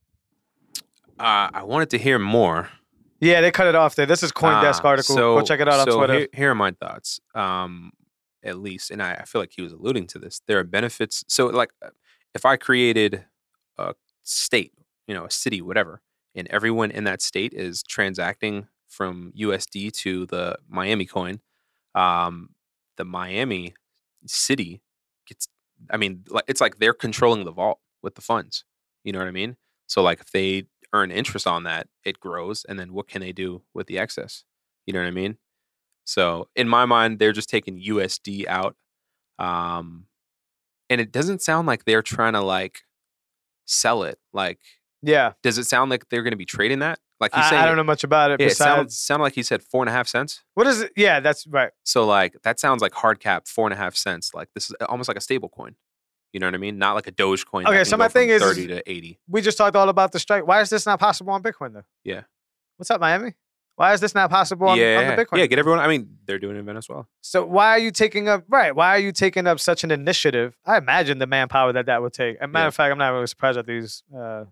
Uh, 1.19 1.49
I 1.53 1.63
wanted 1.63 1.89
to 1.91 1.97
hear 1.97 2.19
more. 2.19 2.69
Yeah, 3.19 3.41
they 3.41 3.51
cut 3.51 3.67
it 3.67 3.75
off 3.75 3.95
there. 3.95 4.05
This 4.05 4.23
is 4.23 4.31
CoinDesk 4.31 4.81
Ah, 4.83 4.87
article. 4.89 5.15
So, 5.15 5.39
Go 5.39 5.41
check 5.41 5.59
it 5.59 5.67
out 5.67 5.87
on 5.87 5.97
Twitter. 5.97 6.13
Here, 6.13 6.27
here 6.33 6.51
are 6.51 6.55
my 6.55 6.71
thoughts. 6.71 7.19
Um, 7.35 7.91
at 8.43 8.57
least, 8.57 8.89
and 8.91 9.03
I, 9.03 9.15
I 9.15 9.25
feel 9.25 9.41
like 9.41 9.51
he 9.53 9.61
was 9.61 9.73
alluding 9.73 10.07
to 10.07 10.19
this. 10.19 10.41
There 10.47 10.59
are 10.59 10.63
benefits. 10.63 11.25
So, 11.27 11.47
like, 11.47 11.71
uh, 11.83 11.89
if 12.33 12.45
I 12.45 12.55
created 12.55 13.25
a 13.77 13.95
state, 14.23 14.71
you 15.07 15.13
know, 15.13 15.25
a 15.25 15.31
city, 15.31 15.61
whatever, 15.61 16.01
and 16.35 16.47
everyone 16.49 16.91
in 16.91 17.03
that 17.05 17.21
state 17.21 17.53
is 17.53 17.83
transacting 17.83 18.67
from 18.87 19.31
USD 19.35 19.91
to 19.91 20.25
the 20.27 20.57
Miami 20.67 21.05
coin, 21.05 21.39
um, 21.95 22.49
the 22.97 23.05
Miami 23.05 23.75
city 24.25 24.81
gets. 25.27 25.47
I 25.91 25.97
mean, 25.97 26.25
it's 26.47 26.61
like 26.61 26.79
they're 26.79 26.93
controlling 26.93 27.45
the 27.45 27.51
vault 27.51 27.79
with 28.03 28.15
the 28.15 28.21
funds. 28.21 28.65
You 29.03 29.13
know 29.13 29.19
what 29.19 29.27
I 29.27 29.31
mean? 29.31 29.55
So, 29.87 30.01
like, 30.01 30.19
if 30.21 30.31
they 30.31 30.65
earn 30.93 31.11
interest 31.11 31.47
on 31.47 31.63
that, 31.63 31.87
it 32.05 32.19
grows, 32.19 32.65
and 32.65 32.79
then 32.79 32.93
what 32.93 33.07
can 33.07 33.21
they 33.21 33.31
do 33.31 33.63
with 33.73 33.87
the 33.87 33.97
excess? 33.99 34.43
You 34.85 34.93
know 34.93 34.99
what 35.01 35.07
I 35.07 35.11
mean? 35.11 35.37
So 36.05 36.47
in 36.55 36.67
my 36.67 36.85
mind, 36.85 37.19
they're 37.19 37.33
just 37.33 37.49
taking 37.49 37.79
USD 37.79 38.45
out, 38.47 38.75
um, 39.39 40.05
and 40.89 41.01
it 41.01 41.11
doesn't 41.11 41.41
sound 41.41 41.67
like 41.67 41.85
they're 41.85 42.01
trying 42.03 42.33
to 42.33 42.41
like 42.41 42.81
sell 43.65 44.03
it. 44.03 44.19
Like, 44.33 44.59
yeah, 45.01 45.33
does 45.43 45.57
it 45.57 45.65
sound 45.65 45.89
like 45.91 46.09
they're 46.09 46.23
going 46.23 46.31
to 46.31 46.37
be 46.37 46.45
trading 46.45 46.79
that? 46.79 46.99
Like 47.19 47.33
he's 47.33 47.43
I, 47.43 47.49
saying, 47.49 47.61
I 47.61 47.65
don't 47.65 47.75
know 47.75 47.83
much 47.83 48.03
about 48.03 48.31
it. 48.31 48.39
Yeah, 48.39 48.47
it 48.47 48.55
sounds 48.55 48.87
besides, 48.87 48.97
sounded 48.99 49.23
like 49.23 49.35
he 49.35 49.43
said 49.43 49.61
four 49.61 49.81
and 49.81 49.89
a 49.89 49.91
half 49.91 50.07
cents. 50.07 50.43
what 50.53 50.67
is 50.67 50.81
it? 50.81 50.93
Yeah, 50.95 51.19
that's 51.19 51.45
right. 51.47 51.71
So 51.83 52.05
like 52.05 52.35
that 52.43 52.59
sounds 52.59 52.81
like 52.81 52.93
hard 52.93 53.19
cap 53.19 53.47
four 53.47 53.67
and 53.67 53.73
a 53.73 53.77
half 53.77 53.95
cents. 53.95 54.33
Like 54.33 54.49
this 54.53 54.69
is 54.69 54.75
almost 54.87 55.07
like 55.07 55.17
a 55.17 55.21
stable 55.21 55.49
coin. 55.49 55.75
You 56.31 56.39
know 56.39 56.47
what 56.47 56.53
I 56.53 56.59
mean? 56.59 56.77
Not 56.77 56.93
like 56.93 57.07
a 57.07 57.11
Doge 57.11 57.45
coin. 57.45 57.65
Okay, 57.67 57.83
so 57.83 57.97
my 57.97 58.07
thing 58.07 58.29
is- 58.29 58.41
thirty 58.41 58.67
to 58.67 58.89
eighty. 58.89 59.19
We 59.27 59.41
just 59.41 59.57
talked 59.57 59.75
all 59.75 59.89
about 59.89 60.11
the 60.11 60.19
strike. 60.19 60.47
Why 60.47 60.61
is 60.61 60.69
this 60.69 60.85
not 60.85 60.99
possible 60.99 61.33
on 61.33 61.43
Bitcoin 61.43 61.73
though? 61.73 61.85
Yeah. 62.03 62.21
What's 62.77 62.89
up, 62.91 63.01
Miami? 63.01 63.33
Why 63.79 63.93
is 63.93 64.01
this 64.01 64.13
not 64.13 64.29
possible 64.29 64.67
on, 64.67 64.77
yeah, 64.77 64.99
on 64.99 65.15
the 65.15 65.23
Bitcoin? 65.23 65.37
yeah. 65.37 65.45
Get 65.45 65.57
everyone. 65.57 65.79
I 65.79 65.87
mean, 65.87 66.17
they're 66.25 66.37
doing 66.37 66.57
it 66.57 66.59
in 66.59 66.65
Venezuela. 66.65 67.05
So 67.21 67.45
why 67.45 67.69
are 67.69 67.79
you 67.79 67.91
taking 67.91 68.27
up 68.27 68.43
right? 68.49 68.75
Why 68.75 68.89
are 68.89 68.99
you 68.99 69.13
taking 69.13 69.47
up 69.47 69.57
such 69.61 69.85
an 69.85 69.91
initiative? 69.91 70.57
I 70.65 70.77
imagine 70.77 71.17
the 71.19 71.27
manpower 71.27 71.71
that 71.71 71.85
that 71.85 72.01
would 72.01 72.11
take. 72.11 72.35
As 72.37 72.43
a 72.43 72.47
matter 72.47 72.63
Yeah. 72.65 72.67
of 72.67 72.75
fact, 72.75 72.91
I'm 72.91 72.97
not 72.97 73.11
really 73.13 73.27
surprised 73.27 73.57
at 73.57 73.65
these 73.65 74.03
uh, 74.13 74.43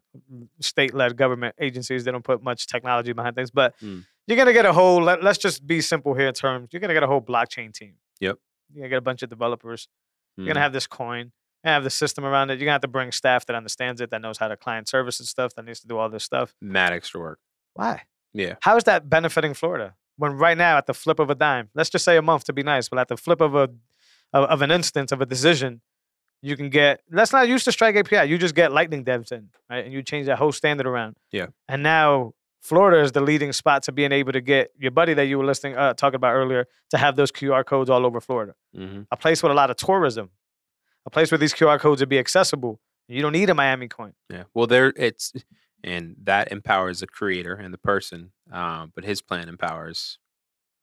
state-led 0.61 1.17
government 1.17 1.55
agencies. 1.59 2.05
They 2.05 2.11
don't 2.11 2.23
put 2.23 2.41
much 2.41 2.67
technology 2.67 3.13
behind 3.13 3.35
things, 3.35 3.51
but 3.51 3.77
Mm. 3.81 4.05
you're 4.27 4.37
gonna 4.37 4.53
get 4.53 4.65
a 4.65 4.73
whole. 4.73 5.01
Let, 5.03 5.23
let's 5.23 5.37
just 5.37 5.65
be 5.67 5.81
simple 5.81 6.13
here 6.13 6.27
in 6.27 6.33
terms. 6.33 6.69
You're 6.71 6.79
gonna 6.79 6.93
get 6.93 7.03
a 7.03 7.07
whole 7.07 7.21
blockchain 7.21 7.73
team. 7.73 7.95
Yep. 8.19 8.37
You're 8.73 8.81
gonna 8.83 8.89
get 8.89 8.97
a 8.97 9.01
bunch 9.01 9.23
of 9.23 9.29
developers. 9.29 9.87
You're 10.37 10.45
Mhm. 10.45 10.47
gonna 10.49 10.61
have 10.61 10.73
this 10.73 10.87
coin. 10.87 11.31
And 11.63 11.73
have 11.73 11.83
the 11.83 11.89
system 11.89 12.23
around 12.23 12.49
it. 12.49 12.59
You're 12.59 12.65
gonna 12.65 12.73
have 12.73 12.81
to 12.81 12.87
bring 12.87 13.11
staff 13.11 13.45
that 13.47 13.55
understands 13.55 13.99
it, 13.99 14.11
that 14.11 14.21
knows 14.21 14.37
how 14.37 14.47
to 14.47 14.55
client 14.55 14.87
service 14.87 15.19
and 15.19 15.27
stuff, 15.27 15.53
that 15.55 15.65
needs 15.65 15.79
to 15.81 15.87
do 15.87 15.97
all 15.97 16.07
this 16.07 16.23
stuff. 16.23 16.53
mad 16.61 16.93
extra 16.93 17.19
work. 17.19 17.39
Why? 17.73 18.03
Yeah. 18.38 18.56
How 18.62 18.78
is 18.78 18.84
that 18.86 19.10
benefiting 19.10 19.54
Florida? 19.54 19.95
When 20.17 20.34
right 20.34 20.58
now, 20.58 20.78
at 20.78 20.88
the 20.88 20.93
flip 20.93 21.19
of 21.19 21.30
a 21.30 21.36
dime, 21.36 21.69
let's 21.76 21.89
just 21.89 22.04
say 22.04 22.17
a 22.17 22.21
month 22.21 22.45
to 22.45 22.54
be 22.54 22.63
nice, 22.63 22.89
but 22.89 22.97
at 23.00 23.08
the 23.08 23.17
flip 23.17 23.41
of 23.41 23.56
a 23.56 23.69
of, 24.34 24.43
of 24.50 24.62
an 24.62 24.71
instance 24.71 25.12
of 25.12 25.21
a 25.21 25.26
decision, 25.26 25.82
you 26.41 26.56
can 26.58 26.69
get. 26.69 27.02
Let's 27.12 27.32
not 27.32 27.47
use 27.47 27.63
the 27.65 27.71
Strike 27.71 27.95
API. 27.95 28.30
You 28.30 28.38
just 28.38 28.56
get 28.56 28.71
Lightning 28.71 29.04
devs 29.06 29.32
in, 29.32 29.50
right? 29.69 29.86
And 29.86 29.93
you 29.93 30.02
change 30.02 30.26
that 30.28 30.38
whole 30.38 30.52
standard 30.52 30.88
around. 30.88 31.17
Yeah. 31.32 31.47
And 31.67 31.84
now 31.84 32.34
Florida 32.62 33.02
is 33.02 33.12
the 33.12 33.21
leading 33.21 33.54
spot 33.54 33.84
to 33.84 33.91
being 33.91 34.12
able 34.12 34.34
to 34.34 34.41
get 34.41 34.71
your 34.78 34.91
buddy 34.91 35.13
that 35.13 35.28
you 35.28 35.38
were 35.38 35.45
listening 35.45 35.78
uh, 35.78 35.93
talking 35.93 36.15
about 36.15 36.34
earlier 36.34 36.67
to 36.89 36.97
have 36.97 37.15
those 37.15 37.32
QR 37.32 37.65
codes 37.65 37.89
all 37.89 38.06
over 38.06 38.19
Florida. 38.19 38.56
hmm 38.76 39.02
A 39.12 39.17
place 39.17 39.41
with 39.43 39.52
a 39.52 39.56
lot 39.56 39.69
of 39.69 39.78
tourism, 39.78 40.32
a 41.06 41.10
place 41.10 41.32
where 41.32 41.38
these 41.38 41.54
QR 41.54 41.80
codes 41.80 42.02
would 42.02 42.10
be 42.10 42.19
accessible. 42.19 42.80
You 43.08 43.21
don't 43.21 43.32
need 43.32 43.50
a 43.50 43.54
Miami 43.56 43.88
coin. 43.88 44.13
Yeah. 44.30 44.43
Well, 44.54 44.67
there 44.67 44.93
it's 44.97 45.32
and 45.83 46.15
that 46.23 46.51
empowers 46.51 46.99
the 47.01 47.07
creator 47.07 47.53
and 47.53 47.73
the 47.73 47.77
person, 47.77 48.31
um, 48.51 48.91
but 48.95 49.03
his 49.03 49.21
plan 49.21 49.47
empowers 49.49 50.17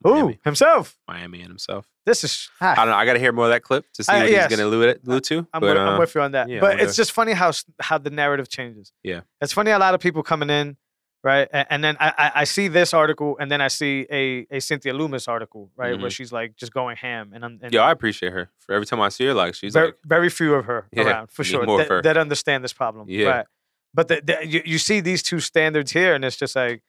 Ooh, 0.06 0.34
himself. 0.44 0.96
Miami 1.08 1.40
and 1.40 1.48
himself. 1.48 1.86
This 2.04 2.24
is. 2.24 2.50
I 2.60 2.74
don't 2.74 2.88
know. 2.88 2.94
I 2.94 3.06
got 3.06 3.14
to 3.14 3.18
hear 3.18 3.32
more 3.32 3.46
of 3.46 3.50
that 3.52 3.62
clip 3.62 3.86
to 3.94 4.04
see 4.04 4.12
Uh, 4.12 4.18
what 4.20 4.30
yes. 4.30 4.50
he's 4.50 4.56
going 4.58 4.70
to 4.70 4.76
allude, 4.76 5.00
allude 5.06 5.24
to. 5.24 5.38
I'm, 5.54 5.60
but, 5.60 5.62
with, 5.62 5.76
I'm 5.78 5.88
uh, 5.94 5.98
with 5.98 6.14
you 6.14 6.20
on 6.20 6.32
that. 6.32 6.48
yeah, 6.50 6.60
but 6.60 6.78
it's 6.80 6.94
just 6.96 7.12
funny 7.12 7.32
how 7.32 7.52
how 7.80 7.96
the 7.98 8.10
narrative 8.10 8.48
changes. 8.48 8.92
Yeah. 9.02 9.20
It's 9.40 9.52
funny 9.54 9.70
a 9.70 9.78
lot 9.78 9.94
of 9.94 10.00
people 10.00 10.22
coming 10.22 10.50
in, 10.50 10.76
right? 11.22 11.48
And, 11.50 11.66
and 11.70 11.84
then 11.84 11.96
I, 11.98 12.32
I 12.34 12.44
see 12.44 12.68
this 12.68 12.92
article, 12.92 13.38
and 13.40 13.50
then 13.50 13.62
I 13.62 13.68
see 13.68 14.06
a 14.10 14.46
a 14.50 14.60
Cynthia 14.60 14.92
Lummis 14.92 15.26
article, 15.26 15.70
right, 15.76 15.98
where 15.98 16.10
Mhm. 16.10 16.14
she's 16.14 16.30
like 16.32 16.56
just 16.56 16.74
going 16.74 16.96
ham, 16.98 17.32
and 17.34 17.42
I'm 17.42 17.58
and 17.62 17.72
yeah, 17.72 17.80
I 17.80 17.90
appreciate 17.90 18.34
her 18.34 18.50
for 18.58 18.74
every 18.74 18.84
time 18.84 19.00
I 19.00 19.08
see 19.08 19.24
her. 19.24 19.32
Like 19.32 19.54
she's 19.54 19.72
very, 19.72 19.86
like, 19.86 19.96
very 20.04 20.28
few 20.28 20.52
of 20.54 20.66
her 20.66 20.86
Yeah, 20.92 21.04
around 21.04 21.30
for 21.30 21.42
sure 21.44 21.64
that, 21.78 22.02
that 22.02 22.18
understand 22.18 22.62
this 22.62 22.74
problem. 22.74 23.06
Yeah. 23.08 23.28
Right. 23.28 23.46
But 23.94 24.08
the, 24.08 24.20
the, 24.24 24.46
you, 24.46 24.62
you 24.64 24.78
see 24.78 25.00
these 25.00 25.22
two 25.22 25.40
standards 25.40 25.92
here, 25.92 26.14
and 26.14 26.24
it's 26.24 26.36
just 26.36 26.56
like, 26.56 26.82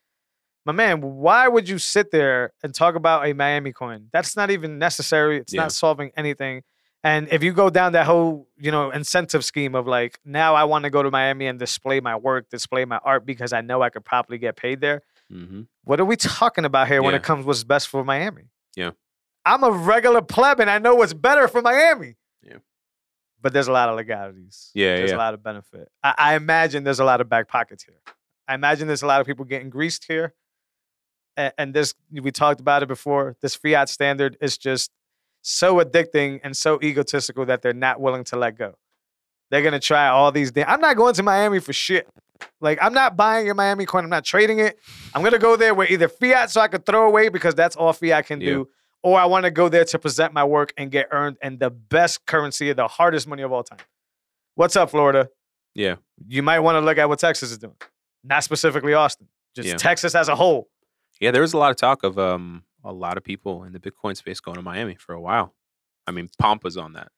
my 0.65 0.71
man, 0.73 0.99
why 1.01 1.47
would 1.47 1.69
you 1.69 1.77
sit 1.77 2.09
there 2.09 2.51
and 2.63 2.73
talk 2.73 2.95
about 2.95 3.27
a 3.27 3.33
Miami 3.33 3.71
coin? 3.71 4.07
That's 4.11 4.35
not 4.35 4.49
even 4.49 4.79
necessary. 4.79 5.37
It's 5.37 5.53
Yeah. 5.53 5.61
not 5.63 5.71
solving 5.71 6.11
anything. 6.17 6.63
And 7.03 7.27
if 7.31 7.43
you 7.43 7.53
go 7.53 7.69
down 7.69 7.91
that 7.91 8.07
whole, 8.07 8.47
you 8.57 8.71
know, 8.71 8.89
incentive 8.89 9.45
scheme 9.45 9.75
of 9.75 9.85
like, 9.85 10.19
now 10.25 10.55
I 10.55 10.63
want 10.63 10.85
to 10.85 10.89
go 10.89 11.03
to 11.03 11.11
Miami 11.11 11.45
and 11.45 11.59
display 11.59 11.99
my 11.99 12.15
work, 12.15 12.49
display 12.49 12.83
my 12.85 12.97
art 12.97 13.27
because 13.27 13.53
I 13.53 13.61
know 13.61 13.83
I 13.83 13.91
could 13.91 14.03
probably 14.03 14.39
get 14.39 14.55
paid 14.55 14.81
there. 14.81 15.03
hmm 15.29 15.61
What 15.83 15.99
are 15.99 16.05
we 16.05 16.15
talking 16.15 16.65
about 16.65 16.87
here 16.87 17.03
when 17.03 17.13
it 17.13 17.21
comes 17.21 17.45
what's 17.45 17.63
best 17.63 17.87
for 17.87 18.03
Miami? 18.03 18.49
Yeah. 18.75 18.91
I'm 19.45 19.63
a 19.63 19.69
regular 19.69 20.23
pleb 20.23 20.59
and 20.59 20.67
I 20.67 20.79
know 20.79 20.95
what's 20.95 21.13
better 21.13 21.47
for 21.47 21.61
Miami. 21.61 22.15
But 23.45 23.53
there's 23.53 23.67
a 23.67 23.71
lot 23.71 23.89
of 23.89 23.95
legalities. 23.95 24.71
Yeah, 24.73 24.95
There's 24.95 25.11
yeah. 25.11 25.17
a 25.17 25.19
lot 25.19 25.35
of 25.35 25.43
benefit. 25.43 25.87
I, 26.03 26.15
I 26.17 26.35
imagine 26.35 26.83
there's 26.83 26.99
a 26.99 27.05
lot 27.05 27.21
of 27.21 27.29
back 27.29 27.47
pockets 27.47 27.83
here. 27.83 28.01
I 28.47 28.55
imagine 28.55 28.87
there's 28.87 29.03
a 29.03 29.05
lot 29.05 29.21
of 29.21 29.27
people 29.27 29.45
getting 29.45 29.69
greased 29.69 30.05
here. 30.07 30.33
And, 31.37 31.53
and 31.59 31.71
this, 31.71 31.93
we 32.11 32.31
talked 32.31 32.59
about 32.59 32.81
it 32.81 32.87
before. 32.87 33.35
This 33.43 33.53
fiat 33.53 33.87
standard 33.89 34.35
is 34.41 34.57
just 34.57 34.89
so 35.43 35.75
addicting 35.75 36.39
and 36.43 36.57
so 36.57 36.79
egotistical 36.81 37.45
that 37.45 37.61
they're 37.61 37.71
not 37.71 38.01
willing 38.01 38.23
to 38.23 38.35
let 38.35 38.57
go. 38.57 38.79
They're 39.51 39.61
gonna 39.61 39.79
try 39.79 40.07
all 40.07 40.31
these. 40.31 40.49
Things. 40.49 40.65
I'm 40.67 40.81
not 40.81 40.97
going 40.97 41.13
to 41.13 41.21
Miami 41.21 41.59
for 41.59 41.71
shit. 41.71 42.09
Like 42.61 42.79
I'm 42.81 42.93
not 42.93 43.15
buying 43.15 43.45
your 43.45 43.53
Miami 43.53 43.85
coin. 43.85 44.03
I'm 44.05 44.09
not 44.09 44.25
trading 44.25 44.57
it. 44.57 44.79
I'm 45.13 45.21
gonna 45.23 45.37
go 45.37 45.55
there 45.55 45.75
with 45.75 45.91
either 45.91 46.07
fiat 46.09 46.49
so 46.49 46.61
I 46.61 46.67
could 46.67 46.83
throw 46.83 47.05
away 47.05 47.29
because 47.29 47.53
that's 47.53 47.75
all 47.75 47.93
fiat 47.93 48.25
can 48.25 48.41
Yeah. 48.41 48.49
do, 48.53 48.69
or 49.05 49.19
I 49.19 49.25
want 49.25 49.45
to 49.45 49.51
go 49.51 49.69
there 49.69 49.85
to 49.85 49.99
present 49.99 50.33
my 50.33 50.43
work 50.43 50.73
and 50.77 50.89
get 50.89 51.09
earned 51.11 51.37
and 51.39 51.59
the 51.59 51.69
best 51.69 52.25
currency, 52.25 52.73
the 52.73 52.87
hardest 52.87 53.27
money 53.27 53.43
of 53.43 53.51
all 53.53 53.63
time. 53.63 53.77
What's 54.55 54.75
up, 54.75 54.89
Florida? 54.89 55.29
yeah, 55.75 55.95
You 56.27 56.41
might 56.41 56.59
want 56.59 56.77
to 56.77 56.79
look 56.81 56.97
at 56.97 57.07
what 57.07 57.19
Texas 57.19 57.51
is 57.51 57.59
doing, 57.59 57.75
not 58.23 58.43
specifically 58.43 58.93
Austin, 58.95 59.27
just 59.55 59.67
Yeah. 59.67 59.75
Texas 59.75 60.15
as 60.15 60.27
a 60.27 60.35
whole. 60.35 60.69
yeah. 61.21 61.29
There 61.31 61.41
was 61.43 61.53
a 61.53 61.57
lot 61.57 61.69
of 61.69 61.77
talk 61.77 62.03
of 62.03 62.17
um 62.17 62.63
a 62.83 62.91
lot 62.91 63.17
of 63.17 63.23
people 63.23 63.63
in 63.63 63.73
the 63.73 63.79
Bitcoin 63.79 64.17
space 64.17 64.39
going 64.39 64.55
to 64.55 64.61
Miami 64.63 64.95
for 64.95 65.13
a 65.13 65.21
while. 65.21 65.53
I 66.07 66.11
mean, 66.11 66.29
Pomp 66.39 66.63
was 66.63 66.75
on 66.77 66.93
that. 66.93 67.09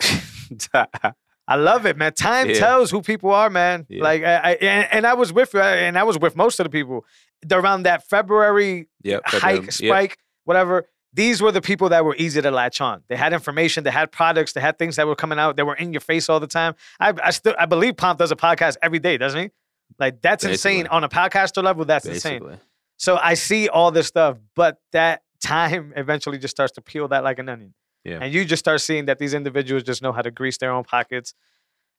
I 1.48 1.56
love 1.56 1.86
it, 1.86 1.96
man. 1.96 2.12
Time 2.12 2.48
Yeah. 2.50 2.58
tells 2.58 2.90
who 2.90 3.00
people 3.02 3.30
are, 3.30 3.50
man. 3.50 3.86
Yeah. 3.88 4.02
Like, 4.02 4.22
I, 4.22 4.34
I 4.36 4.50
and, 4.60 4.88
and 4.92 5.06
I 5.06 5.14
was 5.14 5.32
with 5.32 5.54
you, 5.54 5.60
and 5.60 5.98
I 5.98 6.02
was 6.04 6.18
with 6.18 6.36
most 6.36 6.60
of 6.60 6.64
the 6.64 6.70
people 6.70 7.04
around 7.50 7.84
that 7.84 8.06
February 8.08 8.88
yep. 9.02 9.22
but, 9.30 9.40
hike, 9.42 9.58
um, 9.58 9.64
yep, 9.64 9.72
spike, 9.72 10.18
whatever. 10.44 10.86
These 11.12 11.42
were 11.42 11.50
the 11.50 11.60
people 11.60 11.88
that 11.88 12.04
were 12.04 12.14
easy 12.16 12.40
to 12.40 12.50
latch 12.50 12.80
on. 12.80 13.02
They 13.08 13.16
had 13.16 13.32
information, 13.32 13.82
they 13.82 13.90
had 13.90 14.12
products, 14.12 14.52
they 14.52 14.60
had 14.60 14.78
things 14.78 14.96
that 14.96 15.06
were 15.06 15.16
coming 15.16 15.38
out, 15.38 15.56
they 15.56 15.64
were 15.64 15.74
in 15.74 15.92
your 15.92 16.00
face 16.00 16.28
all 16.28 16.38
the 16.38 16.46
time. 16.46 16.74
I, 17.00 17.12
I 17.22 17.30
still, 17.30 17.54
I 17.58 17.66
believe 17.66 17.96
Pomp 17.96 18.18
does 18.18 18.30
a 18.30 18.36
podcast 18.36 18.76
every 18.80 19.00
day, 19.00 19.18
doesn't 19.18 19.40
he? 19.40 19.50
Like 19.98 20.22
that's 20.22 20.44
insane 20.44 20.86
on 20.86 21.02
a 21.02 21.08
podcaster 21.08 21.62
level. 21.62 21.84
That's 21.84 22.06
insane. 22.06 22.58
So 22.96 23.16
I 23.16 23.34
see 23.34 23.68
all 23.68 23.90
this 23.90 24.06
stuff, 24.06 24.38
but 24.54 24.78
that 24.92 25.22
time 25.42 25.92
eventually 25.96 26.38
just 26.38 26.54
starts 26.54 26.72
to 26.74 26.82
peel 26.82 27.08
that 27.08 27.24
like 27.24 27.38
an 27.38 27.48
onion. 27.48 27.74
Yeah. 28.04 28.18
And 28.22 28.32
you 28.32 28.44
just 28.44 28.60
start 28.60 28.80
seeing 28.80 29.06
that 29.06 29.18
these 29.18 29.34
individuals 29.34 29.82
just 29.82 30.02
know 30.02 30.12
how 30.12 30.22
to 30.22 30.30
grease 30.30 30.58
their 30.58 30.70
own 30.70 30.84
pockets. 30.84 31.34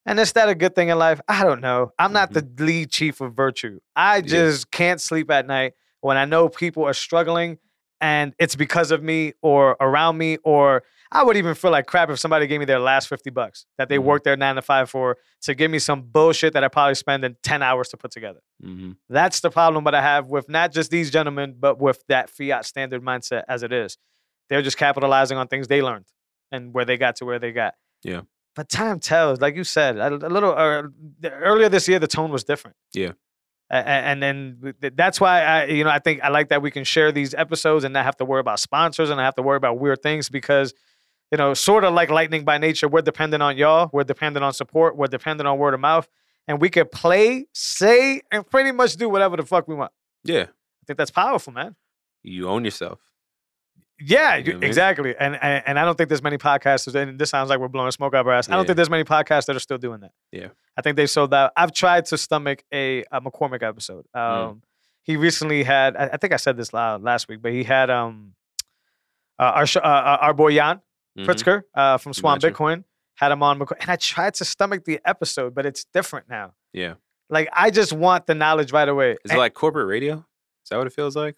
And 0.06 0.20
is 0.20 0.32
that 0.34 0.50
a 0.50 0.56
good 0.56 0.74
thing 0.74 0.90
in 0.90 0.98
life? 0.98 1.22
I 1.28 1.44
don't 1.44 1.62
know. 1.62 1.92
I'm 2.00 2.14
not 2.14 2.32
mm-hmm. 2.32 2.56
the 2.56 2.64
lead 2.64 2.90
chief 2.92 3.22
of 3.22 3.34
virtue. 3.34 3.80
I 3.96 4.18
Yeah. 4.18 4.22
just 4.22 4.72
can't 4.72 5.00
sleep 5.00 5.30
at 5.30 5.46
night 5.46 5.74
when 6.00 6.18
I 6.18 6.26
know 6.26 6.50
people 6.50 6.84
are 6.86 6.94
struggling 6.94 7.60
and 8.02 8.34
it's 8.40 8.56
because 8.56 8.92
of 8.92 9.02
me 9.04 9.34
or 9.42 9.78
around 9.80 10.18
me, 10.18 10.38
or 10.44 10.84
I 11.14 11.24
would 11.24 11.38
even 11.38 11.56
feel 11.56 11.72
like 11.72 11.86
crap 11.88 12.10
if 12.10 12.20
somebody 12.20 12.48
gave 12.48 12.60
me 12.60 12.66
their 12.66 12.80
last 12.80 13.08
50 13.08 13.30
bucks 13.30 13.66
that 13.78 13.90
they 13.90 13.98
Mhm. 13.98 14.04
worked 14.04 14.24
their 14.26 14.36
nine 14.38 14.56
to 14.56 14.62
five 14.62 14.90
for 14.90 15.18
to 15.42 15.54
give 15.54 15.70
me 15.70 15.78
some 15.80 16.02
bullshit 16.04 16.54
that 16.54 16.64
I 16.64 16.68
probably 16.68 16.96
spend 16.96 17.24
in 17.24 17.36
10 17.44 17.62
hours 17.62 17.90
to 17.90 17.98
put 17.98 18.12
together. 18.12 18.40
hmm 18.62 18.92
That's 19.10 19.40
the 19.42 19.50
problem 19.52 19.84
that 19.86 19.94
I 19.96 20.02
have 20.02 20.28
with 20.28 20.50
not 20.50 20.72
just 20.74 20.90
these 20.92 21.12
gentlemen, 21.12 21.56
but 21.60 21.80
with 21.80 22.04
that 22.08 22.30
fiat 22.30 22.66
standard 22.66 23.02
mindset 23.04 23.44
as 23.48 23.62
it 23.64 23.72
is. 23.72 23.98
They're 24.50 24.62
just 24.62 24.78
capitalizing 24.78 25.38
on 25.38 25.48
things 25.48 25.68
they 25.68 25.82
learned 25.82 26.06
and 26.52 26.74
where 26.74 26.86
they 26.86 26.98
got 26.98 27.18
to 27.18 27.26
where 27.26 27.40
they 27.40 27.52
got. 27.52 27.76
Yeah. 28.04 28.22
But 28.56 28.68
time 28.70 29.00
tells, 29.00 29.40
like 29.40 29.56
you 29.56 29.64
said, 29.64 29.98
a, 29.98 30.08
a 30.08 30.28
little 30.30 30.52
uh, 30.52 30.84
earlier 31.24 31.70
this 31.70 31.88
year, 31.88 32.00
the 32.00 32.08
tone 32.08 32.32
was 32.32 32.44
different. 32.44 32.76
Yeah. 32.94 33.12
And 33.72 34.22
then 34.22 34.74
that's 34.82 35.22
why 35.22 35.44
I, 35.44 35.66
you 35.66 35.86
know, 35.86 35.90
I 35.90 36.00
think 36.00 36.22
I 36.22 36.28
like 36.28 36.50
that 36.50 36.62
we 36.62 36.72
can 36.72 36.84
share 36.84 37.14
these 37.14 37.34
episodes 37.34 37.86
and 37.86 37.94
not 37.94 38.04
have 38.04 38.18
to 38.18 38.26
worry 38.26 38.42
about 38.42 38.60
sponsors 38.60 39.10
and 39.10 39.18
not 39.18 39.24
have 39.24 39.36
to 39.36 39.42
worry 39.42 39.56
about 39.56 39.80
weird 39.80 40.04
things 40.04 40.28
because, 40.28 40.74
you 41.32 41.38
know, 41.38 41.54
sort 41.54 41.86
of 41.86 41.94
like 41.94 42.10
lightning 42.10 42.44
by 42.44 42.58
nature, 42.58 42.90
we're 42.90 43.02
dependent 43.02 43.42
on 43.42 43.56
y'all, 43.56 43.90
we're 43.94 44.04
dependent 44.04 44.44
on 44.44 44.52
support, 44.52 44.98
we're 44.98 45.08
dependent 45.08 45.48
on 45.48 45.58
word 45.58 45.74
of 45.74 45.80
mouth, 45.80 46.10
and 46.50 46.60
we 46.60 46.70
can 46.70 46.86
play, 46.92 47.46
say, 47.54 48.22
and 48.30 48.46
pretty 48.46 48.74
much 48.74 48.98
do 48.98 49.08
whatever 49.08 49.38
the 49.38 49.46
fuck 49.46 49.70
we 49.70 49.76
want. 49.76 49.94
Yeah. 50.26 50.44
I 50.44 50.84
think 50.86 50.98
that's 50.98 51.12
powerful, 51.12 51.54
man. 51.54 51.78
You 52.24 52.50
own 52.50 52.66
yourself. 52.66 53.00
Yeah, 54.04 54.36
You 54.38 54.44
know 54.44 54.48
you- 54.48 54.54
I 54.54 54.56
mean? 54.60 54.64
exactly. 54.64 55.16
And, 55.20 55.36
and 55.42 55.64
and 55.66 55.80
I 55.80 55.86
don't 55.86 55.98
think 55.98 56.10
there's 56.10 56.24
many 56.24 56.38
podcasters, 56.38 56.96
and 56.96 57.20
this 57.20 57.30
sounds 57.30 57.50
like 57.50 57.60
we're 57.60 57.68
blowing 57.68 57.92
smoke 57.92 58.14
up 58.16 58.26
our 58.26 58.34
ass. 58.34 58.50
I 58.50 58.54
don't 58.54 58.62
Yeah. 58.64 58.68
think 58.68 58.76
there's 58.78 58.90
many 58.90 59.04
podcasts 59.04 59.46
that 59.46 59.56
are 59.56 59.60
still 59.60 59.78
doing 59.78 60.00
that. 60.02 60.12
Yeah. 60.32 60.48
I 60.78 60.82
think 60.82 60.98
they 60.98 61.06
sold 61.08 61.34
out. 61.34 61.52
I've 61.56 61.74
tried 61.74 62.06
to 62.08 62.18
stomach 62.18 62.64
a, 62.74 63.04
a 63.12 63.22
McCormack 63.22 63.62
episode. 63.64 64.06
Um, 64.14 64.22
Mm. 64.22 64.62
he 65.04 65.18
recently 65.18 65.64
had. 65.64 65.96
I, 65.96 66.10
I 66.14 66.18
think 66.18 66.34
I 66.34 66.38
said 66.38 66.58
this 66.58 66.74
la- 66.74 66.96
last 66.96 67.28
week, 67.28 67.42
but 67.42 67.52
he 67.52 67.64
had 67.64 67.90
um, 67.90 68.34
uh, 69.40 69.44
our 69.44 69.64
uh, 69.76 69.80
uh, 69.80 70.18
our 70.22 70.34
boy 70.34 70.50
Yan 70.50 70.82
Mhm. 71.18 71.26
Pritzker 71.26 71.62
uh, 71.76 71.98
from 71.98 72.14
Swan 72.14 72.40
Gotcha. 72.40 72.54
Bitcoin 72.54 72.84
had 73.16 73.32
him 73.32 73.44
on, 73.44 73.60
McCor- 73.60 73.78
and 73.80 73.90
I 73.90 73.98
tried 73.98 74.34
to 74.36 74.46
stomach 74.46 74.86
the 74.86 75.00
episode, 75.06 75.54
but 75.54 75.66
it's 75.66 75.84
different 75.94 76.30
now. 76.30 76.54
Yeah. 76.74 76.94
Like 77.30 77.50
I 77.54 77.70
just 77.72 77.94
want 77.94 78.26
the 78.28 78.36
knowledge 78.36 78.72
right 78.72 78.88
away. 78.90 79.18
Is 79.26 79.32
it 79.32 79.38
like 79.38 79.54
corporate 79.54 79.88
radio? 79.88 80.16
Is 80.64 80.70
that 80.70 80.78
what 80.78 80.88
it 80.88 80.94
feels 80.94 81.16
like? 81.16 81.36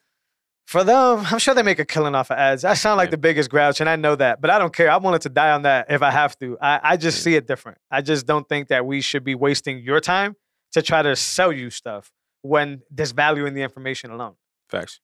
For 0.66 0.84
them, 0.84 1.26
I'm 1.30 1.40
sure 1.40 1.54
they 1.54 1.62
make 1.62 1.80
a 1.80 1.86
killing 1.86 2.16
off 2.16 2.32
of 2.32 2.38
ads. 2.38 2.64
I 2.64 2.74
sound 2.74 2.98
like 2.98 3.08
Yeah. 3.08 3.12
the 3.12 3.18
biggest 3.18 3.50
grouch, 3.50 3.82
and 3.82 3.90
I 3.90 3.96
know 3.96 4.16
that, 4.16 4.40
but 4.42 4.50
I 4.50 4.58
don't 4.58 4.74
care. 4.74 4.90
I'm 4.90 5.04
willing 5.04 5.20
to 5.20 5.30
die 5.30 5.52
on 5.52 5.64
that 5.64 5.88
if 5.90 6.02
I 6.02 6.10
have 6.10 6.38
to. 6.40 6.58
I, 6.62 6.80
I 6.84 6.98
just 6.98 7.18
Yeah. 7.20 7.24
see 7.24 7.36
it 7.36 7.48
different. 7.48 7.78
I 7.92 8.02
just 8.02 8.26
don't 8.26 8.48
think 8.48 8.70
that 8.70 8.86
we 8.86 9.02
should 9.02 9.24
be 9.24 9.36
wasting 9.36 9.80
your 9.80 10.00
time 10.00 10.36
to 10.72 10.82
try 10.82 11.02
to 11.02 11.16
sell 11.16 11.52
you 11.52 11.70
stuff 11.70 12.12
when 12.42 12.82
there's 12.90 13.12
value 13.12 13.46
in 13.46 13.54
the 13.54 13.62
information 13.62 14.10
alone. 14.10 14.36
Facts. 14.70 15.00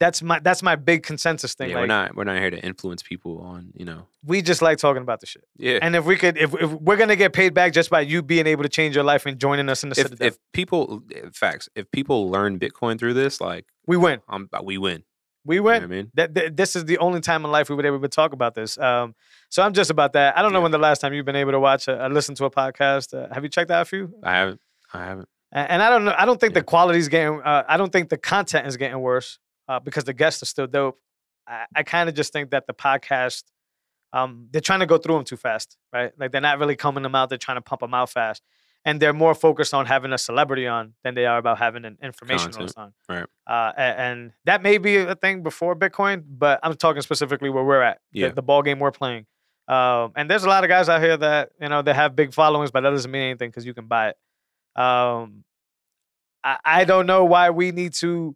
That's 0.00 0.22
my 0.22 0.38
that's 0.40 0.62
my 0.62 0.76
big 0.76 1.02
consensus 1.02 1.52
thing. 1.54 1.68
Yeah, 1.68 1.74
like 1.76 1.82
we're 1.82 1.86
not 1.86 2.16
we're 2.16 2.24
not 2.24 2.38
here 2.38 2.50
to 2.50 2.58
influence 2.58 3.02
people 3.02 3.38
on, 3.42 3.70
you 3.74 3.84
know. 3.84 4.06
we 4.24 4.40
just 4.40 4.62
like 4.62 4.78
talking 4.78 5.02
about 5.02 5.20
the 5.20 5.26
shit. 5.26 5.44
Yeah. 5.58 5.78
And 5.82 5.94
if 5.94 6.06
we 6.06 6.16
could, 6.16 6.38
if, 6.38 6.54
if 6.54 6.72
we're 6.72 6.96
gonna 6.96 7.16
get 7.16 7.34
paid 7.34 7.52
back 7.52 7.74
just 7.74 7.90
by 7.90 8.00
you 8.00 8.22
being 8.22 8.46
able 8.46 8.62
to 8.62 8.68
change 8.70 8.94
your 8.94 9.04
life 9.04 9.26
and 9.26 9.38
joining 9.38 9.68
us 9.68 9.82
in 9.82 9.90
the 9.90 10.00
if, 10.00 10.06
citadel, 10.06 10.26
if 10.28 10.38
people 10.54 11.02
eh, 11.14 11.28
facts, 11.34 11.68
if 11.74 11.90
people 11.90 12.30
learn 12.30 12.58
Bitcoin 12.58 12.98
through 12.98 13.12
this, 13.14 13.42
like 13.42 13.66
we 13.86 13.98
win, 13.98 14.20
I'm 14.26 14.48
we 14.64 14.78
win. 14.78 15.04
we 15.44 15.56
You 15.56 15.60
know 15.60 15.64
win. 15.66 15.82
I 15.82 15.86
mean? 15.86 16.10
that, 16.14 16.32
that 16.32 16.56
this 16.56 16.76
is 16.76 16.86
the 16.86 16.96
only 16.96 17.20
time 17.20 17.44
in 17.44 17.50
life 17.50 17.68
we 17.68 17.74
would 17.76 17.84
able 17.84 18.00
to 18.00 18.08
talk 18.08 18.32
about 18.32 18.54
this. 18.54 18.78
Um, 18.78 19.14
so 19.50 19.62
I'm 19.62 19.74
just 19.74 19.90
about 19.90 20.14
that. 20.14 20.36
I 20.38 20.40
don't 20.40 20.52
know 20.54 20.60
Yeah. 20.60 20.62
when 20.62 20.72
the 20.72 20.78
last 20.78 21.00
time 21.02 21.12
you've 21.12 21.26
been 21.26 21.36
able 21.36 21.52
to 21.52 21.60
watch 21.60 21.88
a, 21.88 22.06
uh, 22.06 22.08
listen 22.08 22.34
to 22.36 22.46
a 22.46 22.50
podcast. 22.50 23.12
Uh, 23.12 23.32
have 23.34 23.42
you 23.42 23.50
checked 23.50 23.70
out 23.70 23.82
a 23.82 23.84
few? 23.84 24.14
I 24.22 24.32
haven't 24.32 24.60
I 24.94 25.04
haven't. 25.04 25.28
And, 25.52 25.70
and 25.72 25.82
I 25.82 25.90
don't 25.90 26.06
know. 26.06 26.14
I 26.16 26.24
don't 26.24 26.40
think 26.40 26.54
Yeah. 26.54 26.60
the 26.60 26.64
quality's 26.64 27.08
getting. 27.08 27.42
Uh, 27.42 27.64
I 27.68 27.76
don't 27.76 27.92
think 27.92 28.08
the 28.08 28.16
content 28.16 28.66
is 28.66 28.78
getting 28.78 28.98
worse 29.00 29.38
uh, 29.70 29.78
because 29.80 30.04
the 30.04 30.12
guests 30.12 30.42
are 30.42 30.46
still 30.46 30.66
dope. 30.66 30.98
I, 31.46 31.64
I 31.76 31.82
kind 31.84 32.08
of 32.08 32.14
just 32.14 32.32
think 32.32 32.50
that 32.50 32.66
the 32.66 32.74
podcast, 32.74 33.44
um, 34.12 34.48
they're 34.50 34.60
trying 34.60 34.80
to 34.80 34.86
go 34.86 34.98
through 34.98 35.14
them 35.16 35.24
too 35.24 35.36
fast, 35.36 35.76
right? 35.92 36.12
Like 36.18 36.32
they're 36.32 36.40
not 36.40 36.58
really 36.58 36.76
coming 36.76 37.02
them 37.02 37.14
out. 37.14 37.28
They're 37.28 37.38
trying 37.38 37.58
to 37.58 37.62
pump 37.62 37.80
them 37.80 37.94
out 37.94 38.10
fast. 38.10 38.42
and 38.84 38.98
they're 39.00 39.12
more 39.12 39.34
focused 39.34 39.74
on 39.74 39.84
having 39.86 40.12
a 40.12 40.16
celebrity 40.18 40.66
on 40.66 40.94
than 41.04 41.14
they 41.14 41.26
are 41.26 41.36
about 41.38 41.58
having 41.58 41.84
an 41.84 41.98
informationalist 42.02 42.78
on. 42.78 42.92
right. 43.10 43.26
Uh, 43.46 43.72
a- 43.76 44.00
and, 44.06 44.32
that 44.46 44.62
may 44.62 44.78
be 44.78 44.96
a 44.96 45.14
thing 45.14 45.42
before 45.42 45.76
Bitcoin, 45.76 46.24
but 46.26 46.58
I'm 46.62 46.74
talking 46.74 47.02
specifically 47.02 47.50
where 47.50 47.62
we're 47.62 47.82
at, 47.82 47.98
the- 48.12 48.20
Yeah. 48.20 48.28
the, 48.30 48.42
ball 48.42 48.62
game 48.62 48.78
we're 48.78 48.90
playing. 49.02 49.26
Um, 49.68 50.12
and 50.16 50.28
there's 50.30 50.44
a 50.44 50.48
lot 50.48 50.64
of 50.64 50.68
guys 50.68 50.88
out 50.88 51.00
here 51.02 51.16
that 51.16 51.50
you 51.60 51.68
know 51.68 51.82
they 51.82 51.94
have 51.94 52.16
big 52.16 52.32
followings, 52.34 52.70
but 52.72 52.80
that 52.80 52.90
doesn't 52.90 53.10
mean 53.10 53.22
anything 53.30 53.50
because 53.50 53.64
you 53.66 53.74
can 53.74 53.86
buy 53.86 54.04
it. 54.12 54.16
Um, 54.82 55.44
I, 56.42 56.56
I 56.64 56.84
don't 56.84 57.06
know 57.06 57.24
why 57.26 57.50
we 57.50 57.70
need 57.72 57.92
to 58.04 58.34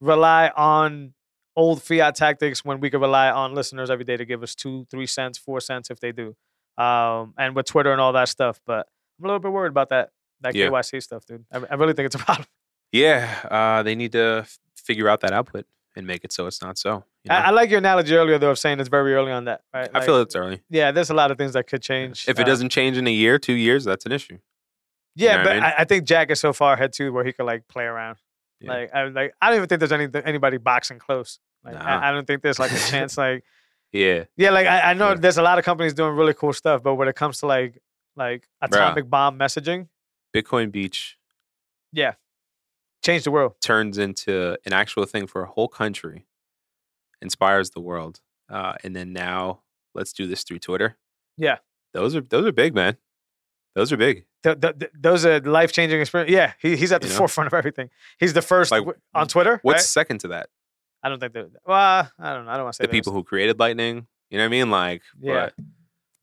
rely 0.00 0.48
on 0.56 1.14
old 1.56 1.82
fiat 1.82 2.14
tactics 2.14 2.64
when 2.64 2.80
we 2.80 2.90
could 2.90 3.00
rely 3.00 3.30
on 3.30 3.54
listeners 3.54 3.90
every 3.90 4.04
day 4.04 4.16
to 4.16 4.24
give 4.24 4.42
us 4.42 4.54
two, 4.54 4.86
three 4.90 5.06
cents, 5.06 5.36
four 5.38 5.60
cents 5.60 5.90
if 5.90 6.00
they 6.00 6.12
do. 6.12 6.34
Um, 6.78 7.34
and 7.36 7.54
with 7.54 7.66
Twitter 7.66 7.92
and 7.92 8.00
all 8.00 8.12
that 8.14 8.28
stuff, 8.28 8.60
but 8.66 8.86
I'm 9.18 9.24
a 9.24 9.28
little 9.28 9.40
bit 9.40 9.52
worried 9.52 9.70
about 9.70 9.90
that 9.90 10.10
that 10.42 10.54
Yeah. 10.54 10.68
KYC 10.68 11.02
stuff, 11.02 11.26
dude. 11.26 11.44
I, 11.52 11.58
I 11.70 11.74
really 11.74 11.92
think 11.92 12.06
it's 12.06 12.14
a 12.14 12.18
problem. 12.26 12.46
Yeah, 12.92 13.28
uh, 13.50 13.82
they 13.82 13.94
need 13.94 14.12
to 14.12 14.38
f- 14.44 14.58
figure 14.74 15.08
out 15.08 15.20
that 15.20 15.32
output 15.32 15.66
and 15.96 16.06
make 16.06 16.24
it 16.24 16.32
so 16.32 16.46
it's 16.46 16.62
not 16.62 16.78
so. 16.78 17.04
you 17.24 17.28
know? 17.28 17.34
I, 17.34 17.38
I 17.40 17.50
like 17.50 17.68
your 17.68 17.78
analogy 17.78 18.14
earlier 18.16 18.38
though 18.38 18.52
of 18.52 18.58
saying 18.58 18.80
it's 18.80 18.88
very 18.88 19.12
early 19.14 19.32
on 19.32 19.44
that. 19.44 19.60
Right? 19.74 19.90
I 19.92 20.00
feel 20.04 20.18
it's 20.22 20.34
early. 20.34 20.62
Yeah, 20.70 20.90
there's 20.92 21.10
a 21.10 21.14
lot 21.14 21.30
of 21.30 21.36
things 21.36 21.52
that 21.52 21.66
could 21.66 21.82
change. 21.82 22.26
If 22.26 22.38
it 22.38 22.42
uh, 22.42 22.46
doesn't 22.46 22.70
change 22.70 22.96
in 22.96 23.06
a 23.06 23.12
year, 23.12 23.38
two 23.38 23.52
years, 23.52 23.84
that's 23.84 24.06
an 24.06 24.12
issue. 24.12 24.38
yeah, 25.14 25.36
know 25.36 25.42
but 25.44 25.50
I 25.50 25.54
mean? 25.60 25.72
I 25.78 25.84
think 25.84 26.04
Jack 26.04 26.30
is 26.30 26.40
so 26.40 26.52
far 26.54 26.72
ahead 26.74 26.92
too, 26.94 27.12
where 27.12 27.24
he 27.24 27.32
could 27.34 27.44
like 27.44 27.68
play 27.68 27.84
around. 27.84 28.16
Yeah. 28.60 28.70
Like, 28.72 28.94
I 28.94 29.04
like 29.08 29.34
I 29.40 29.48
don't 29.48 29.56
even 29.58 29.68
think 29.68 29.78
there's 29.80 29.92
any 29.92 30.08
anybody 30.24 30.56
boxing 30.58 30.98
close. 30.98 31.38
Like, 31.64 31.74
Nah. 31.74 31.84
I, 31.84 32.08
I 32.08 32.12
don't 32.12 32.26
think 32.26 32.42
there's 32.42 32.58
like 32.58 32.72
a 32.72 32.78
chance. 32.90 33.16
Like, 33.18 33.44
Yeah, 33.92 34.24
yeah, 34.36 34.50
like 34.50 34.66
I, 34.66 34.90
I 34.90 34.94
know 34.94 35.10
Yeah. 35.10 35.14
there's 35.16 35.38
a 35.38 35.42
lot 35.42 35.58
of 35.58 35.64
companies 35.64 35.94
doing 35.94 36.14
really 36.14 36.34
cool 36.34 36.52
stuff, 36.52 36.82
but 36.82 36.94
when 36.96 37.08
it 37.08 37.16
comes 37.16 37.38
to 37.38 37.46
like 37.46 37.82
like 38.16 38.48
atomic 38.60 39.08
bomb 39.08 39.38
messaging, 39.38 39.88
Bitcoin 40.34 40.70
Beach 40.70 41.16
yeah, 41.92 42.14
change 43.04 43.24
the 43.24 43.30
world. 43.30 43.54
turns 43.60 43.98
into 43.98 44.56
an 44.66 44.72
actual 44.72 45.04
thing 45.06 45.26
for 45.26 45.42
a 45.42 45.46
whole 45.46 45.68
country, 45.68 46.26
inspires 47.22 47.70
the 47.70 47.80
world, 47.80 48.20
uh, 48.48 48.74
and 48.84 48.94
then 48.94 49.12
now 49.12 49.60
let's 49.94 50.12
do 50.12 50.26
this 50.26 50.42
through 50.44 50.58
Twitter. 50.58 50.96
Yeah. 51.36 51.58
those 51.94 52.14
are 52.14 52.20
those 52.20 52.46
are 52.46 52.52
big, 52.52 52.74
man. 52.74 52.96
Those 53.74 53.92
are 53.92 53.96
big. 53.96 54.24
Th- 54.42 54.58
th- 54.60 54.78
th- 54.78 54.92
those 54.98 55.24
are 55.26 55.40
life 55.40 55.72
changing 55.72 56.00
experience. 56.00 56.30
Yeah, 56.32 56.52
he, 56.60 56.76
he's 56.76 56.92
at 56.92 57.02
the 57.02 57.06
You 57.08 57.12
know? 57.14 57.18
forefront 57.18 57.46
of 57.46 57.54
everything. 57.54 57.90
He's 58.18 58.32
the 58.32 58.42
first 58.42 58.70
Like, 58.70 58.80
w- 58.80 58.98
on 59.14 59.28
Twitter. 59.28 59.60
What's 59.62 59.76
right? 59.82 59.84
second 59.84 60.18
to 60.20 60.28
that? 60.28 60.48
I 61.02 61.08
don't 61.08 61.18
think 61.20 61.32
that. 61.34 61.48
Well, 61.64 62.10
I 62.18 62.34
don't 62.34 62.44
know. 62.46 62.50
I 62.50 62.54
don't 62.56 62.64
want 62.64 62.74
to 62.74 62.82
say 62.82 62.86
The 62.86 62.90
people 62.90 63.12
who 63.12 63.22
created 63.22 63.58
Lightning. 63.58 64.06
You 64.30 64.38
know 64.38 64.44
what 64.44 64.48
I 64.48 64.50
mean? 64.50 64.70
Like, 64.70 65.02
Yeah. 65.20 65.42
what? 65.44 65.54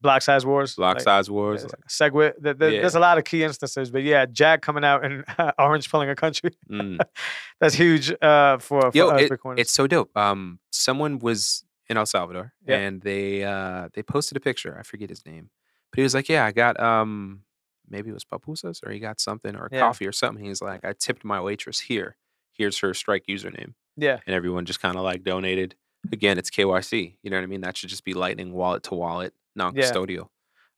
block 0.00 0.22
size 0.22 0.46
wars. 0.46 0.74
block 0.76 0.96
like, 0.96 1.02
size 1.02 1.28
wars. 1.30 1.64
yeah, 1.64 1.70
Segwit. 1.88 2.34
Yeah. 2.44 2.52
There's 2.52 2.94
a 2.94 3.00
lot 3.00 3.18
of 3.18 3.24
key 3.24 3.42
instances, 3.42 3.90
but 3.90 4.02
yeah, 4.04 4.26
Jack 4.26 4.62
coming 4.62 4.84
out 4.84 5.04
and 5.04 5.24
orange 5.58 5.90
pulling 5.90 6.08
a 6.10 6.14
country. 6.14 6.52
Mm. 6.70 6.98
That's 7.60 7.74
huge 7.74 8.12
uh, 8.22 8.58
for, 8.58 8.82
for 8.82 8.96
Yo, 8.96 9.08
it- 9.16 9.32
It's 9.56 9.72
so 9.72 9.86
dope. 9.88 10.16
Um, 10.16 10.60
someone 10.70 11.18
was 11.18 11.64
in 11.88 11.96
El 11.96 12.06
Salvador 12.06 12.52
Yeah. 12.66 12.76
and 12.76 13.00
they 13.00 13.42
uh 13.42 13.88
they 13.94 14.02
posted 14.02 14.36
a 14.36 14.40
picture. 14.40 14.76
I 14.78 14.82
forget 14.84 15.08
his 15.10 15.24
name, 15.26 15.50
but 15.90 15.98
he 15.98 16.02
was 16.02 16.14
like, 16.14 16.28
"Yeah, 16.28 16.44
I 16.44 16.52
got 16.52 16.78
um 16.80 17.42
maybe 17.88 18.10
it 18.10 18.14
was 18.14 18.24
papusas 18.24 18.80
or 18.86 18.90
he 18.90 18.98
got 18.98 19.20
something 19.20 19.56
or 19.56 19.68
Yeah. 19.72 19.80
coffee 19.80 20.06
or 20.06 20.12
something." 20.12 20.44
He's 20.44 20.60
like, 20.62 20.84
"I 20.84 20.92
tipped 20.98 21.24
my 21.24 21.40
waitress 21.40 21.80
here. 21.80 22.16
Here's 22.52 22.78
her 22.80 22.92
Strike 22.94 23.24
username," 23.28 23.74
yeah, 23.96 24.18
and 24.26 24.34
everyone 24.34 24.64
just 24.66 24.80
kind 24.80 24.96
of 24.96 25.02
like 25.02 25.22
donated. 25.24 25.74
Again, 26.12 26.38
it's 26.38 26.50
KYC. 26.50 27.16
You 27.22 27.30
know 27.30 27.36
what 27.38 27.42
I 27.42 27.46
mean? 27.46 27.60
That 27.62 27.76
should 27.76 27.88
just 27.88 28.04
be 28.04 28.14
Lightning 28.14 28.52
wallet 28.52 28.84
to 28.84 28.94
wallet, 28.94 29.34
non-custodial. 29.56 30.28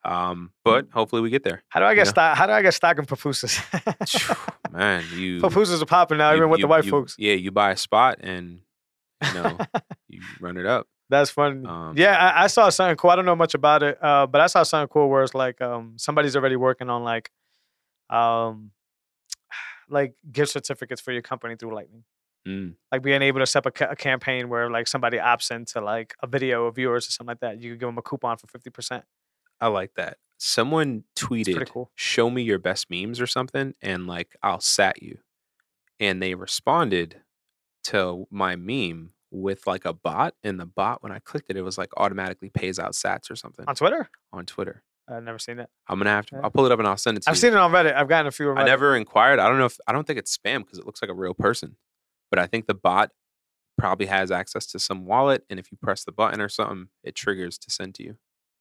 Um, 0.02 0.52
but 0.64 0.86
hopefully 0.92 1.20
we 1.20 1.28
get 1.28 1.42
there. 1.44 1.62
how 1.68 1.78
do 1.80 1.84
I 1.86 1.94
get 1.94 2.06
Yeah. 2.06 2.10
stock? 2.10 2.36
How 2.38 2.46
do 2.46 2.52
I 2.54 2.62
get 2.62 2.72
stock 2.72 2.98
in 2.98 3.04
pupusas? 3.04 3.60
Man, 4.72 5.04
you 5.14 5.40
pupusas 5.40 5.82
are 5.82 5.86
popping 5.86 6.16
now, 6.18 6.30
you- 6.30 6.38
even 6.38 6.48
with 6.48 6.60
you- 6.60 6.64
the 6.64 6.68
white 6.68 6.84
you- 6.86 6.90
folks. 6.90 7.16
Yeah, 7.18 7.34
you 7.34 7.50
buy 7.50 7.72
a 7.72 7.76
spot 7.76 8.18
and 8.22 8.60
you 9.22 9.34
know 9.34 9.58
you 10.08 10.22
run 10.40 10.56
it 10.56 10.64
up. 10.64 10.86
That's 11.10 11.28
fun. 11.28 11.66
Um, 11.66 11.94
yeah, 11.96 12.16
I, 12.16 12.44
I 12.44 12.46
saw 12.46 12.68
something 12.70 12.96
cool. 12.96 13.10
I 13.10 13.16
don't 13.16 13.24
know 13.24 13.34
much 13.36 13.54
about 13.54 13.82
it, 13.82 14.02
uh, 14.02 14.28
but 14.28 14.40
I 14.40 14.46
saw 14.46 14.62
something 14.62 14.88
cool 14.88 15.10
where 15.10 15.24
it's 15.24 15.34
like 15.34 15.60
um, 15.60 15.94
somebody's 15.96 16.36
already 16.36 16.54
working 16.54 16.88
on 16.88 17.02
like, 17.02 17.32
um, 18.08 18.70
like 19.90 20.14
gift 20.30 20.52
certificates 20.52 21.00
for 21.00 21.12
your 21.12 21.22
company 21.22 21.56
through 21.56 21.74
Lightning. 21.74 22.04
Mm. 22.46 22.74
Like 22.92 23.02
being 23.02 23.22
able 23.22 23.40
to 23.40 23.46
set 23.46 23.58
up 23.58 23.66
a, 23.66 23.70
ca- 23.72 23.88
a 23.90 23.96
campaign 23.96 24.48
where 24.48 24.70
like 24.70 24.86
somebody 24.86 25.18
opts 25.18 25.50
into 25.50 25.80
like 25.80 26.14
a 26.22 26.28
video 26.28 26.66
of 26.66 26.78
yours 26.78 27.08
or 27.08 27.10
something 27.10 27.32
like 27.32 27.40
that. 27.40 27.60
You 27.60 27.72
could 27.72 27.80
give 27.80 27.88
them 27.88 27.98
a 27.98 28.02
coupon 28.02 28.38
for 28.38 28.46
fifty 28.46 28.70
percent. 28.70 29.04
I 29.60 29.66
like 29.66 29.94
that. 29.96 30.16
Someone 30.38 31.04
tweeted, 31.16 31.68
cool. 31.68 31.90
"Show 31.96 32.30
me 32.30 32.42
your 32.42 32.58
best 32.58 32.88
memes 32.88 33.20
or 33.20 33.26
something," 33.26 33.74
and 33.82 34.06
like 34.06 34.36
I'll 34.42 34.60
sat 34.60 35.02
you. 35.02 35.18
And 35.98 36.22
they 36.22 36.34
responded 36.34 37.20
to 37.84 38.26
my 38.30 38.56
meme 38.56 39.10
with 39.30 39.66
like 39.66 39.84
a 39.84 39.92
bot, 39.92 40.34
and 40.42 40.58
the 40.58 40.66
bot 40.66 41.02
when 41.02 41.12
I 41.12 41.18
clicked 41.20 41.50
it, 41.50 41.56
it 41.56 41.62
was 41.62 41.78
like 41.78 41.90
automatically 41.96 42.50
pays 42.50 42.78
out 42.78 42.92
Sats 42.92 43.30
or 43.30 43.36
something 43.36 43.64
On 43.68 43.74
Twitter, 43.74 44.08
on 44.32 44.46
Twitter. 44.46 44.82
I've 45.08 45.22
never 45.24 45.38
seen 45.38 45.56
that. 45.56 45.70
I'm 45.88 45.98
gonna 45.98 46.10
have 46.10 46.26
to. 46.26 46.36
Yeah. 46.36 46.42
I'll 46.44 46.50
pull 46.50 46.66
it 46.66 46.72
up 46.72 46.78
and 46.78 46.86
I'll 46.86 46.96
send 46.96 47.16
it 47.16 47.22
to 47.24 47.30
I've 47.30 47.36
you. 47.36 47.40
seen 47.40 47.52
it 47.52 47.56
on 47.58 47.72
Reddit. 47.72 47.94
I've 47.94 48.08
gotten 48.08 48.26
a 48.28 48.30
few. 48.30 48.52
I 48.52 48.64
never 48.64 48.94
inquired. 48.96 49.38
I 49.40 49.48
don't 49.48 49.58
know 49.58 49.64
if 49.66 49.76
I 49.86 49.92
don't 49.92 50.06
think 50.06 50.18
it's 50.18 50.36
spam 50.36 50.58
because 50.64 50.78
it 50.78 50.86
looks 50.86 51.02
like 51.02 51.10
a 51.10 51.14
real 51.14 51.34
person, 51.34 51.76
but 52.30 52.38
I 52.38 52.46
think 52.46 52.66
the 52.66 52.74
bot 52.74 53.10
probably 53.78 54.06
has 54.06 54.30
access 54.30 54.66
to 54.66 54.78
some 54.78 55.06
wallet, 55.06 55.44
and 55.50 55.58
if 55.58 55.72
you 55.72 55.78
press 55.82 56.04
the 56.04 56.12
button 56.12 56.40
or 56.40 56.48
something, 56.48 56.88
it 57.02 57.14
triggers 57.14 57.58
to 57.58 57.70
send 57.70 57.94
to 57.96 58.02
you. 58.04 58.16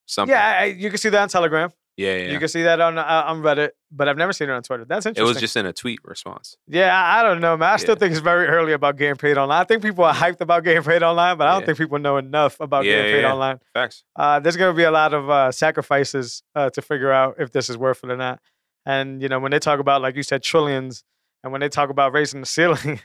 Something. 0.05 0.33
Yeah, 0.33 0.57
I- 0.61 0.63
you 0.65 0.89
can 0.89 0.97
see 0.97 1.09
that 1.09 1.21
on 1.21 1.29
Telegram. 1.29 1.71
Yeah, 1.99 2.15
yeah. 2.15 2.31
You 2.31 2.39
can 2.39 2.47
see 2.47 2.63
that 2.63 2.79
on 2.79 2.97
uh, 2.97 3.23
on 3.27 3.41
Reddit, 3.41 3.71
but 3.91 4.07
I've 4.07 4.17
never 4.17 4.31
seen 4.33 4.49
it 4.49 4.53
on 4.53 4.63
Twitter. 4.63 4.85
That's 4.85 5.05
interesting. 5.05 5.25
it 5.25 5.27
was 5.27 5.37
just 5.39 5.57
in 5.57 5.65
a 5.65 5.73
tweet 5.73 5.99
response. 6.03 6.55
Yeah, 6.67 6.95
I, 6.95 7.19
I 7.19 7.23
don't 7.23 7.41
know, 7.41 7.57
man. 7.57 7.73
I 7.73 7.77
still 7.77 7.95
Yeah. 7.95 7.99
think 7.99 8.11
it's 8.13 8.21
very 8.21 8.47
early 8.47 8.73
about 8.73 8.97
getting 8.97 9.15
paid 9.17 9.37
online. 9.37 9.61
I 9.61 9.65
think 9.65 9.81
people 9.81 10.03
are 10.05 10.13
hyped 10.13 10.39
about 10.41 10.63
getting 10.63 10.83
paid 10.83 11.03
online, 11.03 11.37
but 11.37 11.47
I 11.47 11.51
don't 11.51 11.61
Yeah. 11.61 11.65
think 11.67 11.77
people 11.79 11.99
know 11.99 12.17
enough 12.17 12.59
about 12.59 12.85
Yeah, 12.85 12.93
getting 12.95 13.11
paid 13.15 13.21
yeah. 13.23 13.33
online. 13.33 13.59
Facts. 13.73 14.03
Uh, 14.15 14.39
there's 14.39 14.55
going 14.57 14.73
to 14.73 14.77
be 14.77 14.83
a 14.83 14.91
lot 14.91 15.13
of 15.13 15.29
uh, 15.29 15.51
sacrifices 15.51 16.41
uh, 16.55 16.69
to 16.71 16.81
figure 16.81 17.11
out 17.11 17.35
if 17.39 17.51
this 17.51 17.69
is 17.69 17.77
worth 17.77 18.03
it 18.03 18.09
or 18.09 18.17
not. 18.17 18.39
And 18.85 19.21
you 19.21 19.27
know, 19.29 19.39
when 19.39 19.51
they 19.51 19.59
talk 19.59 19.79
about, 19.79 20.01
like 20.01 20.15
you 20.15 20.23
said, 20.23 20.41
trillions, 20.41 21.03
and 21.43 21.51
when 21.51 21.61
they 21.61 21.69
talk 21.69 21.89
about 21.89 22.13
raising 22.13 22.39
the 22.39 22.45
ceiling, 22.57 23.01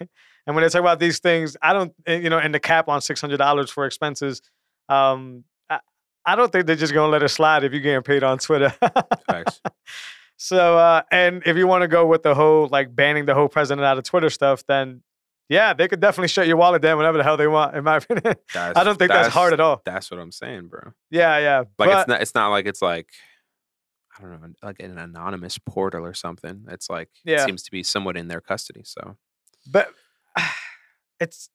and 0.47 0.55
when 0.55 0.63
they 0.63 0.69
talk 0.69 0.81
about 0.81 0.99
these 1.01 1.19
things, 1.19 1.57
I 1.63 1.73
don't, 1.73 1.93
eh, 2.07 2.19
you 2.19 2.31
know, 2.31 2.39
and 2.39 2.55
the 2.55 2.61
cap 2.61 2.89
on 2.89 3.01
six 3.01 3.21
hundred 3.21 3.39
dollars 3.39 3.71
for 3.71 3.87
expenses, 3.87 4.41
um, 4.89 5.45
I, 6.27 6.37
don't 6.37 6.51
think 6.51 6.67
they're 6.67 6.77
just 6.77 6.93
going 6.93 7.07
to 7.07 7.11
let 7.11 7.23
it 7.23 7.29
slide 7.29 7.65
if 7.65 7.73
you're 7.73 7.81
getting 7.81 8.03
paid 8.03 8.23
on 8.23 8.39
Twitter. 8.39 8.71
Facts. 9.27 9.61
So, 10.37 10.77
uh, 10.77 11.03
and 11.11 11.43
if 11.47 11.57
you 11.57 11.67
want 11.67 11.83
to 11.83 11.89
go 11.89 12.07
with 12.07 12.23
the 12.23 12.35
whole 12.35 12.69
like 12.69 12.95
banning 12.95 13.25
the 13.25 13.35
whole 13.35 13.49
president 13.49 13.87
out 13.87 13.97
of 13.97 14.05
Twitter 14.05 14.29
stuff, 14.29 14.63
then 14.67 15.03
yeah, 15.49 15.75
they 15.75 15.89
could 15.89 16.01
definitely 16.01 16.29
shut 16.29 16.47
your 16.47 16.57
wallet 16.57 16.83
down 16.83 16.97
whenever 16.99 17.17
the 17.17 17.25
hell 17.25 17.37
they 17.37 17.47
want. 17.47 17.77
In 17.77 17.85
my 17.85 17.97
opinion, 17.99 18.35
That's, 18.53 18.79
I 18.79 18.85
don't 18.85 18.99
think 18.99 19.11
that's, 19.11 19.33
hard 19.33 19.53
at 19.53 19.61
all. 19.61 19.81
That's 19.85 20.11
what 20.11 20.21
I'm 20.21 20.33
saying, 20.33 20.69
bro. 20.69 20.93
Yeah, 21.11 21.39
yeah. 21.39 21.59
Like 21.59 21.89
but, 21.89 21.89
it's 21.99 22.09
not. 22.09 22.23
It's 22.23 22.35
not 22.35 22.49
like 22.49 22.67
it's 22.67 22.83
like 22.83 23.09
I 24.19 24.23
don't 24.23 24.41
know, 24.41 24.49
like 24.63 24.81
an 24.81 24.99
anonymous 24.99 25.59
portal 25.59 26.05
or 26.05 26.15
something. 26.15 26.65
It's 26.69 26.91
like 26.91 27.09
Yeah. 27.25 27.43
it 27.43 27.47
seems 27.47 27.63
to 27.65 27.71
be 27.71 27.83
somewhat 27.83 28.17
in 28.17 28.29
their 28.29 28.41
custody. 28.41 28.83
So, 28.85 29.17
but 29.71 29.89
it's 31.21 31.49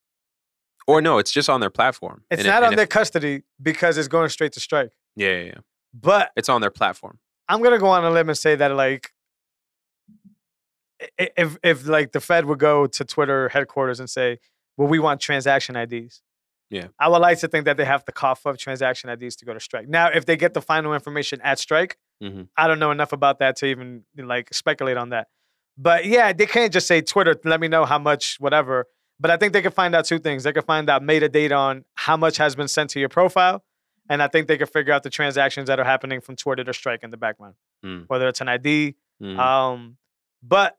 or 0.88 1.02
no, 1.02 1.18
it's 1.20 1.32
just 1.32 1.50
on 1.50 1.60
their 1.62 1.70
platform. 1.70 2.24
it's 2.32 2.40
And 2.42 2.48
not 2.48 2.58
and 2.58 2.66
on 2.68 2.74
if- 2.74 2.78
their 2.78 2.88
custody 2.88 3.44
because 3.62 3.98
it's 3.98 4.08
going 4.08 4.30
straight 4.30 4.52
to 4.54 4.60
strike. 4.60 4.90
Yeah, 5.16 5.30
yeah, 5.30 5.44
yeah. 5.44 5.54
But 5.94 6.32
It's 6.36 6.50
on 6.50 6.62
their 6.62 6.70
platform. 6.72 7.20
I'm 7.48 7.62
gonna 7.62 7.80
go 7.80 7.88
on 7.88 8.04
a 8.06 8.12
limb 8.12 8.30
and 8.30 8.38
say 8.38 8.56
that 8.56 8.72
like 8.76 9.12
if 11.18 11.58
if 11.64 11.88
like 11.88 12.12
the 12.12 12.20
Fed 12.20 12.46
would 12.46 12.60
go 12.60 12.86
to 12.88 13.06
Twitter 13.06 13.50
headquarters 13.50 14.00
and 14.00 14.10
say, 14.10 14.40
"Well, 14.78 14.88
we 14.88 15.00
want 15.00 15.22
transaction 15.22 15.76
IDs." 15.76 16.22
Yeah. 16.70 16.88
I 17.00 17.08
would 17.08 17.18
like 17.20 17.40
to 17.40 17.48
think 17.48 17.66
that 17.66 17.78
they 17.78 17.86
have 17.86 18.06
the 18.06 18.12
cough 18.12 18.46
of 18.46 18.58
transaction 18.60 19.10
IDs 19.10 19.36
to 19.38 19.46
go 19.46 19.54
to 19.56 19.60
strike. 19.60 19.88
Now, 19.88 20.10
if 20.10 20.26
they 20.26 20.38
get 20.38 20.54
the 20.54 20.62
final 20.62 20.94
information 20.94 21.42
at 21.42 21.58
strike, 21.58 21.98
Mhm. 22.22 22.50
I 22.56 22.68
don't 22.68 22.78
know 22.78 22.92
enough 22.92 23.12
about 23.12 23.40
that 23.40 23.56
to 23.58 23.66
even 23.66 24.04
like 24.16 24.54
speculate 24.54 24.98
on 24.98 25.10
that. 25.10 25.28
But 25.78 26.06
yeah, 26.06 26.32
they 26.34 26.46
can't 26.46 26.72
just 26.72 26.86
say 26.86 27.02
Twitter, 27.02 27.36
let 27.44 27.60
me 27.60 27.68
know 27.70 27.86
how 27.86 27.98
much, 27.98 28.36
whatever. 28.40 28.86
But 29.20 29.32
I 29.32 29.38
think 29.38 29.54
they 29.54 29.62
could 29.62 29.74
find 29.74 29.94
out 29.96 30.06
two 30.06 30.20
things. 30.20 30.44
They 30.44 30.54
could 30.54 30.66
find 30.66 30.90
out 30.90 31.02
metadata 31.02 31.58
on 31.58 31.86
how 31.96 32.16
much 32.18 32.38
has 32.38 32.56
been 32.56 32.68
sent 32.68 32.90
to 32.92 33.00
your 33.00 33.10
profile. 33.10 33.64
And 34.10 34.24
I 34.24 34.28
think 34.28 34.48
they 34.48 34.58
could 34.58 34.70
figure 34.70 34.94
out 34.94 35.04
the 35.04 35.10
transactions 35.10 35.68
that 35.68 35.80
are 35.80 35.84
happening 35.84 36.22
from 36.22 36.36
Twitter 36.36 36.64
to 36.64 36.74
Strike 36.74 37.04
in 37.04 37.10
the 37.12 37.18
background, 37.18 37.56
Mm. 37.86 38.06
whether 38.08 38.28
it's 38.28 38.42
an 38.42 38.48
ID. 38.50 38.96
Mhm. 39.22 39.38
Um, 39.38 39.98
but 40.42 40.78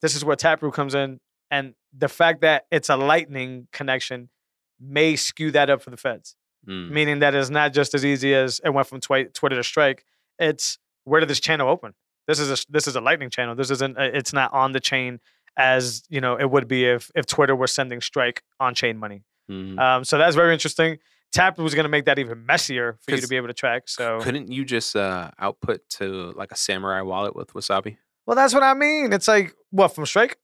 this 0.00 0.14
is 0.16 0.24
where 0.24 0.36
Taproot 0.36 0.72
comes 0.74 0.94
in. 0.94 1.20
And 1.50 1.74
the 1.92 2.08
fact 2.08 2.40
that 2.42 2.66
it's 2.70 2.88
a 2.88 2.96
lightning 2.96 3.66
connection 3.72 4.30
may 4.78 5.16
skew 5.16 5.50
that 5.50 5.68
up 5.68 5.82
for 5.82 5.90
the 5.90 5.96
feds 5.96 6.36
Mm. 6.66 6.90
meaning 6.90 7.18
that 7.20 7.34
it's 7.34 7.50
not 7.50 7.72
just 7.72 7.94
as 7.94 8.04
easy 8.04 8.34
as 8.34 8.60
it 8.64 8.70
went 8.70 8.86
from 8.86 9.00
twi- 9.00 9.24
Twitter 9.34 9.56
to 9.56 9.64
Strike. 9.64 10.04
It's 10.38 10.78
where 11.04 11.18
did 11.20 11.28
this 11.28 11.40
channel 11.40 11.68
open? 11.68 11.94
This 12.26 12.38
is 12.38 12.50
a 12.50 12.64
this 12.70 12.86
is 12.86 12.94
a 12.96 13.00
Lightning 13.00 13.28
channel. 13.30 13.54
This 13.54 13.70
isn't. 13.70 13.98
uh, 13.98 14.02
It's 14.14 14.32
not 14.32 14.52
on 14.52 14.72
the 14.72 14.80
chain 14.80 15.20
as 15.60 16.02
you 16.08 16.20
know 16.20 16.36
it 16.36 16.50
would 16.50 16.66
be 16.68 16.84
if 16.86 17.10
if 17.14 17.26
Twitter 17.26 17.54
were 17.54 17.66
sending 17.66 18.00
Strike 18.00 18.42
on 18.58 18.74
chain 18.74 18.96
money. 18.98 19.22
Mhm. 19.50 19.78
Um, 19.78 20.04
so 20.04 20.16
that's 20.18 20.34
very 20.36 20.52
interesting. 20.52 20.98
Tap 21.32 21.58
was 21.58 21.74
going 21.74 21.84
to 21.84 21.88
make 21.88 22.06
that 22.06 22.18
even 22.18 22.44
messier 22.44 22.98
for 23.02 23.12
you 23.12 23.20
to 23.20 23.28
be 23.28 23.36
able 23.36 23.46
to 23.46 23.54
track. 23.54 23.84
So, 23.88 24.18
Couldn't 24.20 24.50
you 24.50 24.64
just 24.64 24.96
uh, 24.96 25.30
output 25.38 25.80
to 25.98 26.32
like 26.36 26.50
a 26.50 26.56
Samurai 26.56 27.02
wallet 27.02 27.36
with 27.36 27.52
Wasabi? 27.52 27.98
well, 28.26 28.34
that's 28.36 28.52
what 28.54 28.62
I 28.64 28.74
mean. 28.74 29.12
It's 29.12 29.28
like 29.28 29.54
what 29.70 29.88
from 29.94 30.06
Strike. 30.06 30.38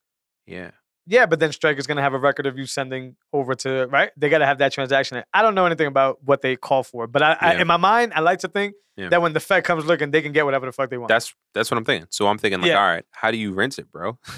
Yeah. 0.46 0.70
Yeah, 1.08 1.26
but 1.26 1.38
then 1.40 1.52
Strike 1.52 1.78
is 1.78 1.86
going 1.86 1.96
to 1.98 2.02
have 2.02 2.14
a 2.14 2.18
record 2.18 2.46
of 2.46 2.58
you 2.58 2.66
sending 2.66 3.14
over 3.32 3.54
to 3.56 3.86
right. 3.86 4.10
They 4.16 4.28
got 4.28 4.38
to 4.38 4.46
have 4.46 4.58
that 4.58 4.72
transaction. 4.72 5.22
I 5.32 5.42
don't 5.42 5.54
know 5.54 5.66
anything 5.66 5.86
about 5.86 6.18
what 6.24 6.40
they 6.42 6.56
call 6.56 6.82
for, 6.82 7.06
but 7.06 7.22
I, 7.22 7.36
I 7.40 7.54
in 7.60 7.66
my 7.68 7.76
mind, 7.76 8.12
I 8.14 8.20
like 8.20 8.40
to 8.40 8.48
think 8.48 8.74
Yeah. 8.96 9.08
that 9.10 9.22
when 9.22 9.32
the 9.32 9.40
Fed 9.40 9.62
comes 9.64 9.84
looking, 9.86 10.10
they 10.10 10.20
can 10.22 10.32
get 10.32 10.44
whatever 10.44 10.66
the 10.66 10.72
fuck 10.72 10.90
they 10.90 10.98
want. 10.98 11.08
That's 11.08 11.32
that's 11.54 11.70
what 11.70 11.78
I'm 11.78 11.84
thinking. 11.84 12.08
So 12.10 12.26
I'm 12.26 12.38
thinking 12.38 12.60
like, 12.60 12.70
Yeah. 12.70 12.80
all 12.80 12.86
right, 12.88 13.04
how 13.12 13.30
do 13.30 13.36
you 13.38 13.52
rinse 13.52 13.78
it, 13.78 13.90
bro? 13.92 14.18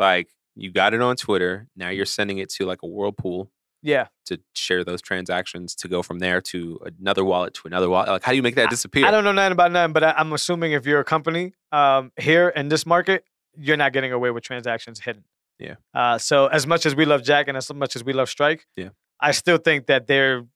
like 0.00 0.28
you 0.56 0.72
got 0.72 0.94
it 0.94 1.00
on 1.00 1.16
Twitter. 1.16 1.68
Now 1.76 1.90
you're 1.90 2.06
sending 2.06 2.38
it 2.38 2.48
to 2.50 2.66
like 2.66 2.82
a 2.82 2.86
whirlpool 2.86 3.50
yeah, 3.82 4.08
to 4.26 4.38
share 4.54 4.84
those 4.84 5.00
transactions 5.00 5.74
to 5.76 5.88
go 5.88 6.02
from 6.02 6.18
there 6.18 6.40
to 6.42 6.78
another 6.98 7.24
wallet 7.24 7.54
to 7.54 7.62
another 7.66 7.88
wallet. 7.88 8.08
Like 8.08 8.22
how 8.22 8.32
do 8.32 8.36
you 8.36 8.42
make 8.42 8.56
that 8.56 8.68
disappear? 8.68 9.06
I 9.06 9.10
don't 9.10 9.24
know 9.24 9.32
nothing 9.32 9.52
about 9.52 9.72
nothing, 9.72 9.92
but 9.92 10.04
I, 10.04 10.12
I'm 10.12 10.32
assuming 10.32 10.72
if 10.72 10.84
you're 10.86 11.00
a 11.00 11.04
company 11.04 11.54
um, 11.72 12.12
here 12.18 12.48
in 12.48 12.68
this 12.68 12.84
market, 12.84 13.24
you're 13.56 13.76
not 13.76 13.92
getting 13.92 14.12
away 14.12 14.30
with 14.30 14.42
transactions 14.42 15.00
hidden. 15.00 15.24
Yeah. 15.58 15.76
Uh, 15.94 16.18
so 16.18 16.46
as 16.46 16.66
much 16.66 16.84
as 16.86 16.94
we 16.94 17.04
love 17.04 17.22
Jack 17.22 17.48
and 17.48 17.56
as 17.56 17.72
much 17.72 17.96
as 17.96 18.04
we 18.04 18.12
love 18.12 18.28
Strike, 18.28 18.66
Yeah. 18.76 18.90
I 19.20 19.32
still 19.32 19.58
think 19.58 19.86
that 19.86 20.06
they're 20.06 20.46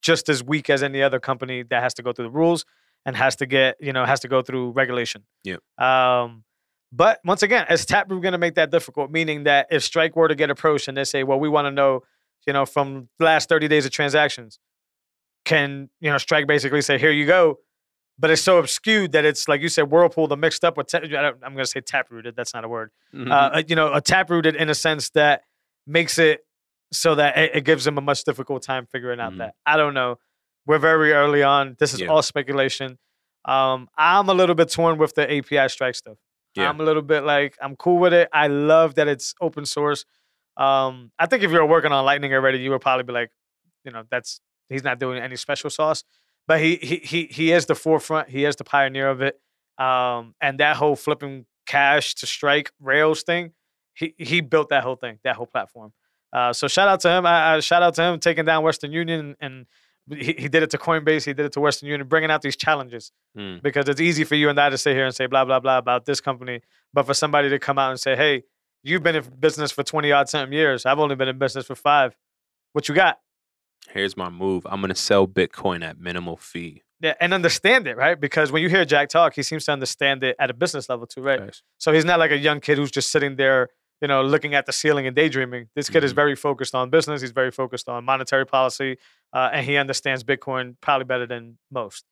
just 0.00 0.28
as 0.28 0.42
weak 0.42 0.70
as 0.70 0.82
any 0.82 1.02
other 1.02 1.20
company 1.20 1.62
that 1.64 1.82
has 1.82 1.94
to 1.94 2.02
go 2.02 2.12
through 2.12 2.26
the 2.26 2.30
rules 2.30 2.64
and 3.04 3.16
has 3.16 3.36
to 3.36 3.46
get 3.46 3.76
you 3.80 3.92
know 3.92 4.04
has 4.04 4.20
to 4.20 4.28
go 4.28 4.40
through 4.42 4.70
regulation. 4.70 5.24
Yeah. 5.42 5.56
Um, 5.78 6.44
but 6.92 7.20
once 7.24 7.42
again, 7.42 7.66
is 7.70 7.84
Taproot 7.86 8.22
going 8.22 8.32
to 8.32 8.38
make 8.38 8.54
that 8.54 8.70
difficult? 8.70 9.10
Meaning 9.10 9.44
that 9.44 9.66
if 9.70 9.82
Strike 9.82 10.14
were 10.16 10.28
to 10.28 10.34
get 10.34 10.50
approached 10.50 10.88
and 10.88 10.96
they 10.96 11.04
say, 11.04 11.24
"Well, 11.24 11.38
we 11.40 11.48
want 11.48 11.66
to 11.66 11.70
know, 11.70 12.02
you 12.46 12.52
know, 12.52 12.64
from 12.66 13.08
the 13.18 13.24
last 13.24 13.48
30 13.48 13.68
days 13.68 13.84
of 13.86 13.92
transactions," 13.92 14.58
can 15.44 15.90
you 16.00 16.10
know 16.10 16.18
Strike 16.18 16.46
basically 16.46 16.80
say, 16.82 16.98
"Here 16.98 17.10
you 17.10 17.26
go," 17.26 17.58
but 18.18 18.30
it's 18.30 18.42
so 18.42 18.58
obscured 18.58 19.12
that 19.12 19.24
it's 19.24 19.48
like 19.48 19.60
you 19.60 19.68
said, 19.68 19.90
Whirlpool, 19.90 20.26
the 20.28 20.36
mixed 20.36 20.64
up 20.64 20.76
with. 20.76 20.86
Ta- 20.88 20.98
I'm 21.02 21.38
going 21.54 21.56
to 21.58 21.66
say 21.66 21.80
taprooted. 21.80 22.34
That's 22.36 22.54
not 22.54 22.64
a 22.64 22.68
word. 22.68 22.90
Mhm. 23.14 23.30
Uh, 23.30 23.62
you 23.66 23.76
know, 23.76 23.92
a 23.92 24.00
taprooted 24.00 24.56
in 24.56 24.68
a 24.70 24.74
sense 24.74 25.10
that 25.10 25.42
makes 25.86 26.18
it 26.18 26.40
so 26.92 27.14
that 27.16 27.36
it, 27.36 27.56
it 27.56 27.64
gives 27.64 27.84
them 27.84 27.98
a 27.98 28.00
much 28.00 28.24
difficult 28.24 28.62
time 28.62 28.86
figuring 28.86 29.18
out 29.20 29.32
Mhm. 29.32 29.38
that. 29.38 29.54
I 29.66 29.76
don't 29.76 29.94
know. 29.94 30.18
We're 30.66 30.78
very 30.78 31.12
early 31.12 31.42
on. 31.42 31.76
This 31.78 31.92
is 31.92 32.00
Yeah. 32.00 32.06
all 32.06 32.22
speculation. 32.22 32.98
Um, 33.44 33.88
I'm 33.98 34.28
a 34.28 34.32
little 34.34 34.54
bit 34.54 34.70
torn 34.70 34.96
with 34.96 35.14
the 35.14 35.30
API 35.30 35.68
strike 35.68 35.94
stuff. 35.96 36.16
Yeah. 36.56 36.68
I'm 36.68 36.80
a 36.80 36.84
little 36.84 37.02
bit 37.02 37.24
like 37.24 37.56
I'm 37.60 37.76
cool 37.76 37.98
with 37.98 38.12
it. 38.12 38.28
I 38.32 38.46
love 38.48 38.94
that 38.96 39.08
it's 39.08 39.34
open 39.40 39.66
source. 39.66 40.04
Um, 40.56 41.10
I 41.18 41.26
think 41.26 41.42
if 41.42 41.50
you're 41.50 41.66
working 41.66 41.92
on 41.92 42.04
Lightning 42.04 42.32
already, 42.32 42.58
you 42.58 42.70
would 42.70 42.80
probably 42.80 43.02
be 43.04 43.12
like, 43.12 43.30
you 43.84 43.90
know, 43.90 44.04
that's 44.10 44.40
he's 44.68 44.84
not 44.84 44.98
doing 44.98 45.20
any 45.20 45.36
special 45.36 45.70
sauce. 45.70 46.04
But 46.46 46.60
he 46.60 46.76
he 46.76 46.96
he 46.96 47.24
he 47.26 47.52
is 47.52 47.66
the 47.66 47.74
forefront. 47.74 48.28
He 48.28 48.44
is 48.44 48.56
the 48.56 48.64
pioneer 48.64 49.08
of 49.08 49.20
it. 49.22 49.40
Um, 49.78 50.34
and 50.40 50.60
that 50.60 50.76
whole 50.76 50.94
flipping 50.94 51.46
cash 51.66 52.14
to 52.16 52.26
strike 52.26 52.70
rails 52.80 53.22
thing, 53.22 53.52
he 53.94 54.14
he 54.18 54.40
built 54.40 54.68
that 54.68 54.84
whole 54.84 54.96
thing, 54.96 55.18
that 55.24 55.36
whole 55.36 55.46
platform. 55.46 55.92
Uh, 56.32 56.52
so 56.52 56.68
shout 56.68 56.88
out 56.88 57.00
to 57.00 57.10
him. 57.10 57.26
I, 57.26 57.54
I 57.54 57.60
shout 57.60 57.82
out 57.82 57.94
to 57.94 58.02
him 58.02 58.20
taking 58.20 58.44
down 58.44 58.62
Western 58.62 58.92
Union 58.92 59.36
and 59.40 59.66
he, 60.10 60.34
he 60.38 60.48
did 60.48 60.62
it 60.62 60.70
to 60.70 60.78
Coinbase. 60.78 61.24
He 61.24 61.32
did 61.32 61.46
it 61.46 61.52
to 61.52 61.60
Western 61.60 61.88
Union, 61.88 62.06
bringing 62.08 62.30
out 62.30 62.42
these 62.42 62.56
challenges 62.56 63.12
Mm. 63.36 63.62
because 63.62 63.88
it's 63.88 64.00
easy 64.00 64.22
for 64.24 64.34
you 64.36 64.48
and 64.48 64.60
I 64.60 64.70
to 64.70 64.78
sit 64.78 64.94
here 64.94 65.04
and 65.06 65.14
say 65.14 65.26
blah 65.26 65.44
blah 65.44 65.58
blah 65.60 65.78
about 65.78 66.04
this 66.06 66.20
company, 66.20 66.60
but 66.92 67.04
for 67.04 67.14
somebody 67.14 67.48
to 67.50 67.58
come 67.58 67.78
out 67.78 67.90
and 67.90 67.98
say, 67.98 68.14
"Hey, 68.16 68.44
you've 68.82 69.02
been 69.02 69.16
in 69.16 69.24
business 69.40 69.72
for 69.72 69.82
twenty 69.82 70.12
odd 70.12 70.28
something 70.28 70.52
years. 70.52 70.86
I've 70.86 70.98
only 71.00 71.16
been 71.16 71.28
in 71.28 71.38
business 71.38 71.66
for 71.66 71.74
five. 71.74 72.16
What 72.72 72.88
you 72.88 72.94
got?" 72.94 73.18
Here's 73.90 74.16
my 74.16 74.30
move. 74.30 74.66
I'm 74.70 74.80
gonna 74.80 74.94
sell 74.94 75.26
Bitcoin 75.26 75.84
at 75.84 75.98
minimal 75.98 76.36
fee. 76.36 76.82
Yeah, 77.00 77.14
and 77.20 77.34
understand 77.34 77.86
it, 77.86 77.96
right? 77.96 78.18
Because 78.18 78.50
when 78.52 78.62
you 78.62 78.68
hear 78.70 78.84
Jack 78.84 79.08
talk, 79.10 79.34
he 79.34 79.42
seems 79.42 79.64
to 79.66 79.72
understand 79.72 80.22
it 80.22 80.36
at 80.38 80.48
a 80.48 80.54
business 80.54 80.88
level 80.88 81.06
too, 81.06 81.22
right? 81.22 81.40
Facts. 81.40 81.62
So 81.78 81.92
he's 81.92 82.04
not 82.04 82.18
like 82.18 82.30
a 82.30 82.38
young 82.38 82.60
kid 82.60 82.78
who's 82.78 82.90
just 82.90 83.10
sitting 83.10 83.36
there, 83.36 83.68
you 84.00 84.08
know, 84.08 84.22
looking 84.22 84.54
at 84.54 84.66
the 84.66 84.72
ceiling 84.72 85.06
and 85.06 85.14
daydreaming. 85.16 85.68
This 85.74 85.88
kid 85.88 86.04
is 86.04 86.12
Mhm. 86.12 86.16
very 86.16 86.36
focused 86.36 86.74
on 86.74 86.90
business. 86.90 87.20
He's 87.22 87.30
very 87.32 87.50
focused 87.50 87.88
on 87.88 88.04
monetary 88.04 88.44
policy, 88.46 88.98
uh, 89.32 89.50
and 89.52 89.64
he 89.66 89.76
understands 89.76 90.22
Bitcoin 90.24 90.76
probably 90.80 91.04
better 91.04 91.26
than 91.26 91.58
most. 91.70 92.04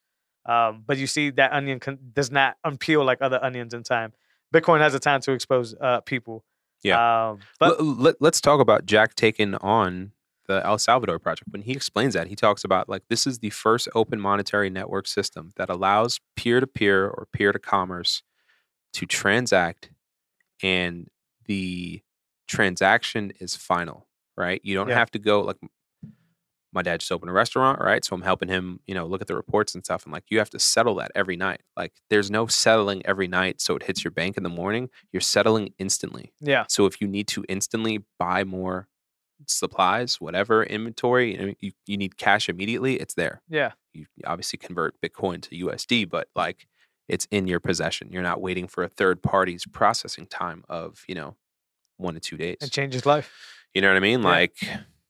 Um, 0.45 0.83
but 0.85 0.97
you 0.97 1.07
see, 1.07 1.29
that 1.31 1.53
onion 1.53 1.79
con- 1.79 1.99
does 2.13 2.29
not 2.31 2.57
unpeel 2.65 3.05
like 3.05 3.21
other 3.21 3.39
onions 3.43 3.73
in 3.73 3.83
time. 3.83 4.13
Bitcoin 4.53 4.79
has 4.79 4.93
a 4.93 4.99
time 4.99 5.21
to 5.21 5.31
expose 5.31 5.73
uh, 5.79 6.01
people. 6.01 6.43
Yeah. 6.83 7.29
Um, 7.29 7.39
but 7.59 7.79
L- 7.79 7.85
let, 7.95 8.15
let's 8.21 8.41
talk 8.41 8.59
about 8.59 8.85
Jack 8.85 9.15
taking 9.15 9.55
on 9.55 10.11
the 10.47 10.61
El 10.65 10.77
Salvador 10.77 11.17
project. 11.19 11.49
When 11.51 11.61
he 11.61 11.71
explains 11.71 12.13
that, 12.15 12.27
he 12.27 12.35
talks 12.35 12.65
about 12.65 12.89
like 12.89 13.03
this 13.07 13.25
is 13.25 13.39
the 13.39 13.49
first 13.51 13.87
open 13.95 14.19
monetary 14.19 14.69
network 14.69 15.07
system 15.07 15.51
that 15.55 15.69
allows 15.69 16.19
peer 16.35 16.59
to 16.59 16.67
peer 16.67 17.07
or 17.07 17.25
peer 17.31 17.53
to 17.53 17.59
commerce 17.59 18.21
to 18.93 19.05
transact, 19.05 19.91
and 20.61 21.07
the 21.45 22.01
transaction 22.47 23.31
is 23.39 23.55
final. 23.55 24.07
Right? 24.35 24.61
You 24.63 24.73
don't 24.75 24.87
Yeah. 24.89 24.95
have 24.95 25.11
to 25.11 25.19
go 25.19 25.41
like. 25.41 25.57
My 26.75 26.81
dad 26.81 27.01
just 27.01 27.11
opened 27.11 27.29
a 27.29 27.33
restaurant, 27.33 27.79
right? 27.79 28.03
So 28.03 28.15
I'm 28.15 28.23
helping 28.23 28.49
him, 28.49 28.79
you 28.87 28.95
know, 28.95 29.05
look 29.05 29.21
at 29.21 29.27
the 29.27 29.35
reports 29.35 29.75
and 29.75 29.85
stuff. 29.85 30.05
And 30.05 30.11
like, 30.11 30.23
you 30.29 30.39
have 30.39 30.49
to 30.49 30.57
settle 30.57 30.95
that 30.95 31.11
every 31.13 31.35
night. 31.35 31.61
Like, 31.77 31.93
there's 32.09 32.31
no 32.31 32.47
settling 32.47 33.05
every 33.05 33.27
night, 33.27 33.61
so 33.61 33.75
it 33.75 33.83
hits 33.83 34.03
your 34.03 34.09
bank 34.09 34.37
in 34.37 34.43
the 34.43 34.49
morning. 34.49 34.89
You're 35.11 35.21
settling 35.21 35.75
instantly. 35.77 36.33
yeah, 36.41 36.65
So 36.67 36.87
if 36.87 36.99
you 36.99 37.07
need 37.07 37.27
to 37.27 37.45
instantly 37.47 37.99
buy 38.17 38.43
more 38.43 38.87
supplies, 39.45 40.19
whatever 40.19 40.63
inventory, 40.63 41.33
you, 41.33 41.45
know, 41.45 41.53
you, 41.59 41.73
you 41.85 41.95
need 41.95 42.17
cash 42.17 42.49
immediately, 42.49 42.95
it's 42.95 43.13
there. 43.13 43.43
yeah, 43.47 43.73
You 43.93 44.07
obviously 44.25 44.57
convert 44.57 44.99
Bitcoin 44.99 45.43
to 45.43 45.67
USD, 45.67 46.09
but 46.09 46.29
like 46.35 46.65
it's 47.07 47.27
in 47.31 47.47
your 47.47 47.59
possession. 47.59 48.09
You're 48.11 48.23
not 48.23 48.41
waiting 48.41 48.67
for 48.67 48.83
a 48.83 48.87
third 48.87 49.21
party's 49.21 49.65
processing 49.65 50.25
time 50.25 50.63
of, 50.69 51.03
you 51.07 51.15
know, 51.15 51.35
one 51.97 52.13
to 52.15 52.19
two 52.19 52.37
days. 52.37 52.57
it 52.61 52.71
changes 52.71 53.05
life, 53.05 53.31
You 53.73 53.81
know 53.81 53.89
what 53.89 53.97
I 53.97 54.01
mean? 54.01 54.21
Yeah. 54.21 54.27
Like 54.29 54.55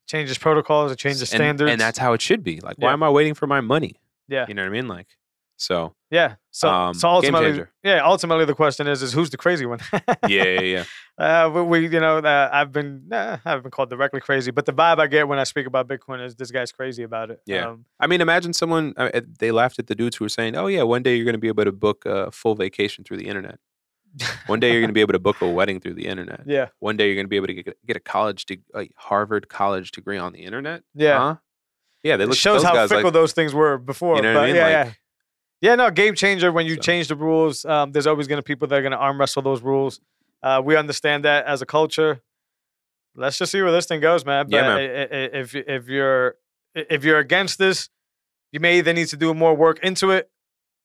changes 0.06 0.36
protocols, 0.38 0.92
it 0.92 0.98
changes 0.98 1.22
and, 1.22 1.28
standards, 1.38 1.70
And 1.70 1.80
that's 1.80 1.98
how 1.98 2.12
it 2.12 2.20
should 2.20 2.42
be. 2.44 2.60
Like, 2.60 2.76
why 2.78 2.92
am 2.92 3.02
I 3.02 3.10
waiting 3.10 3.34
for 3.34 3.46
my 3.46 3.60
money? 3.60 3.96
yeah, 4.28 4.44
You 4.48 4.54
know 4.54 4.62
what 4.62 4.68
I 4.68 4.72
mean? 4.72 4.88
Like, 4.88 5.06
so 5.56 5.94
yeah. 6.10 6.36
So, 6.50 6.68
Um, 6.68 6.94
so 6.94 7.08
ultimately, 7.08 7.64
yeah, 7.82 8.04
ultimately 8.04 8.44
the 8.44 8.54
question 8.54 8.86
is, 8.86 9.02
is 9.02 9.12
who's 9.12 9.30
the 9.30 9.36
crazy 9.36 9.66
one? 9.66 9.80
yeah, 10.28 10.44
yeah, 10.44 10.60
yeah. 10.60 10.84
Uh, 11.18 11.50
we, 11.52 11.62
we, 11.62 11.88
you 11.88 11.98
know, 11.98 12.18
uh, 12.18 12.48
I've 12.52 12.70
been, 12.70 13.02
nah, 13.08 13.38
I 13.44 13.48
haven't 13.50 13.62
been 13.64 13.70
called 13.72 13.90
directly 13.90 14.20
crazy, 14.20 14.52
but 14.52 14.64
the 14.64 14.72
vibe 14.72 14.98
I 15.00 15.08
get 15.08 15.26
when 15.26 15.40
I 15.40 15.44
speak 15.44 15.66
about 15.66 15.88
Bitcoin 15.88 16.24
is 16.24 16.36
this 16.36 16.52
guy's 16.52 16.70
crazy 16.70 17.02
about 17.02 17.30
it. 17.32 17.40
Yeah. 17.46 17.70
Um, 17.70 17.86
I 17.98 18.06
mean, 18.06 18.20
imagine 18.20 18.52
someone, 18.52 18.94
uh, 18.96 19.10
uh, 19.12 19.22
they 19.40 19.50
laughed 19.50 19.80
at 19.80 19.88
the 19.88 19.96
dudes 19.96 20.16
who 20.16 20.24
were 20.24 20.28
saying, 20.28 20.56
oh, 20.56 20.68
yeah, 20.68 20.82
one 20.84 21.02
day 21.02 21.16
you're 21.16 21.24
going 21.24 21.34
to 21.34 21.38
be 21.40 21.48
able 21.48 21.64
to 21.64 21.72
book 21.72 22.06
a 22.06 22.30
full 22.30 22.54
vacation 22.54 23.02
through 23.02 23.16
the 23.16 23.26
internet. 23.26 23.58
One 24.46 24.60
day 24.60 24.70
you're 24.70 24.80
going 24.80 24.90
to 24.90 24.94
be 24.94 25.00
able 25.00 25.14
to 25.14 25.18
book 25.18 25.40
a 25.40 25.50
wedding 25.50 25.80
through 25.80 25.94
the 25.94 26.06
internet. 26.06 26.42
yeah. 26.46 26.68
One 26.78 26.96
day 26.96 27.06
you're 27.06 27.16
going 27.16 27.26
to 27.26 27.30
be 27.30 27.36
able 27.36 27.48
to 27.48 27.54
get, 27.54 27.76
get 27.84 27.96
a 27.96 28.00
college, 28.00 28.46
de- 28.46 28.62
a 28.72 28.88
Harvard 28.94 29.48
college 29.48 29.90
degree 29.90 30.18
on 30.18 30.32
the 30.32 30.44
internet. 30.44 30.82
Yeah. 30.94 31.18
Huh? 31.18 31.36
Yeah, 32.04 32.16
they 32.18 32.24
It 32.24 32.28
look 32.28 32.36
shows 32.36 32.62
how 32.62 32.86
fickle 32.86 33.04
like, 33.04 33.12
those 33.12 33.32
things 33.32 33.54
were 33.54 33.78
before. 33.78 34.16
you 34.16 34.22
know 34.22 34.34
but 34.34 34.40
what 34.40 34.44
I 34.44 34.46
mean? 34.46 34.56
yeah, 34.56 34.62
like, 34.62 34.86
yeah. 34.86 34.92
Yeah, 35.64 35.76
no, 35.76 35.90
game 35.90 36.14
changer 36.14 36.52
when 36.52 36.66
you 36.66 36.74
So- 36.74 36.80
change 36.82 37.08
the 37.08 37.16
rules. 37.16 37.64
Um, 37.64 37.92
there's 37.92 38.06
always 38.06 38.26
going 38.28 38.36
to 38.38 38.42
be 38.42 38.46
people 38.54 38.68
that 38.68 38.76
are 38.76 38.82
going 38.82 38.92
to 38.92 38.98
arm 38.98 39.18
wrestle 39.18 39.40
those 39.40 39.62
rules. 39.62 39.98
Uh, 40.42 40.60
we 40.62 40.76
understand 40.76 41.24
that 41.24 41.46
as 41.46 41.62
a 41.62 41.66
culture. 41.66 42.20
Let's 43.16 43.38
just 43.38 43.50
see 43.52 43.62
where 43.62 43.72
this 43.72 43.86
thing 43.86 44.00
goes, 44.00 44.26
man. 44.26 44.46
But 44.50 44.56
Yeah, 44.56 44.74
man. 44.74 45.10
if 45.32 45.54
if 45.54 45.88
you're 45.88 46.36
if 46.74 47.02
you're 47.04 47.18
against 47.18 47.58
this, 47.58 47.88
you 48.52 48.60
may 48.60 48.78
either 48.78 48.92
need 48.92 49.06
to 49.08 49.16
do 49.16 49.32
more 49.32 49.54
work 49.54 49.78
into 49.82 50.10
it, 50.10 50.28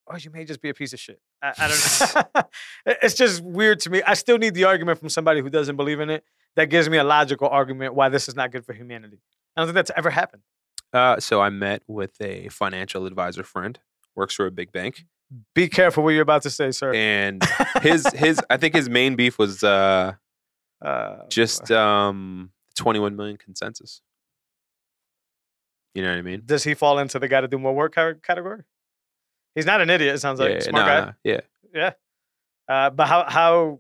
or 0.06 0.18
you 0.18 0.30
may 0.32 0.46
just 0.46 0.62
be 0.62 0.70
a 0.70 0.74
piece 0.74 0.94
of 0.94 1.00
shit. 1.00 1.20
I, 1.42 1.54
I 1.58 1.68
don't 1.68 2.26
know. 2.36 2.44
it's 3.04 3.16
just 3.16 3.44
weird 3.44 3.80
to 3.82 3.90
me. 3.90 4.02
I 4.04 4.14
still 4.14 4.38
need 4.38 4.54
the 4.54 4.64
argument 4.66 5.00
from 5.00 5.10
somebody 5.10 5.42
who 5.42 5.50
doesn't 5.50 5.76
believe 5.76 6.00
in 6.00 6.10
it 6.10 6.24
that 6.56 6.66
gives 6.70 6.88
me 6.88 6.98
a 6.98 7.04
logical 7.04 7.50
argument 7.50 7.96
why 7.96 8.08
this 8.10 8.30
is 8.30 8.36
not 8.36 8.52
good 8.52 8.64
for 8.66 8.74
humanity. 8.74 9.20
I 9.58 9.62
don't 9.62 9.68
think 9.68 9.76
that's 9.76 9.92
ever 9.98 10.12
happened. 10.12 10.44
uh, 10.94 11.20
so 11.20 11.42
I 11.42 11.50
met 11.50 11.82
with 11.88 12.14
a 12.22 12.48
financial 12.50 13.06
advisor 13.08 13.44
friend, 13.44 13.78
works 14.20 14.36
for 14.36 14.46
a 14.46 14.52
big 14.52 14.72
bank. 14.72 15.06
Be 15.56 15.68
careful 15.68 16.04
what 16.04 16.12
you're 16.12 16.22
about 16.22 16.44
to 16.44 16.50
say, 16.50 16.72
sir. 16.72 16.94
And 16.94 17.42
his, 17.82 18.06
his, 18.14 18.40
I 18.50 18.58
think 18.58 18.76
his 18.76 18.90
main 18.90 19.16
beef 19.16 19.38
was 19.40 19.64
uh, 19.64 20.14
Uh, 20.82 21.18
just 21.30 21.72
um, 21.72 22.52
21 22.78 23.16
million 23.16 23.38
consensus. 23.38 24.02
You 25.96 26.04
know 26.04 26.10
what 26.12 26.20
I 26.20 26.22
mean? 26.22 26.44
does 26.46 26.64
he 26.64 26.74
fall 26.76 27.00
into 27.00 27.18
the 27.20 27.28
got 27.28 27.42
to 27.42 27.48
do 27.48 27.58
more 27.58 27.74
work 27.74 27.94
category? 27.96 28.62
He's 29.56 29.66
not 29.66 29.82
an 29.82 29.90
idiot. 29.90 30.16
It 30.16 30.20
sounds 30.20 30.40
like 30.40 30.52
yeah, 30.54 30.60
smart 30.60 30.86
nah, 30.86 31.00
guy. 31.00 31.06
nah, 31.06 31.12
yeah. 31.24 31.40
Yeah. 31.74 31.92
Uh, 32.68 32.90
but 32.92 33.08
how 33.08 33.26
how 33.28 33.80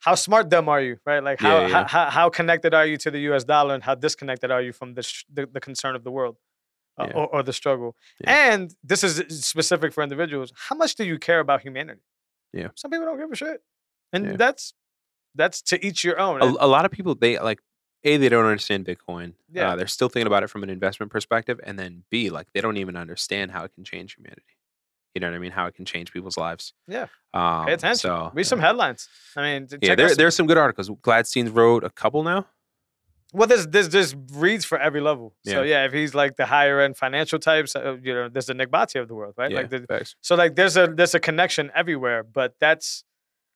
how 0.00 0.14
smart 0.16 0.48
dumb 0.48 0.68
are 0.68 0.80
you, 0.80 0.98
right? 1.06 1.22
Like 1.22 1.40
how, 1.40 1.60
Yeah, 1.60 1.66
yeah. 1.66 1.72
how 1.74 1.84
how 1.86 2.10
how 2.10 2.28
connected 2.30 2.74
are 2.74 2.84
you 2.86 2.96
to 2.98 3.10
the 3.10 3.20
U.S. 3.30 3.44
dollar, 3.44 3.74
and 3.74 3.82
how 3.82 3.94
disconnected 3.94 4.50
are 4.50 4.60
you 4.60 4.72
from 4.72 4.94
the 4.94 5.02
sh- 5.02 5.24
the, 5.32 5.46
the 5.46 5.60
concern 5.60 5.94
of 5.96 6.02
the 6.04 6.10
world, 6.10 6.36
uh, 6.98 7.06
Yeah. 7.08 7.16
or, 7.16 7.26
or 7.28 7.42
the 7.42 7.52
struggle? 7.52 7.96
Yeah. 8.20 8.52
And 8.52 8.74
this 8.82 9.02
is 9.04 9.22
specific 9.44 9.92
for 9.92 10.02
individuals. 10.02 10.52
How 10.68 10.76
much 10.76 10.94
do 10.94 11.04
you 11.04 11.18
care 11.18 11.40
about 11.40 11.60
humanity? 11.62 12.00
Yeah. 12.52 12.68
Some 12.74 12.90
people 12.90 13.06
don't 13.06 13.18
give 13.18 13.30
a 13.30 13.36
shit, 13.36 13.62
and 14.12 14.24
Yeah. 14.26 14.36
that's 14.36 14.74
that's 15.34 15.62
to 15.62 15.84
each 15.86 16.02
your 16.04 16.18
own. 16.18 16.42
a, 16.42 16.46
a 16.60 16.66
lot 16.66 16.84
of 16.84 16.90
people 16.90 17.14
they 17.14 17.38
like 17.38 17.60
a 18.04 18.16
they 18.16 18.28
don't 18.28 18.44
understand 18.46 18.86
Bitcoin. 18.86 19.34
Yeah. 19.52 19.72
Uh, 19.72 19.76
they're 19.76 19.86
still 19.86 20.08
thinking 20.08 20.26
about 20.26 20.42
it 20.42 20.48
from 20.48 20.62
an 20.62 20.70
investment 20.70 21.12
perspective, 21.12 21.60
and 21.64 21.78
then 21.78 22.04
b 22.10 22.30
like 22.30 22.46
they 22.54 22.60
don't 22.60 22.76
even 22.78 22.96
understand 22.96 23.50
how 23.50 23.64
it 23.64 23.72
can 23.74 23.84
change 23.84 24.14
humanity. 24.16 24.42
You 25.14 25.20
know 25.20 25.28
what 25.30 25.36
I 25.36 25.38
mean? 25.40 25.50
How 25.52 25.66
it 25.66 25.74
can 25.74 25.84
change 25.84 26.12
people's 26.12 26.36
lives. 26.36 26.74
Yeah. 26.86 27.06
Um, 27.34 27.66
Pay 27.66 27.72
attention. 27.72 27.96
So 27.98 28.30
Read 28.34 28.44
some 28.46 28.60
headlines. 28.60 29.08
I 29.36 29.42
mean, 29.42 29.68
Yeah, 29.82 29.94
there, 29.96 30.14
there's 30.14 30.36
some 30.36 30.46
good 30.46 30.58
articles. 30.58 30.88
Gladstein 30.90 31.52
wrote 31.54 31.82
a 31.82 31.90
couple 31.90 32.22
now. 32.22 32.46
Well, 33.32 33.46
this 33.46 33.66
there's 33.66 33.90
there's 33.90 34.14
reads 34.32 34.64
for 34.64 34.78
every 34.78 35.00
level. 35.00 35.34
So 35.44 35.62
Yeah. 35.62 35.82
yeah, 35.82 35.84
if 35.86 35.92
he's 35.92 36.14
like 36.14 36.36
the 36.36 36.46
higher 36.46 36.80
end 36.80 36.96
financial 36.96 37.38
types, 37.38 37.76
uh, 37.76 37.96
you 38.02 38.14
know, 38.14 38.28
there's 38.28 38.46
the 38.46 38.54
Nik 38.54 38.70
Bhatia 38.70 39.02
of 39.02 39.08
the 39.08 39.14
world, 39.14 39.34
right? 39.36 39.50
Yeah, 39.50 39.58
Like 39.58 39.70
the, 39.70 39.86
so 40.22 40.34
like 40.34 40.54
there's 40.56 40.76
a 40.76 40.86
there's 40.86 41.14
a 41.14 41.20
connection 41.20 41.70
everywhere, 41.74 42.22
but 42.22 42.54
that's 42.58 43.04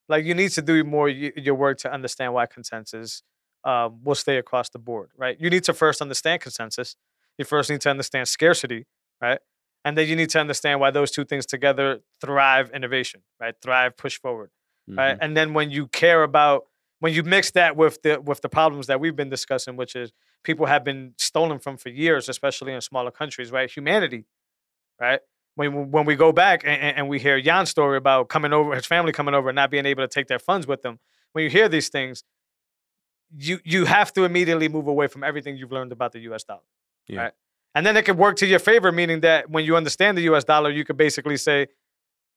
like 0.09 0.25
you 0.25 0.35
need 0.35 0.51
to 0.53 0.62
do 0.62 0.85
more 0.85 1.07
y- 1.07 1.33
your 1.37 1.55
work 1.55 1.79
to 1.79 1.93
understand 1.93 2.35
why 2.35 2.47
consensus 2.47 3.23
um, 3.64 4.01
will 4.05 4.14
stay 4.16 4.37
across 4.39 4.68
the 4.70 4.79
board, 4.79 5.11
right? 5.16 5.37
You 5.41 5.49
need 5.49 5.64
to 5.64 5.73
first 5.73 6.03
understand 6.03 6.43
consensus. 6.43 6.97
You 7.39 7.45
first 7.45 7.70
need 7.70 7.81
to 7.83 7.91
understand 7.91 8.29
scarcity, 8.29 8.87
right? 9.23 9.41
And 9.85 9.97
then 9.97 10.07
you 10.09 10.16
need 10.16 10.31
to 10.31 10.41
understand 10.41 10.81
why 10.81 10.91
those 10.91 11.11
two 11.11 11.25
things 11.25 11.47
together 11.47 12.01
thrive 12.20 12.70
innovation, 12.73 13.23
right? 13.41 13.55
Thrive 13.62 13.97
push 13.97 14.18
forward 14.20 14.51
right? 14.99 15.16
Mhm. 15.16 15.18
And 15.23 15.37
then 15.37 15.55
when 15.55 15.70
you 15.70 15.87
care 15.87 16.23
about 16.25 16.66
when 17.03 17.12
you 17.12 17.22
mix 17.24 17.50
that 17.53 17.76
with 17.76 18.00
the 18.03 18.20
with 18.20 18.40
the 18.42 18.48
problems 18.48 18.86
that 18.86 18.98
we've 19.00 19.16
been 19.16 19.28
discussing, 19.28 19.74
which 19.76 19.96
is 19.96 20.12
people 20.44 20.66
have 20.66 20.84
been 20.84 21.14
stolen 21.18 21.59
from 21.59 21.76
for 21.76 21.88
years, 21.88 22.28
especially 22.28 22.72
in 22.72 22.80
smaller 22.80 23.11
countries, 23.11 23.50
right? 23.50 23.68
Humanity, 23.70 24.24
right? 25.00 25.20
When 25.57 25.90
when 25.90 26.05
we 26.07 26.14
go 26.16 26.30
back 26.32 26.62
and, 26.64 26.80
and- 26.98 27.09
we 27.09 27.18
hear 27.18 27.36
Yan's 27.36 27.70
story 27.70 27.96
about 27.98 28.28
coming 28.28 28.53
over, 28.53 28.74
his 28.74 28.86
family 28.86 29.12
coming 29.12 29.34
over 29.34 29.48
and 29.48 29.57
not 29.57 29.70
being 29.70 29.84
able 29.86 30.03
to 30.05 30.09
take 30.09 30.28
their 30.28 30.38
funds 30.38 30.66
with 30.66 30.82
them. 30.82 31.00
When 31.32 31.42
you 31.44 31.50
hear 31.50 31.68
these 31.68 31.88
things, 31.88 32.22
you 33.36 33.59
you 33.64 33.84
have 33.84 34.12
to 34.12 34.24
immediately 34.24 34.68
move 34.68 34.86
away 34.86 35.09
from 35.09 35.24
everything 35.24 35.57
you've 35.57 35.72
learned 35.72 35.92
about 35.92 36.12
the 36.12 36.20
U.S. 36.30 36.44
dollar, 36.44 36.61
Yeah. 37.09 37.20
right? 37.22 37.32
And 37.74 37.84
then 37.86 37.96
it 37.96 38.05
could 38.05 38.18
work 38.18 38.36
to 38.36 38.46
your 38.46 38.59
favor, 38.61 38.92
meaning 38.92 39.20
that 39.22 39.50
when 39.50 39.64
you 39.64 39.76
understand 39.76 40.16
the 40.18 40.22
U.S. 40.32 40.44
dollar, 40.44 40.70
you 40.70 40.84
could 40.84 40.98
basically 40.98 41.36
say 41.38 41.66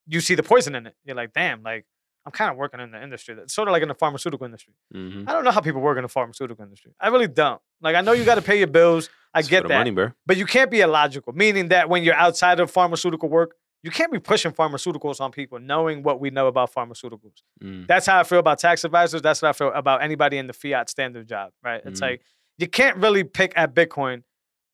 you 0.08 0.22
see 0.22 0.34
the 0.36 0.44
poison 0.44 0.74
in 0.76 0.88
it. 0.88 0.96
You're 1.06 1.16
like, 1.16 1.34
damn, 1.34 1.62
like 1.62 1.86
I'm 2.26 2.32
kind 2.32 2.50
of 2.50 2.58
working 2.58 2.80
in 2.80 2.90
the 2.92 3.02
industry. 3.04 3.36
That's 3.36 3.54
sort 3.54 3.68
of 3.68 3.72
like 3.72 3.84
in 3.84 3.88
the 3.88 3.94
pharmaceutical 3.94 4.46
industry. 4.46 4.74
Mhm. 4.94 5.30
I 5.30 5.32
don't 5.34 5.44
know 5.44 5.52
how 5.52 5.62
people 5.62 5.82
work 5.82 5.98
in 5.98 6.02
the 6.04 6.10
pharmaceutical 6.10 6.64
industry. 6.64 6.94
I 7.00 7.10
really 7.10 7.28
don't. 7.28 7.62
Like 7.82 7.96
I 7.96 8.02
know 8.02 8.14
you 8.14 8.26
got 8.26 8.36
to 8.36 8.42
pay 8.42 8.58
your 8.58 8.68
bills. 8.68 9.10
I 9.34 9.40
It's 9.40 9.48
get 9.50 9.68
that. 9.68 9.78
money. 9.86 9.92
But 10.26 10.38
you 10.38 10.46
can't 10.46 10.72
be 10.72 10.82
illogical, 10.82 11.34
meaning 11.34 11.68
that 11.70 11.88
when 11.90 12.04
you're 12.04 12.16
outside 12.16 12.60
of 12.60 12.72
pharmaceutical 12.72 13.30
work, 13.30 13.56
you 13.84 13.92
can't 13.92 14.12
be 14.12 14.18
pushing 14.18 14.52
pharmaceuticals 14.52 15.22
on 15.22 15.32
people 15.32 15.60
knowing 15.60 16.02
what 16.02 16.20
we 16.20 16.32
know 16.32 16.48
about 16.48 16.74
pharmaceuticals. 16.74 17.44
Mm. 17.62 17.86
That's 17.86 18.08
how 18.08 18.20
I 18.20 18.24
feel 18.24 18.40
about 18.40 18.58
tax 18.58 18.84
advisors. 18.84 19.22
That's 19.22 19.44
what 19.44 19.50
I 19.50 19.54
feel 19.54 19.72
about 19.74 20.02
anybody 20.02 20.40
in 20.40 20.48
the 20.48 20.54
fiat 20.54 20.90
standard 20.90 21.28
job, 21.28 21.52
right? 21.64 21.82
It's 21.86 22.00
Mhm. 22.00 22.04
like 22.10 22.22
you 22.58 22.68
can't 22.68 22.98
really 22.98 23.24
pick 23.24 23.54
at 23.56 23.76
Bitcoin 23.76 24.24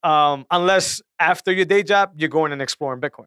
um, 0.04 0.46
unless 0.50 1.00
after 1.20 1.52
your 1.52 1.64
day 1.64 1.82
job, 1.82 2.12
you're 2.16 2.28
going 2.28 2.50
and 2.52 2.60
exploring 2.62 3.00
Bitcoin, 3.00 3.26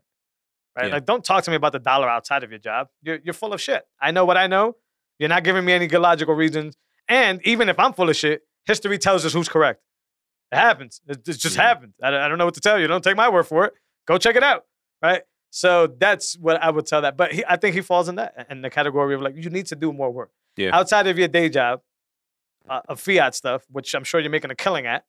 right? 0.76 0.88
Yeah. 0.88 0.94
Like, 0.96 1.06
don't 1.06 1.24
talk 1.24 1.44
to 1.46 1.52
me 1.52 1.56
about 1.58 1.72
the 1.72 1.80
dollar 1.80 2.10
outside 2.10 2.44
of 2.44 2.50
your 2.52 2.60
job. 2.60 2.88
You're, 3.02 3.20
you're 3.24 3.34
full 3.34 3.54
of 3.54 3.62
shit. 3.62 3.84
I 4.02 4.12
know 4.12 4.26
what 4.26 4.38
I 4.38 4.48
know. 4.48 4.76
You're 5.20 5.30
not 5.30 5.44
giving 5.44 5.64
me 5.66 5.74
any 5.74 5.88
good 5.88 6.00
logical 6.02 6.34
reasons. 6.36 6.76
And 7.08 7.40
even 7.46 7.70
if 7.70 7.80
I'm 7.80 7.94
full 7.94 8.10
of 8.10 8.16
shit, 8.16 8.42
history 8.66 8.98
tells 8.98 9.26
us 9.26 9.34
who's 9.34 9.48
correct. 9.50 9.82
It 10.52 10.58
happens. 10.58 11.02
It, 11.08 11.18
it 11.28 11.38
just 11.38 11.56
Mhm. 11.58 11.62
happened. 11.62 11.94
I, 12.02 12.12
don't- 12.12 12.22
I 12.22 12.28
don't 12.28 12.38
know 12.38 12.46
what 12.46 12.54
to 12.56 12.62
tell 12.62 12.80
you. 12.80 12.88
Don't 12.88 13.04
take 13.04 13.16
my 13.16 13.30
word 13.30 13.44
for 13.44 13.66
it. 13.66 13.74
Go 14.08 14.18
check 14.18 14.36
it 14.36 14.44
out, 14.44 14.66
right? 15.02 15.24
So 15.52 15.88
that's 15.88 16.38
what 16.38 16.62
I 16.62 16.70
would 16.70 16.86
tell 16.86 17.02
that. 17.04 17.16
But 17.16 17.32
he, 17.32 17.44
I 17.48 17.56
think 17.56 17.76
he 17.76 17.82
falls 17.82 18.10
in 18.10 18.16
that 18.16 18.48
in 18.50 18.62
the 18.62 18.70
category 18.70 19.16
of 19.16 19.22
like 19.22 19.36
you 19.38 19.50
need 19.50 19.68
to 19.68 19.76
do 19.76 19.94
more 19.94 20.12
work 20.12 20.32
Yeah. 20.58 20.76
outside 20.76 21.08
of 21.08 21.18
your 21.18 21.28
day 21.30 21.48
job 21.50 21.82
uh, 22.70 22.82
of 22.90 23.00
fiat 23.00 23.36
stuff, 23.36 23.64
which 23.72 23.94
I'm 23.96 24.04
sure 24.04 24.20
you're 24.20 24.30
making 24.30 24.52
a 24.52 24.56
killing 24.56 24.86
at. 24.86 25.06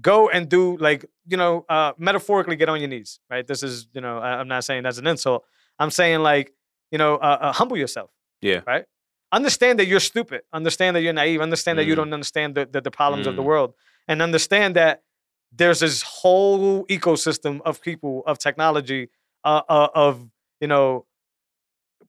Go 0.00 0.28
and 0.28 0.48
do 0.48 0.76
like 0.76 1.06
you 1.26 1.36
know, 1.36 1.64
uh, 1.68 1.92
metaphorically 1.98 2.56
get 2.56 2.68
on 2.68 2.80
your 2.80 2.88
knees, 2.88 3.18
right? 3.30 3.46
This 3.46 3.62
is 3.62 3.88
you 3.92 4.00
know, 4.00 4.18
I- 4.18 4.38
I'm 4.40 4.48
not 4.48 4.64
saying 4.64 4.82
that's 4.82 4.98
an 4.98 5.06
insult. 5.06 5.44
I'm 5.78 5.90
saying 5.90 6.20
like 6.20 6.52
you 6.90 6.98
know, 6.98 7.16
uh, 7.16 7.38
uh, 7.40 7.52
humble 7.52 7.76
yourself. 7.76 8.10
Yeah. 8.40 8.60
Right. 8.66 8.84
Understand 9.32 9.78
that 9.80 9.86
you're 9.86 10.00
stupid. 10.00 10.42
Understand 10.52 10.94
that 10.96 11.00
you're 11.02 11.12
naive. 11.12 11.40
Understand 11.40 11.78
that 11.78 11.84
you 11.84 11.94
Mm. 11.94 11.96
don't 11.96 12.12
understand 12.14 12.54
the, 12.54 12.66
the, 12.66 12.80
the 12.80 12.90
problems 12.90 13.26
of 13.26 13.34
the 13.36 13.42
Mm. 13.42 13.46
world, 13.46 13.74
and 14.06 14.22
understand 14.22 14.76
that 14.76 15.02
there's 15.50 15.80
this 15.80 16.02
whole 16.02 16.84
ecosystem 16.86 17.60
of 17.62 17.80
people 17.80 18.22
of 18.26 18.38
technology 18.38 19.08
uh, 19.44 19.62
uh, 19.68 19.88
of 19.94 20.28
you 20.60 20.68
know 20.68 21.06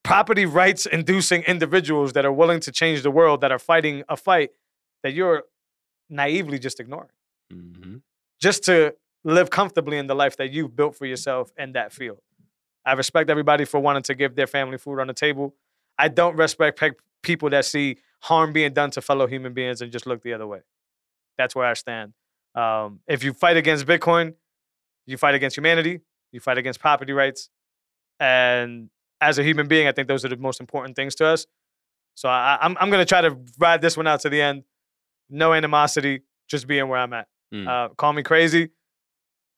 property 0.04 0.46
rights 0.46 0.86
inducing 0.86 1.42
individuals 1.44 2.14
that 2.14 2.26
are 2.26 2.32
willing 2.32 2.60
to 2.62 2.72
change 2.72 3.02
the 3.02 3.12
world 3.12 3.42
that 3.42 3.52
are 3.52 3.60
fighting 3.60 4.04
a 4.10 4.16
fight 4.18 4.52
that 5.04 5.14
you're 5.14 5.44
naively 6.10 6.60
just 6.60 6.80
ignoring 6.80 7.10
Mhm. 7.52 8.02
just 8.40 8.64
to 8.66 8.96
live 9.24 9.50
comfortably 9.50 9.98
in 9.98 10.08
the 10.08 10.16
life 10.16 10.38
that 10.38 10.52
you've 10.52 10.76
built 10.76 10.96
for 10.96 11.06
yourself 11.06 11.52
in 11.58 11.72
that 11.74 11.92
field. 11.92 12.20
I 12.86 12.94
respect 12.94 13.30
everybody 13.30 13.66
for 13.66 13.80
wanting 13.80 14.04
to 14.04 14.16
give 14.16 14.36
their 14.36 14.48
family 14.48 14.78
food 14.78 15.00
on 15.00 15.08
the 15.08 15.14
table. 15.14 15.56
I 15.98 16.08
don't 16.08 16.36
respect 16.38 16.80
pe- 16.80 16.92
people 17.24 17.50
that 17.50 17.66
see 17.66 17.98
harm 18.22 18.54
being 18.54 18.74
done 18.74 18.92
to 18.92 19.02
fellow 19.02 19.28
human 19.28 19.54
beings 19.54 19.82
and 19.82 19.92
just 19.92 20.06
look 20.06 20.22
the 20.24 20.34
other 20.34 20.48
way. 20.48 20.62
That's 21.38 21.56
where 21.56 21.66
I 21.66 21.74
stand. 21.74 22.14
Um, 22.56 23.02
if 23.08 23.24
you 23.24 23.34
fight 23.34 23.58
against 23.58 23.86
Bitcoin, 23.86 24.36
you 25.06 25.18
fight 25.18 25.36
against 25.36 25.58
humanity, 25.58 26.02
you 26.32 26.40
fight 26.40 26.58
against 26.58 26.80
property 26.80 27.14
rights. 27.14 27.50
And 28.20 28.90
as 29.22 29.40
a 29.40 29.44
human 29.44 29.68
being, 29.68 29.88
I 29.88 29.92
think 29.92 30.08
those 30.08 30.24
are 30.26 30.30
the 30.30 30.38
most 30.38 30.60
important 30.60 30.96
things 30.96 31.16
to 31.16 31.26
us. 31.28 31.46
So 32.16 32.30
I, 32.30 32.58
I'm, 32.62 32.78
I'm 32.80 32.90
going 32.90 33.02
to 33.02 33.06
try 33.06 33.22
to 33.22 33.38
ride 33.60 33.82
this 33.82 33.96
one 33.98 34.08
out 34.08 34.22
to 34.22 34.30
the 34.30 34.42
end. 34.42 34.64
No 35.30 35.54
animosity, 35.54 36.22
just 36.48 36.68
being 36.68 36.88
where 36.88 37.00
I'm 37.00 37.14
at. 37.14 37.28
Mm. 37.54 37.68
Uh, 37.68 37.90
call 37.96 38.14
me 38.14 38.24
crazy, 38.24 38.70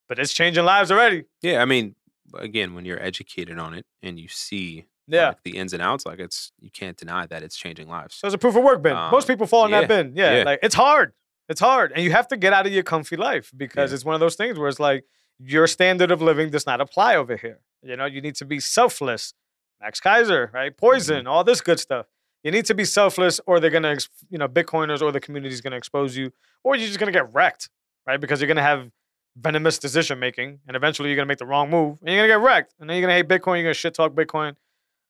but 0.08 0.18
it's 0.18 0.32
changing 0.32 0.64
lives 0.64 0.90
already. 0.92 1.24
Yeah, 1.42 1.60
I 1.62 1.64
mean, 1.64 1.94
again, 2.34 2.74
when 2.74 2.84
you're 2.84 3.02
educated 3.02 3.58
on 3.58 3.74
it 3.74 3.84
and 4.02 4.18
you 4.18 4.28
see 4.28 4.86
Yeah. 5.08 5.28
like, 5.28 5.42
the 5.42 5.56
ins 5.56 5.72
and 5.72 5.82
outs, 5.82 6.06
like 6.06 6.18
it's 6.20 6.52
you 6.60 6.70
can't 6.70 6.96
deny 6.96 7.26
that 7.26 7.42
it's 7.42 7.56
changing 7.56 7.88
lives. 7.88 8.14
So 8.14 8.26
it's 8.26 8.34
a 8.34 8.38
proof 8.38 8.54
of 8.56 8.62
work 8.62 8.82
bin. 8.82 8.94
Most 8.94 9.24
Um, 9.24 9.34
people 9.34 9.46
fall 9.46 9.64
in 9.64 9.70
yeah, 9.72 9.80
that 9.80 9.88
bin. 9.88 10.12
Yeah, 10.14 10.36
yeah. 10.38 10.42
Like 10.44 10.60
it's 10.62 10.74
hard. 10.74 11.12
It's 11.48 11.60
hard. 11.60 11.90
And 11.94 12.04
you 12.04 12.12
have 12.12 12.28
to 12.28 12.36
get 12.36 12.52
out 12.52 12.66
of 12.66 12.72
your 12.72 12.84
comfy 12.84 13.16
life 13.16 13.50
because 13.56 13.90
Yeah. 13.90 13.94
it's 13.96 14.04
one 14.04 14.14
of 14.14 14.20
those 14.20 14.36
things 14.36 14.56
where 14.58 14.68
it's 14.68 14.78
like 14.78 15.04
your 15.40 15.66
standard 15.66 16.12
of 16.12 16.22
living 16.22 16.50
does 16.50 16.66
not 16.66 16.80
apply 16.80 17.16
over 17.16 17.36
here. 17.36 17.58
You 17.82 17.96
know, 17.96 18.04
you 18.04 18.20
need 18.20 18.36
to 18.36 18.44
be 18.44 18.60
selfless. 18.60 19.34
Max 19.80 19.98
Keiser, 20.00 20.52
right? 20.52 20.76
Poison, 20.76 21.26
all 21.26 21.42
this 21.42 21.60
good 21.62 21.80
stuff. 21.80 22.06
You 22.44 22.50
need 22.52 22.66
to 22.66 22.74
be 22.74 22.84
selfless 22.84 23.40
or 23.46 23.58
they're 23.58 23.70
gonna, 23.70 23.96
you 24.28 24.36
know, 24.38 24.46
Bitcoiners 24.46 25.00
or 25.02 25.10
the 25.10 25.20
community 25.20 25.52
is 25.54 25.60
gonna 25.62 25.76
expose 25.76 26.16
you, 26.16 26.32
or 26.62 26.76
you're 26.76 26.86
just 26.86 26.98
gonna 27.00 27.12
get 27.12 27.32
wrecked, 27.32 27.68
right? 28.10 28.20
Because 28.20 28.40
you're 28.40 28.48
gonna 28.48 28.62
have 28.62 28.90
venomous 29.36 29.78
decision 29.78 30.18
making 30.18 30.58
and 30.66 30.76
eventually 30.76 31.08
you're 31.08 31.16
gonna 31.16 31.26
make 31.26 31.38
the 31.38 31.46
wrong 31.46 31.70
move 31.70 31.98
and 32.02 32.12
you're 32.12 32.26
gonna 32.26 32.40
get 32.40 32.44
wrecked. 32.44 32.74
And 32.80 32.90
then 32.90 32.96
you're 32.96 33.02
gonna 33.06 33.14
hate 33.14 33.28
Bitcoin, 33.28 33.56
you're 33.56 33.64
gonna 33.64 33.74
shit 33.74 33.94
talk 33.94 34.12
Bitcoin. 34.12 34.56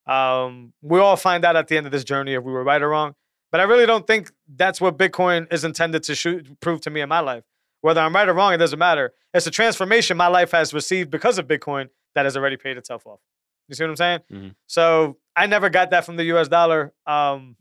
Um, 0.07 0.73
we 0.83 0.99
all 1.01 1.17
find 1.17 1.45
out 1.45 1.57
at 1.57 1.69
the 1.69 1.77
end 1.77 1.87
of 1.87 1.93
this 1.93 2.05
journey 2.05 2.35
if 2.35 2.43
we 2.43 2.53
were 2.53 2.63
right 2.65 2.81
or 2.83 2.89
wrong. 2.91 3.15
But 3.51 3.61
I 3.61 3.65
really 3.65 3.87
don't 3.87 4.07
think 4.07 4.31
that's 4.55 4.81
what 4.81 4.97
Bitcoin 4.99 5.53
is 5.53 5.65
intended 5.65 6.03
to 6.05 6.15
shoot, 6.15 6.61
prove 6.61 6.81
to 6.83 6.91
me 6.91 7.01
in 7.01 7.09
my 7.09 7.21
life. 7.21 7.43
Whether 7.81 8.01
I'm 8.01 8.15
right 8.15 8.29
or 8.29 8.35
wrong, 8.35 8.53
it 8.53 8.59
doesn't 8.59 8.79
matter. 8.79 9.13
It's 9.33 9.47
a 9.47 9.51
transformation 9.51 10.17
my 10.17 10.27
life 10.27 10.53
has 10.53 10.75
received 10.75 11.11
because 11.11 11.39
of 11.39 11.47
Bitcoin 11.49 11.89
that 12.15 12.27
has 12.27 12.37
already 12.37 12.57
paid 12.59 12.77
itself 12.77 13.07
off. 13.07 13.21
You 13.69 13.75
see 13.75 13.85
what 13.85 13.91
I'm 13.91 13.97
saying? 13.97 14.21
Mhm. 14.31 14.55
So 14.67 15.17
I 15.35 15.47
never 15.47 15.71
got 15.71 15.91
that 15.91 16.05
from 16.05 16.17
the 16.17 16.25
US 16.35 16.49
dollar. 16.49 16.93
Um, 17.07 17.57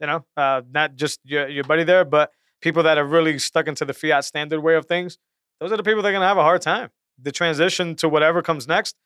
you 0.00 0.06
know, 0.06 0.24
uh, 0.36 0.62
not 0.70 0.94
just 0.94 1.18
your, 1.24 1.48
your 1.48 1.64
buddy 1.64 1.82
there, 1.84 2.04
but 2.04 2.30
people 2.60 2.82
that 2.82 2.98
are 2.98 3.04
really 3.04 3.38
stuck 3.38 3.68
into 3.68 3.84
the 3.84 3.94
fiat 3.94 4.24
standard 4.24 4.60
way 4.60 4.74
of 4.74 4.86
things. 4.86 5.18
Those 5.60 5.72
are 5.72 5.76
the 5.76 5.82
people 5.82 6.02
that 6.02 6.08
are 6.08 6.12
going 6.12 6.22
to 6.22 6.26
have 6.26 6.38
a 6.38 6.42
hard 6.42 6.62
time. 6.62 6.90
The 7.20 7.32
transition 7.32 7.94
to 7.96 8.08
whatever 8.08 8.42
comes 8.42 8.68
next, 8.68 8.96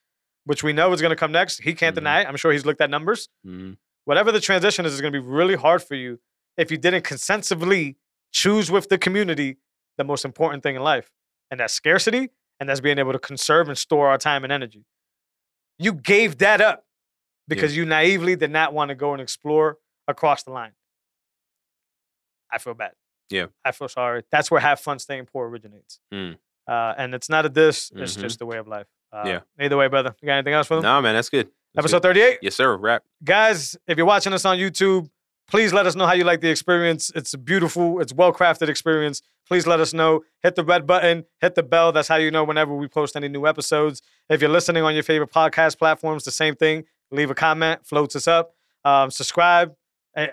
which 0.45 0.63
we 0.63 0.73
know 0.73 0.93
is 0.93 1.01
going 1.01 1.11
to 1.11 1.17
come 1.17 1.33
next, 1.33 1.61
he 1.63 1.75
can't 1.75 1.95
Mhm. 1.95 2.01
deny 2.01 2.21
it. 2.23 2.29
I'm 2.29 2.37
sure 2.37 2.53
he's 2.53 2.67
looked 2.67 2.81
at 2.81 2.91
numbers 2.91 3.29
Mhm. 3.47 3.79
whatever 4.05 4.33
the 4.33 4.41
transition 4.41 4.85
is, 4.85 4.93
is 4.95 5.01
going 5.01 5.13
to 5.13 5.21
be 5.21 5.27
really 5.27 5.55
hard 5.55 5.83
for 5.83 5.95
you 5.95 6.21
if 6.57 6.71
you 6.71 6.77
didn't 6.77 7.03
consensively 7.05 7.97
choose 8.33 8.71
with 8.71 8.89
the 8.89 8.99
community 8.99 9.59
the 9.97 10.05
most 10.05 10.25
important 10.25 10.63
thing 10.63 10.75
in 10.77 10.83
life, 10.83 11.11
and 11.51 11.61
that's 11.61 11.73
scarcity, 11.75 12.31
and 12.59 12.69
that's 12.69 12.81
being 12.81 12.99
able 12.99 13.13
to 13.13 13.19
conserve 13.19 13.69
and 13.69 13.77
store 13.79 14.09
our 14.09 14.19
time 14.19 14.43
and 14.45 14.53
energy. 14.53 14.85
You 15.79 15.93
gave 15.95 16.39
that 16.39 16.61
up 16.61 16.87
because 17.49 17.77
you 17.77 17.85
naively 17.85 18.35
did 18.37 18.51
not 18.51 18.73
want 18.73 18.89
to 18.91 18.95
go 18.95 19.13
and 19.13 19.21
explore 19.21 19.79
across 20.09 20.43
the 20.43 20.51
line. 20.51 20.75
I 22.51 22.59
feel 22.59 22.75
bad. 22.75 22.95
Yeah. 23.31 23.47
I 23.65 23.73
feel 23.73 23.89
sorry. 23.89 24.23
That's 24.31 24.51
where 24.51 24.61
have 24.61 24.81
fun 24.81 24.99
staying 24.99 25.27
poor 25.27 25.49
originates. 25.49 25.99
Mm. 26.13 26.37
Uh, 26.69 26.95
and 26.97 27.15
it's 27.15 27.29
not 27.29 27.45
a 27.47 27.49
diss, 27.49 27.91
it's 27.97 28.17
Mhm. 28.17 28.21
just 28.21 28.39
the 28.39 28.47
way 28.47 28.59
of 28.59 28.69
life. 28.69 28.87
Uh, 29.13 29.25
Yeah. 29.27 29.41
Either 29.61 29.77
way, 29.77 29.89
brother. 29.89 30.15
You 30.21 30.27
got 30.27 30.35
anything 30.35 30.55
else 30.55 30.67
for 30.69 30.75
them? 30.77 30.85
No, 30.85 31.01
man, 31.03 31.15
that's 31.15 31.29
good. 31.29 31.47
That's 31.75 31.85
Episode 31.85 31.99
good. 32.03 32.09
38? 32.09 32.39
Yes, 32.43 32.55
sir. 32.55 32.77
Wrap. 32.77 33.03
guys, 33.25 33.77
if 33.87 33.97
you're 33.97 34.07
watching 34.07 34.33
us 34.33 34.45
on 34.45 34.59
YouTube, 34.59 35.09
please 35.49 35.73
let 35.73 35.87
us 35.87 35.95
know 35.97 36.07
how 36.07 36.13
you 36.13 36.25
like 36.25 36.41
the 36.41 36.49
experience. 36.51 37.11
It's 37.15 37.35
a 37.35 37.39
beautiful, 37.39 38.01
it's 38.01 38.13
well 38.13 38.33
crafted 38.33 38.69
experience. 38.69 39.23
Please 39.49 39.67
let 39.67 39.81
us 39.81 39.93
know. 39.93 40.23
Hit 40.43 40.55
the 40.55 40.65
red 40.65 40.87
button, 40.87 41.25
hit 41.41 41.55
the 41.57 41.63
bell. 41.63 41.91
That's 41.93 42.09
how 42.09 42.17
you 42.17 42.31
know 42.31 42.45
whenever 42.45 42.75
we 42.75 42.89
post 42.89 43.17
any 43.17 43.29
new 43.29 43.47
episodes. 43.47 44.01
If 44.29 44.41
you're 44.41 44.51
listening 44.51 44.83
on 44.85 44.95
your 44.95 45.03
favorite 45.03 45.33
podcast 45.33 45.79
platforms, 45.79 46.25
the 46.25 46.31
same 46.31 46.55
thing. 46.55 46.85
Leave 47.11 47.31
a 47.31 47.35
comment, 47.35 47.85
floats 47.87 48.15
us 48.17 48.29
up. 48.29 48.55
Um, 48.85 49.11
subscribe. 49.11 49.75
Uh, 50.17 50.27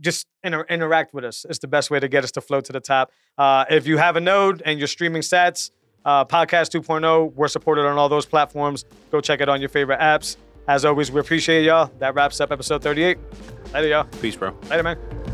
just 0.00 0.26
inter- 0.42 0.66
interact 0.68 1.14
with 1.14 1.24
us. 1.24 1.44
It's 1.48 1.58
the 1.58 1.68
best 1.68 1.90
way 1.90 2.00
to 2.00 2.08
get 2.08 2.24
us 2.24 2.32
to 2.32 2.40
float 2.40 2.64
to 2.66 2.72
the 2.72 2.80
top. 2.80 3.10
Uh, 3.36 3.64
if 3.70 3.86
you 3.86 3.98
have 3.98 4.16
a 4.16 4.20
node 4.20 4.62
and 4.64 4.78
you're 4.78 4.88
streaming 4.88 5.22
sats, 5.22 5.70
uh, 6.04 6.24
Podcast 6.24 6.70
2.0, 6.78 7.34
we're 7.34 7.48
supported 7.48 7.84
on 7.86 7.98
all 7.98 8.08
those 8.08 8.26
platforms. 8.26 8.84
Go 9.10 9.20
check 9.20 9.40
it 9.40 9.48
on 9.48 9.60
your 9.60 9.68
favorite 9.68 10.00
apps. 10.00 10.36
As 10.66 10.84
always, 10.84 11.10
we 11.10 11.20
appreciate 11.20 11.64
y'all. 11.64 11.90
That 11.98 12.14
wraps 12.14 12.40
up 12.40 12.52
episode 12.52 12.82
38. 12.82 13.18
Later, 13.72 13.88
y'all. 13.88 14.04
Peace, 14.20 14.36
bro. 14.36 14.54
Later, 14.70 14.82
man. 14.82 15.27